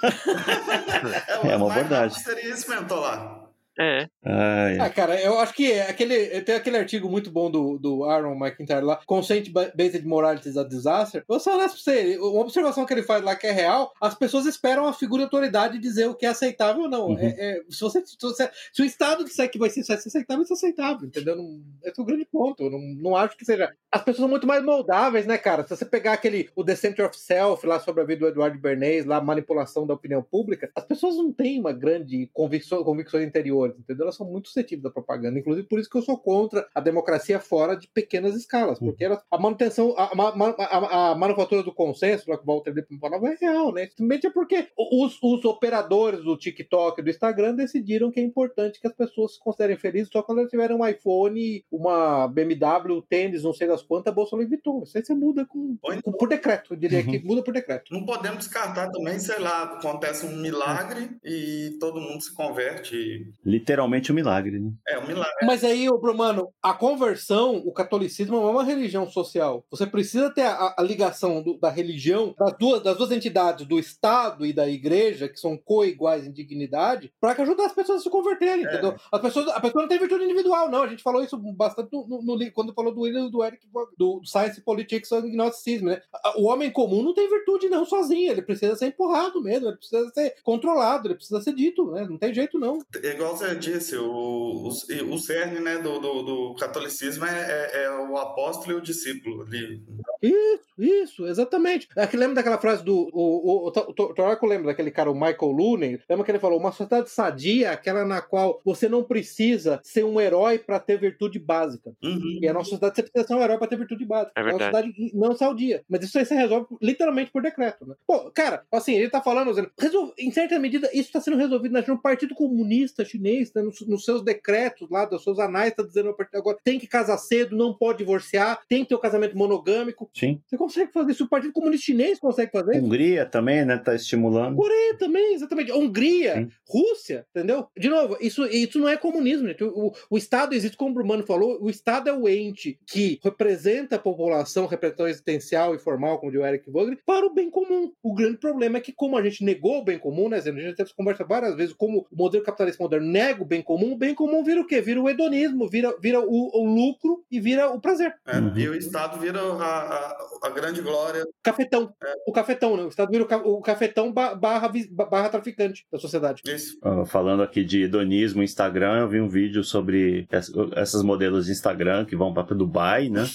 [1.45, 2.15] É uma mais verdade.
[2.15, 3.44] rápido Seria esse mentor lá.
[3.79, 4.09] É.
[4.25, 8.05] Ai, Ah, cara, eu acho que é aquele, tem aquele artigo muito bom do, do
[8.05, 11.25] Aaron McIntyre lá, Consent Based Morality is a Disaster.
[11.29, 14.15] Eu sou honesto pra você, uma observação que ele faz lá que é real, as
[14.15, 17.07] pessoas esperam a figura de autoridade dizer o que é aceitável ou não.
[17.09, 17.19] Uhum.
[17.19, 17.27] É,
[17.59, 20.39] é, se, você, se, você- se o Estado disser que vai ser, vai ser aceitável,
[20.39, 21.37] vai ser aceitável, entendeu?
[21.37, 22.63] Não, esse é o grande ponto.
[22.63, 23.73] Eu não, não acho que seja.
[23.91, 25.65] As pessoas são muito mais moldáveis, né, cara?
[25.65, 28.59] Se você pegar aquele, o The Center of Self lá sobre a vida do Eduardo
[28.59, 33.25] Bernays, lá, manipulação da opinião pública, as pessoas não têm uma grande convicção, convicções
[33.73, 34.05] interiores, entendeu?
[34.05, 35.39] Elas são muito suscetíveis da propaganda.
[35.39, 39.21] Inclusive, por isso que eu sou contra a democracia fora de pequenas escalas, porque elas,
[39.31, 43.29] a manutenção, a, ma- a- a manufatura do consenso, lá que o Walter Lippmann falava,
[43.29, 43.87] é real, né?
[43.89, 48.81] Simplesmente é porque os, os operadores do TikTok e do Instagram decidiram que é importante
[48.81, 53.43] que as pessoas se considerem felizes só quando elas tiverem um iPhone, uma BMW, tênis,
[53.43, 54.83] não sei das quantas, a bolsa Louis Vuitton.
[54.83, 57.11] Isso aí você muda com, Ou com- por decreto, eu diria Uhum.
[57.11, 57.93] que muda por decreto.
[57.93, 63.27] Não podemos descartar também, sei lá, acontece um milagre e todo mundo se converte.
[63.59, 64.71] Literalmente um milagre, né?
[64.89, 65.35] É um milagre.
[65.47, 69.65] Mas aí, ô, Brumano, a conversão, o catolicismo não é uma religião social.
[69.71, 73.79] Você precisa ter a, a ligação do- da religião, das duas, das duas entidades, do
[73.79, 78.11] Estado e da igreja, que são co-iguais em dignidade, para ajudar as pessoas a se
[78.11, 78.69] converterem, É.
[78.69, 78.97] entendeu?
[79.13, 80.83] As pessoas, a pessoa não tem virtude individual, não.
[80.83, 83.67] A gente falou isso bastante no, no- quando falou do William do Eric,
[83.99, 86.01] do Science, Politics and Gnosticism, né?
[86.37, 90.11] O homem comum não tem virtude não sozinho, ele precisa ser empurrado mesmo, ele precisa
[90.11, 92.07] ser controlado, ele precisa ser dito, né?
[92.09, 92.79] Não tem jeito não.
[93.03, 97.85] É igual você disse, o, o, o cerne né, do, do, do catolicismo é, é,
[97.85, 99.43] é, o apóstolo e o discípulo.
[99.43, 99.83] Ali.
[100.23, 101.89] Isso, isso, exatamente.
[101.97, 103.11] É que lembra daquela frase do.
[103.13, 106.01] O, o, o, o lembra daquele cara, o Michael Looney?
[106.09, 110.05] Lembra que ele falou: uma sociedade sadia é aquela na qual você não precisa ser
[110.05, 111.93] um herói para ter virtude básica.
[112.03, 112.39] Uhum.
[112.41, 114.33] E a nossa sociedade você precisa ser um herói para ter virtude básica.
[114.37, 114.87] É É uma verdade.
[114.89, 115.85] sociedade não saudia.
[115.89, 117.95] Mas isso aí você resolve literalmente por decreto, né?
[118.07, 119.71] Pô, cara, assim, ele tá falando, dizendo,
[120.19, 121.85] em certa medida, isso está sendo resolvido né?
[121.87, 123.63] no Partido Comunista Chinês, né?
[123.63, 126.79] nos, nos seus decretos lá, dos seus anais, tá dizendo a partir de agora, tem
[126.79, 130.11] que casar cedo, não pode divorciar, tem que ter o casamento monogâmico.
[130.15, 130.41] Sim.
[130.47, 132.85] Você consegue fazer isso, o Partido Comunista Chinês consegue fazer isso.
[132.85, 133.77] Hungria também, né?
[133.77, 134.57] Tá estimulando.
[134.57, 135.73] Coreia também, exatamente.
[135.73, 136.49] Hungria, Sim.
[136.69, 137.67] Rússia, entendeu?
[137.77, 139.65] De novo, isso, isso não é comunismo, gente.
[139.65, 143.97] O, o Estado existe, como o Brumano falou, o Estado é o ente que representa
[143.97, 147.93] a população, representação existencial e formal, como diz o Eric Vogel, para o bem comum.
[148.03, 150.77] O grande problema é que, como a gente negou o bem comum, né, a gente
[150.77, 154.15] já conversa várias vezes, como o modelo capitalista moderno nega o bem comum, o bem
[154.15, 154.81] comum vira o quê?
[154.81, 158.15] Vira o hedonismo, vira, vira o, o lucro e vira o prazer.
[158.27, 158.53] É, Uhum.
[158.59, 161.25] E o Estado vira a, a, a grande glória.
[161.43, 161.93] Cafetão.
[162.27, 162.83] O cafetão, né?
[162.85, 164.71] O Estado vira o, ca- o cafetão ba- barra,
[165.11, 166.43] barra traficante da sociedade.
[166.47, 166.79] Isso.
[167.07, 172.05] Falando aqui de hedonismo, Instagram, eu vi um vídeo sobre ess- essas modelos de Instagram
[172.05, 173.21] que vão para Dubai, né?
[173.21, 173.33] Nossa,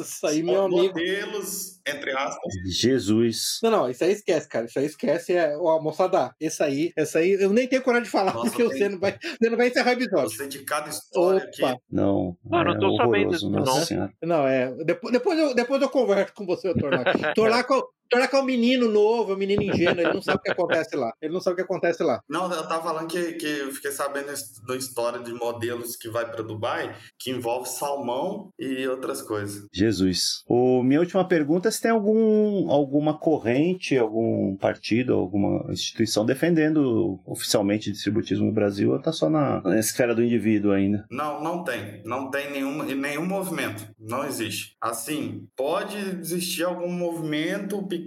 [0.00, 0.86] isso aí, meu Os amigo.
[0.98, 2.52] modelos, entre aspas.
[2.66, 3.58] Jesus.
[3.62, 4.66] Não, não, isso aí esquece, cara.
[4.66, 5.32] Isso aí esquece.
[5.34, 8.68] É, ó, moçada, esse aí, esse aí, eu nem tenho coragem de falar, Nossa, porque
[8.68, 10.30] tem- você não, vai, você não vai encerrar o episódio.
[10.36, 11.70] Você de cada história Opa.
[11.72, 11.80] aqui.
[11.90, 13.66] Não, Ah, não é tô sabendo disso, não.
[13.66, 14.12] senhora.
[14.22, 14.72] Não, é.
[14.84, 17.04] Depois, depois, eu, depois eu converso com você, Tornac.
[17.36, 17.68] Tornac,
[18.12, 20.94] Tornac é um menino novo, é um menino ingênuo, ele não sabe o que acontece
[20.94, 21.14] lá.
[21.22, 22.20] Ele não sabe o que acontece lá.
[22.28, 24.26] Não, eu tava falando que, que eu fiquei sabendo
[24.66, 29.66] da história de modelos que vai para Dubai, que envolve salmão e outras coisas.
[29.72, 30.42] Jesus.
[30.46, 37.18] O, minha última pergunta é se tem algum, alguma corrente, algum partido, alguma instituição defendendo
[37.24, 41.06] oficialmente distributismo no Brasil ou tá só na, na esfera do indivíduo ainda?
[41.10, 42.02] Não, não tem.
[42.04, 43.88] Não tem nenhum, nenhum movimento.
[43.98, 44.76] Não existe.
[44.78, 48.01] Assim, pode existir algum movimento pequeno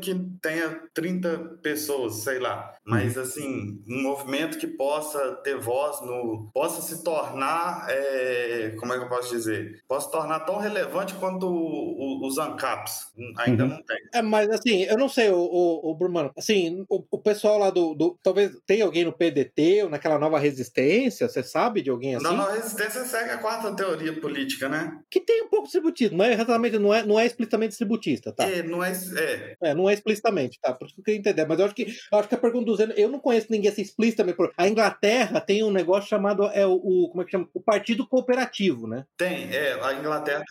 [0.00, 2.74] que tenha 30 pessoas, sei lá.
[2.84, 8.98] Mas, assim, um movimento que possa ter voz, no, possa se tornar, é, como é
[8.98, 9.80] que eu posso dizer?
[9.86, 13.12] Possa se tornar tão relevante quanto o- o- os ANCAPs.
[13.38, 13.70] Ainda Uhum.
[13.70, 13.96] não tem.
[14.14, 17.70] É, mas assim, eu não sei, o, o, o Brumano, assim, o, o pessoal lá
[17.70, 18.18] do, do.
[18.22, 22.24] Talvez tenha alguém no PDT ou naquela nova resistência, você sabe de alguém assim?
[22.24, 24.98] Na nova resistência segue a quarta teoria política, né?
[25.10, 28.44] Que tem um pouco de distributismo, mas exatamente não é, não é explicitamente distributista, tá?
[28.48, 29.29] É, não é, é,
[29.62, 30.72] É, não é explicitamente, tá?
[30.72, 31.46] Por isso que eu queria entender.
[31.46, 33.70] Mas eu acho que, eu acho que a pergunta do Zeno, eu não conheço ninguém
[33.70, 34.36] assim explicitamente.
[34.36, 37.48] por- A Inglaterra tem um negócio chamado, é o, o- como é que chama?
[37.54, 39.04] O Partido Cooperativo, né?
[39.16, 39.50] tem.
[39.54, 40.44] É, a Inglaterra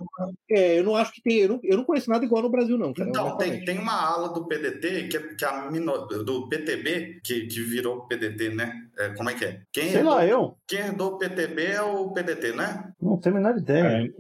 [0.50, 2.78] É, eu não acho que tem, eu não, eu não conheço nada igual no Brasil,
[2.78, 3.10] não, cara.
[3.10, 7.20] Então, tem, tem uma ala do PDT, que é, que é a mino- do PTB,
[7.24, 8.74] que, que virou PDT, né?
[8.98, 9.62] É, como é que é?
[9.72, 12.92] Quem Sei herdou, lá, eu quem herdou o PTB é o PDT, né?
[13.02, 14.12] não tenho a menor ideia.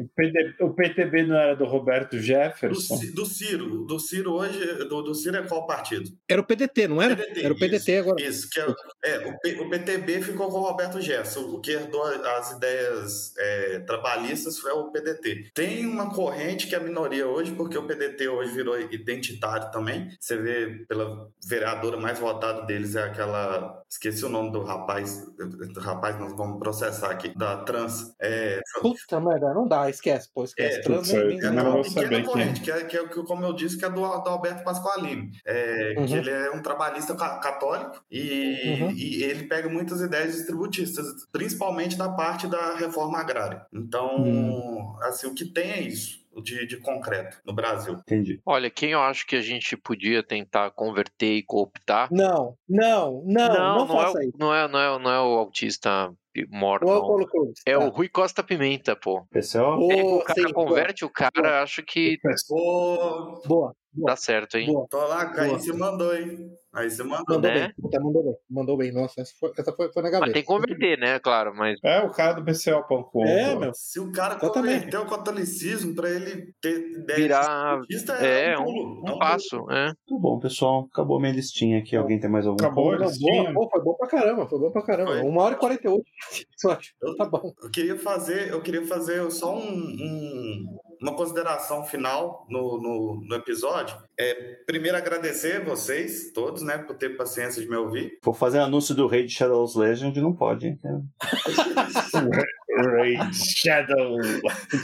[0.60, 2.95] É, o, PTB não era do Roberto Do, Jefferson?
[2.98, 3.86] Ci- do Ciro.
[3.86, 4.48] Do Ciro hoje,
[4.88, 6.09] do, do Ciro é qual partido?
[6.27, 7.15] Era o PDT, não era?
[7.15, 8.21] PDT, era o PDT isso, agora.
[8.21, 8.65] Isso, que é,
[9.05, 13.34] é, o, P- o PTB ficou com o Roberto Jefferson, o que herdou as ideias
[13.38, 15.51] é, trabalhistas foi o PDT.
[15.53, 20.09] Tem uma corrente que é a minoria hoje, porque o PDT hoje virou identitário também.
[20.19, 23.78] Você vê pela vereadora mais votada deles é aquela.
[23.89, 25.25] Esqueci o nome do rapaz.
[25.35, 27.35] Do rapaz, nós vamos processar aqui.
[27.35, 28.13] Da trans.
[28.19, 30.77] É, Puta merda, não dá, esquece, pô, esquece.
[30.77, 32.23] É, Trans putz, nem- É não vou saber é.
[32.23, 35.31] corrente, que é, que é, que, como eu disse, que é do, do Alberto Pasqualini.
[35.43, 36.05] É, Uhum.
[36.05, 38.91] Que ele é um trabalhista ca- católico e, Uhum.
[38.91, 43.65] e ele pega muitas ideias distributistas, principalmente da parte da reforma agrária.
[43.73, 44.95] Então, Hum.
[45.01, 46.18] assim, o que tem é isso.
[46.43, 47.95] De, de concreto no Brasil.
[47.95, 48.39] Entendi.
[48.45, 52.07] Olha, quem eu acho que a gente podia tentar converter e cooptar.
[52.11, 55.38] Não, não, não, não, não, faça é, o- não, é, não, é, não é o
[55.38, 56.14] autista
[56.49, 57.53] morto, Não é o não.
[57.65, 57.80] É tá.
[57.80, 59.26] o Rui Costa Pimenta, pô.
[59.31, 64.68] Pessoal, É o cara sim, converte o cara, acho que Boa, boa, dá certo, hein?
[64.68, 64.88] boa.
[64.89, 65.60] tô lá, aí Boa.
[65.60, 66.49] você mandou, hein?
[66.73, 67.23] Aí você mandou.
[67.35, 67.59] Mandou Né?
[67.59, 68.91] bem, puta, mandou bem, mandou bem.
[68.91, 70.33] Nossa, essa foi, essa foi, foi na Mas gaveta.
[70.33, 71.19] tem que converter, né?
[71.19, 73.25] Claro, mas É o cara do PCO.com.
[73.25, 73.73] É, meu.
[73.73, 74.75] Se o cara Exatamente.
[74.85, 77.79] converter o catolicismo para ele ter virar.
[77.87, 79.55] distributista, É, um, um, é um um passo.
[79.71, 79.85] É.
[79.85, 80.87] Muito bom, pessoal.
[80.91, 81.95] Acabou minha listinha aqui.
[81.95, 82.95] Alguém tem mais alguma Acabou?
[82.97, 83.13] coisa?
[83.53, 85.11] Pô, foi bom pra caramba, foi bom pra caramba.
[85.11, 85.21] Foi.
[85.21, 86.03] Uma hora e 48
[86.51, 86.91] episódio.
[87.17, 87.51] Tá bom.
[87.63, 93.35] Eu queria fazer, eu queria fazer só um, um- uma consideração final no, no, no
[93.35, 93.95] episódio.
[94.19, 98.18] É, primeiro agradecer vocês todos, né, por ter paciência de me ouvir.
[98.23, 100.80] Vou fazer anúncio do Rei de Shadows Legend, não pode, hein?
[102.80, 104.18] Raid Shadow.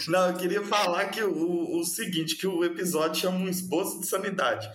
[0.08, 4.08] Não, eu queria falar que o, o seguinte, que o episódio chama um esboço de
[4.08, 4.70] sanidade.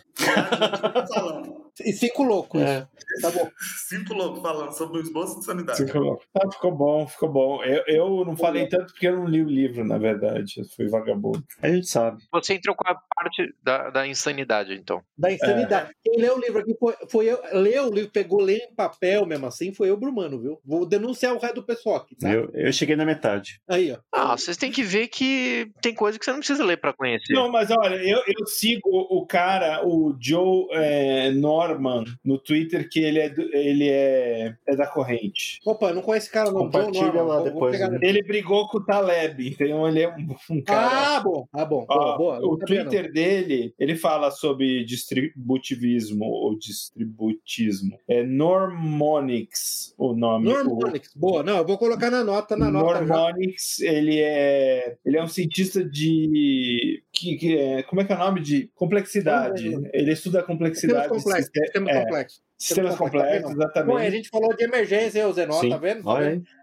[1.12, 1.69] falando.
[1.84, 2.60] E cinco loucos.
[2.60, 2.86] É.
[3.20, 3.50] Tá bom.
[3.88, 5.84] Cinco loucos falando sobre o esboço de sanidade.
[5.84, 7.64] Ficou, ah, ficou bom, ficou bom.
[7.64, 10.60] Eu, eu não falei tanto porque eu não li o livro, na verdade.
[10.60, 11.42] Eu fui vagabundo.
[11.60, 12.22] A gente sabe.
[12.32, 15.02] Você entrou com a parte da, da insanidade, então.
[15.18, 15.90] Da insanidade.
[16.04, 17.40] Quem leu o livro aqui foi, foi eu.
[17.52, 20.60] Leu o livro, pegou, leu em papel mesmo assim, foi eu, Brumano, viu?
[20.64, 22.30] Vou denunciar o resto do pessoal aqui, tá?
[22.30, 23.60] Eu, eu cheguei na metade.
[23.68, 23.98] Aí, ó.
[24.12, 27.32] Ah, vocês têm que ver que tem coisa que você não precisa ler pra conhecer.
[27.32, 31.30] Não, mas olha, eu, eu sigo o cara, o Joe é,
[31.68, 35.58] Norman, no Twitter, que ele é, do- ele é, é da corrente.
[35.64, 36.60] Opa, não conheço esse cara, não.
[36.62, 37.98] Compartilha Norman, lá vou- vou depois, pegar- né?
[38.02, 41.16] Ele brigou com o Taleb, então ele é um, um cara.
[41.16, 41.46] Ah, bom.
[41.52, 41.84] Ah, bom.
[41.88, 42.38] Ó, boa, boa.
[42.38, 42.90] o Não sabia, não.
[42.90, 47.98] Twitter dele, ele fala sobre distributivismo ou distributismo.
[48.08, 50.46] É Normonics o nome.
[50.48, 51.42] Normonics, boa.
[51.42, 53.32] Não, eu vou colocar na nota, na nota já.
[53.80, 57.02] Ele é, ele é um cientista de.
[57.20, 58.40] Que, que é, como é que é o nome?
[58.40, 59.66] De complexidade.
[59.92, 61.08] Ele estuda a Sistemas complexidade.
[61.08, 61.44] complexos.
[61.44, 62.42] siste- Sistemas é, complexos.
[62.60, 64.10] Sistemas complexos, Pô, a exatamente.
[64.16, 66.04] gente falou de emergência, o Zenó, tá vendo?
[66.04, 66.18] Tá.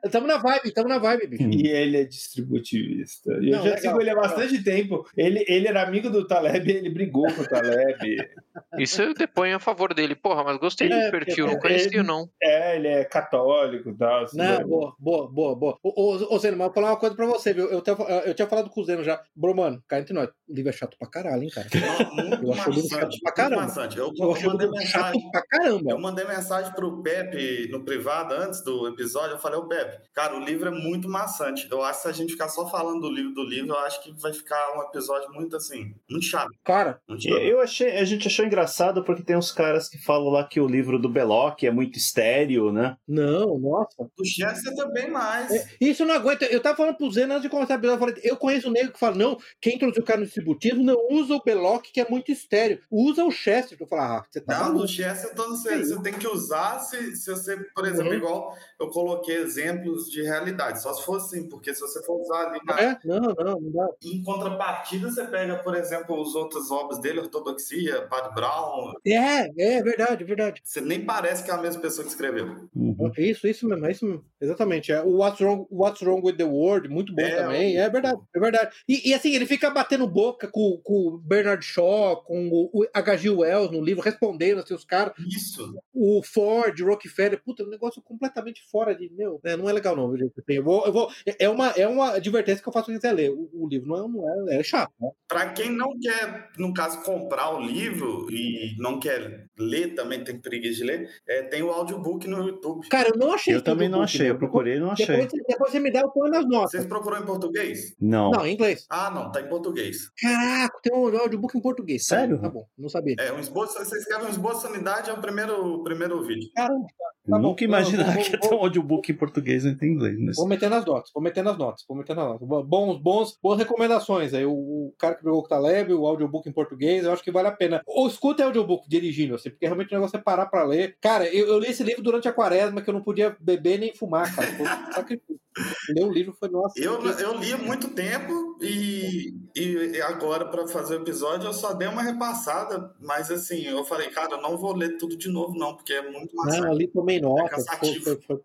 [0.05, 1.49] Estamos na vibe, estamos na vibe, bicho.
[1.49, 3.31] E ele é distributivista.
[3.41, 5.05] E eu Não, já legal, sigo ele há bastante tempo.
[5.15, 7.97] Ele, ele era amigo do Taleb, ele brigou com o Taleb.
[8.77, 10.15] Isso eu deponho a favor dele.
[10.15, 12.29] Porra, mas gostei É, do perfil, não porque- conhecia, não.
[12.41, 14.23] é, ele é católico e tal.
[14.23, 14.63] assim, Não, né?
[14.63, 15.77] boa, boa, boa, boa.
[15.83, 17.65] Ô, ô, ô Zeno, mas eu vou falar uma coisa pra você, viu?
[17.69, 19.21] Eu, tenho- eu tinha falado com o Zeno já.
[19.35, 20.29] Bro, mano, cá entre nós.
[20.47, 21.67] O livro é chato pra caralho, hein, cara.
[22.15, 23.73] Não, Eu acho o livro chato pra caramba.
[23.95, 25.86] Eu, Eu achei o mandei livro chato pra caramba.
[25.89, 29.35] Eu mandei mensagem pro Pepe no privado antes do episódio.
[29.35, 31.67] Eu falei, ô Pepe, cara, o livro é muito maçante.
[31.69, 34.03] Eu acho que se a gente ficar só falando do livro do livro, eu acho
[34.03, 36.49] que vai ficar um episódio muito assim, muito chato.
[36.63, 37.37] Cara, Muito chato.
[37.37, 40.67] Eu achei, a gente achou engraçado porque tem uns caras que falam lá que o
[40.67, 42.97] livro do Belloc é muito estéreo, né?
[43.07, 43.95] não, nossa.
[43.99, 45.51] O Chester também mais.
[45.51, 46.43] É, Isso eu não aguento.
[46.43, 48.71] Eu tava falando pro Zeno antes de começar a episódio, eu falei, eu conheço um
[48.71, 51.99] negro que fala, não, quem introduziu o cara no distributivo não usa o Beloc, que
[51.99, 52.79] é muito estéreo.
[52.89, 53.77] Usa o Chester.
[53.79, 57.15] Eu falo, ah, você tá Não, no Chester então, você, você tem que usar se,
[57.15, 58.17] se você, por exemplo, Uhum.
[58.17, 60.81] igual eu coloquei exemplos de realidade.
[60.81, 62.97] Só se for assim, porque se você for usar ali na, É?
[63.05, 63.87] Não, não, não dá.
[64.03, 68.93] em contrapartida, você pega, por exemplo, os outros obras dele, Ortodoxia, Padre Brown.
[69.05, 70.61] É, é verdade, é verdade.
[70.63, 72.67] Você nem parece que é a mesma pessoa que escreveu.
[72.75, 73.11] Uhum.
[73.17, 74.23] Isso, isso mesmo, é isso mesmo.
[74.39, 74.91] Exatamente.
[74.91, 75.01] É.
[75.01, 77.77] O What's Wrong, What's Wrong with the World, muito bom É, também.
[77.77, 78.75] É verdade, é verdade.
[78.87, 82.85] E, e, assim, ele fica batendo boca com, com o Bernard Shaw, com o, o
[82.93, 83.29] H.G.
[83.29, 85.13] Wells no livro, respondendo assim, os caras.
[85.27, 85.66] Isso.
[85.93, 89.09] O Ford, Rockefeller, puta, um negócio completamente fora de.
[89.13, 90.33] Meu, né, não é legal, não, gente?
[90.37, 93.01] Assim, Eu vou, eu vou, é, uma, é uma advertência que eu faço pra quem
[93.01, 93.31] quiser ler.
[93.31, 95.09] O, o livro não é, não é, é chato, né?
[95.27, 100.39] Para quem não quer, no caso, comprar o livro e não quer ler também, tem
[100.39, 102.87] preguiça de ler, é, tem o audiobook no YouTube.
[102.89, 104.39] Cara, eu não achei Eu também não achei, eu meu.
[104.39, 105.05] procurei e não achei.
[105.07, 106.71] Depois, depois você me dá, eu ponho nas notas.
[106.71, 107.95] Vocês procuram em português?
[107.99, 108.31] Não.
[108.31, 108.85] Não, em inglês.
[108.89, 110.09] Ah, não, tá em português.
[110.21, 112.05] Caraca, tem um audiobook em português.
[112.05, 112.39] Sério?
[112.39, 113.15] Tá bom, não sabia.
[113.19, 116.49] É, um esboço, você escreve um esboço de sanidade, é o primeiro, o primeiro vídeo.
[116.55, 117.39] Caramba, tá bom.
[117.39, 120.17] Nunca imaginar que ia ter um audiobook em português e em inglês.
[120.19, 120.35] Mas...
[120.37, 122.47] Vou meter nas notas, vou meter nas notas, vou meter nas notas.
[122.47, 124.45] Bons, bons, boas recomendações aí.
[124.45, 127.47] O, o cara que pegou o Taleb, o audiobook em português, eu acho que vale
[127.47, 127.81] a pena.
[127.85, 130.97] Ou escuta audiobook dirigindo, assim, porque realmente o negócio é parar pra ler.
[131.01, 133.93] Cara, eu, eu li esse livro durante a quaresma, que eu não podia beber nem
[133.93, 134.47] fumar, cara.
[134.47, 135.46] Foi um sacrifício.
[135.89, 136.79] Ler o livro foi, nossa.
[136.79, 141.73] Eu, eu li há muito tempo e, e agora, para fazer o episódio, eu só
[141.73, 145.57] dei uma repassada, mas assim, eu falei, cara, eu não vou ler tudo de novo,
[145.57, 146.67] não, porque é muito Não, maçante.
[146.67, 147.55] ali tomei nota.
[147.79, 148.41] foi- foi- foi- foi-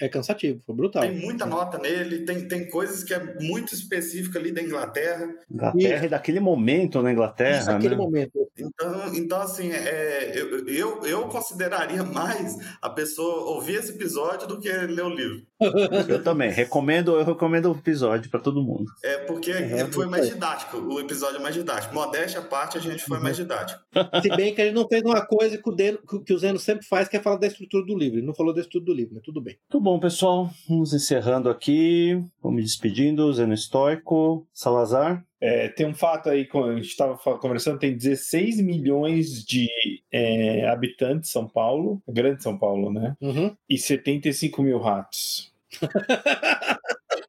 [0.00, 1.02] é cansativo, foi brutal.
[1.02, 5.26] Tem muita nota nele, tem, tem coisas que é muito específica ali da Inglaterra.
[5.50, 8.00] Inglaterra e daquele momento na Inglaterra, Isso, aquele né?
[8.02, 8.48] momento.
[8.58, 14.58] Então, então assim, é, eu, eu, eu consideraria mais a pessoa ouvir esse episódio do
[14.60, 15.46] que ler o livro.
[16.08, 16.50] Eu também.
[16.52, 18.84] Recomendo, eu recomendo o episódio pra todo mundo.
[19.02, 20.38] É porque Uhum, foi mais isso aí.
[20.38, 21.92] didático, o episódio é mais didático.
[21.92, 23.24] Modéstia à parte, a gente foi Uhum.
[23.24, 23.80] mais didático.
[24.22, 26.60] Se bem que a gente não fez uma coisa que o, Deno- que o Zeno
[26.60, 28.18] sempre faz, que é falar da estrutura do livro.
[28.18, 29.56] Ele não falou da estrutura do livro, mas tudo bem.
[29.70, 30.50] Muito bom, pessoal.
[30.68, 32.14] Vamos encerrando aqui.
[32.42, 33.32] Vamos me despedindo.
[33.32, 35.24] Zeno Estoico, Salazar.
[35.40, 39.68] É, tem um fato aí, a gente estava conversando, tem 16 milhões de
[40.12, 43.14] é, habitantes em São Paulo, grande São Paulo, né?
[43.20, 43.54] Uhum.
[43.68, 45.52] E 75 mil ratos.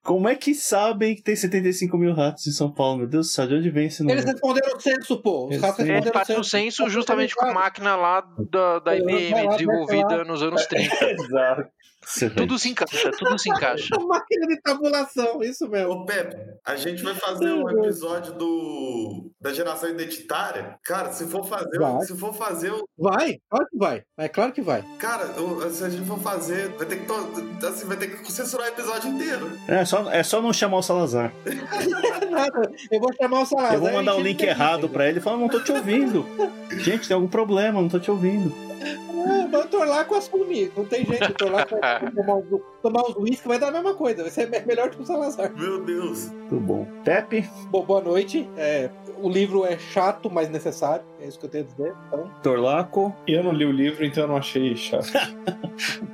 [0.04, 2.98] Como é que sabem que tem 75 mil ratos em São Paulo?
[3.00, 4.32] Meu Deus do céu, de onde vem esse Eles número?
[4.32, 5.46] responderam o censo, pô.
[5.46, 7.96] Os Eles- caras É, É, responderam faz um censo justamente com a máquina.
[7.96, 10.96] lá da, da IBM, desenvolvida nos anos 30.
[11.12, 11.70] Exato.
[12.02, 12.38] Excelente.
[12.38, 13.90] Tudo se encaixa, tudo se encaixa.
[13.96, 15.92] A máquina de tabulação, isso mesmo.
[15.92, 16.36] Ô, Pepe,
[16.66, 20.78] a gente vai fazer um episódio do, da geração identitária.
[20.84, 22.02] Cara, se for fazer, Vai.
[22.02, 24.04] se for fazer, o- Vai, claro que vai.
[24.18, 24.84] É claro que vai.
[24.98, 28.32] cara, o- se a gente for fazer, vai ter que, to- assim, vai ter que
[28.32, 29.52] censurar o episódio inteiro.
[29.68, 31.34] É, só, é só não chamar o Salazar.
[32.30, 32.72] Nada.
[32.92, 33.74] Eu vou chamar o Salazar.
[33.76, 36.26] Eu vou mandar o e link errado pra ele e falar, não tô te ouvindo.
[36.80, 38.54] Gente, tem algum problema, não tô te ouvindo.
[39.26, 40.72] Ah, mas o Torlaco assume.
[40.76, 41.32] Não tem jeito.
[41.32, 44.24] O Torlaco vai tomar uns, tomar uns uísque, vai dar a mesma coisa.
[44.24, 45.52] Vai ser melhor que o Salazar.
[45.56, 46.30] Meu Deus.
[46.32, 46.88] Muito bom.
[47.04, 48.50] Pepe, Bom, boa noite.
[48.58, 48.90] É,
[49.22, 51.06] o livro é chato, mas necessário.
[51.20, 51.96] É isso que eu tenho a dizer.
[52.08, 55.08] Então, Torlaco, Eu não li o livro, então eu não achei chato.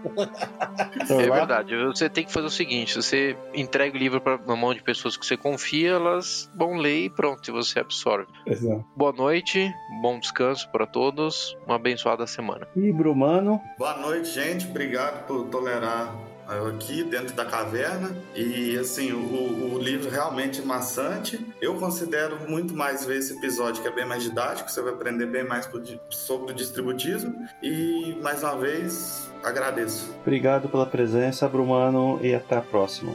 [1.09, 1.75] É verdade.
[1.87, 5.17] Você tem que fazer o seguinte: você entrega o livro pra, na mão de pessoas
[5.17, 8.31] que você confia, elas vão ler e pronto, e você absorve.
[8.45, 8.85] Exato.
[8.95, 9.71] Boa noite,
[10.01, 12.67] bom descanso para todos, uma abençoada semana.
[12.75, 14.65] E Brumano, Boa noite, gente.
[14.67, 16.15] Obrigado por tolerar
[16.47, 18.15] aqui dentro da caverna.
[18.35, 21.39] E assim, o, o livro realmente é maçante.
[21.61, 24.69] Eu considero muito mais ver esse episódio que é bem mais didático.
[24.69, 25.69] Você vai aprender bem mais
[26.09, 27.35] sobre o distributismo.
[27.61, 30.13] E mais uma vez, agradeço.
[30.21, 33.13] obrigado pela presença, Brumano, e até a próxima.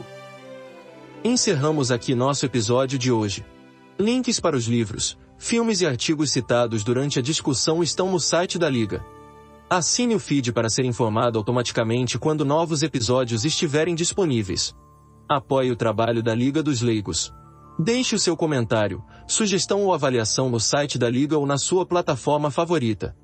[1.23, 3.45] Encerramos aqui nosso episódio de hoje.
[3.99, 8.67] Links para os livros, filmes e artigos citados durante a discussão estão no site da
[8.67, 9.05] Liga.
[9.73, 14.75] Assine o feed para ser informado automaticamente quando novos episódios estiverem disponíveis.
[15.29, 17.33] Apoie o trabalho da Liga dos Leigos.
[17.79, 22.51] Deixe o seu comentário, sugestão ou avaliação no site da Liga ou na sua plataforma
[22.51, 23.15] favorita.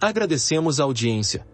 [0.00, 1.46] Agradecemos a audiência.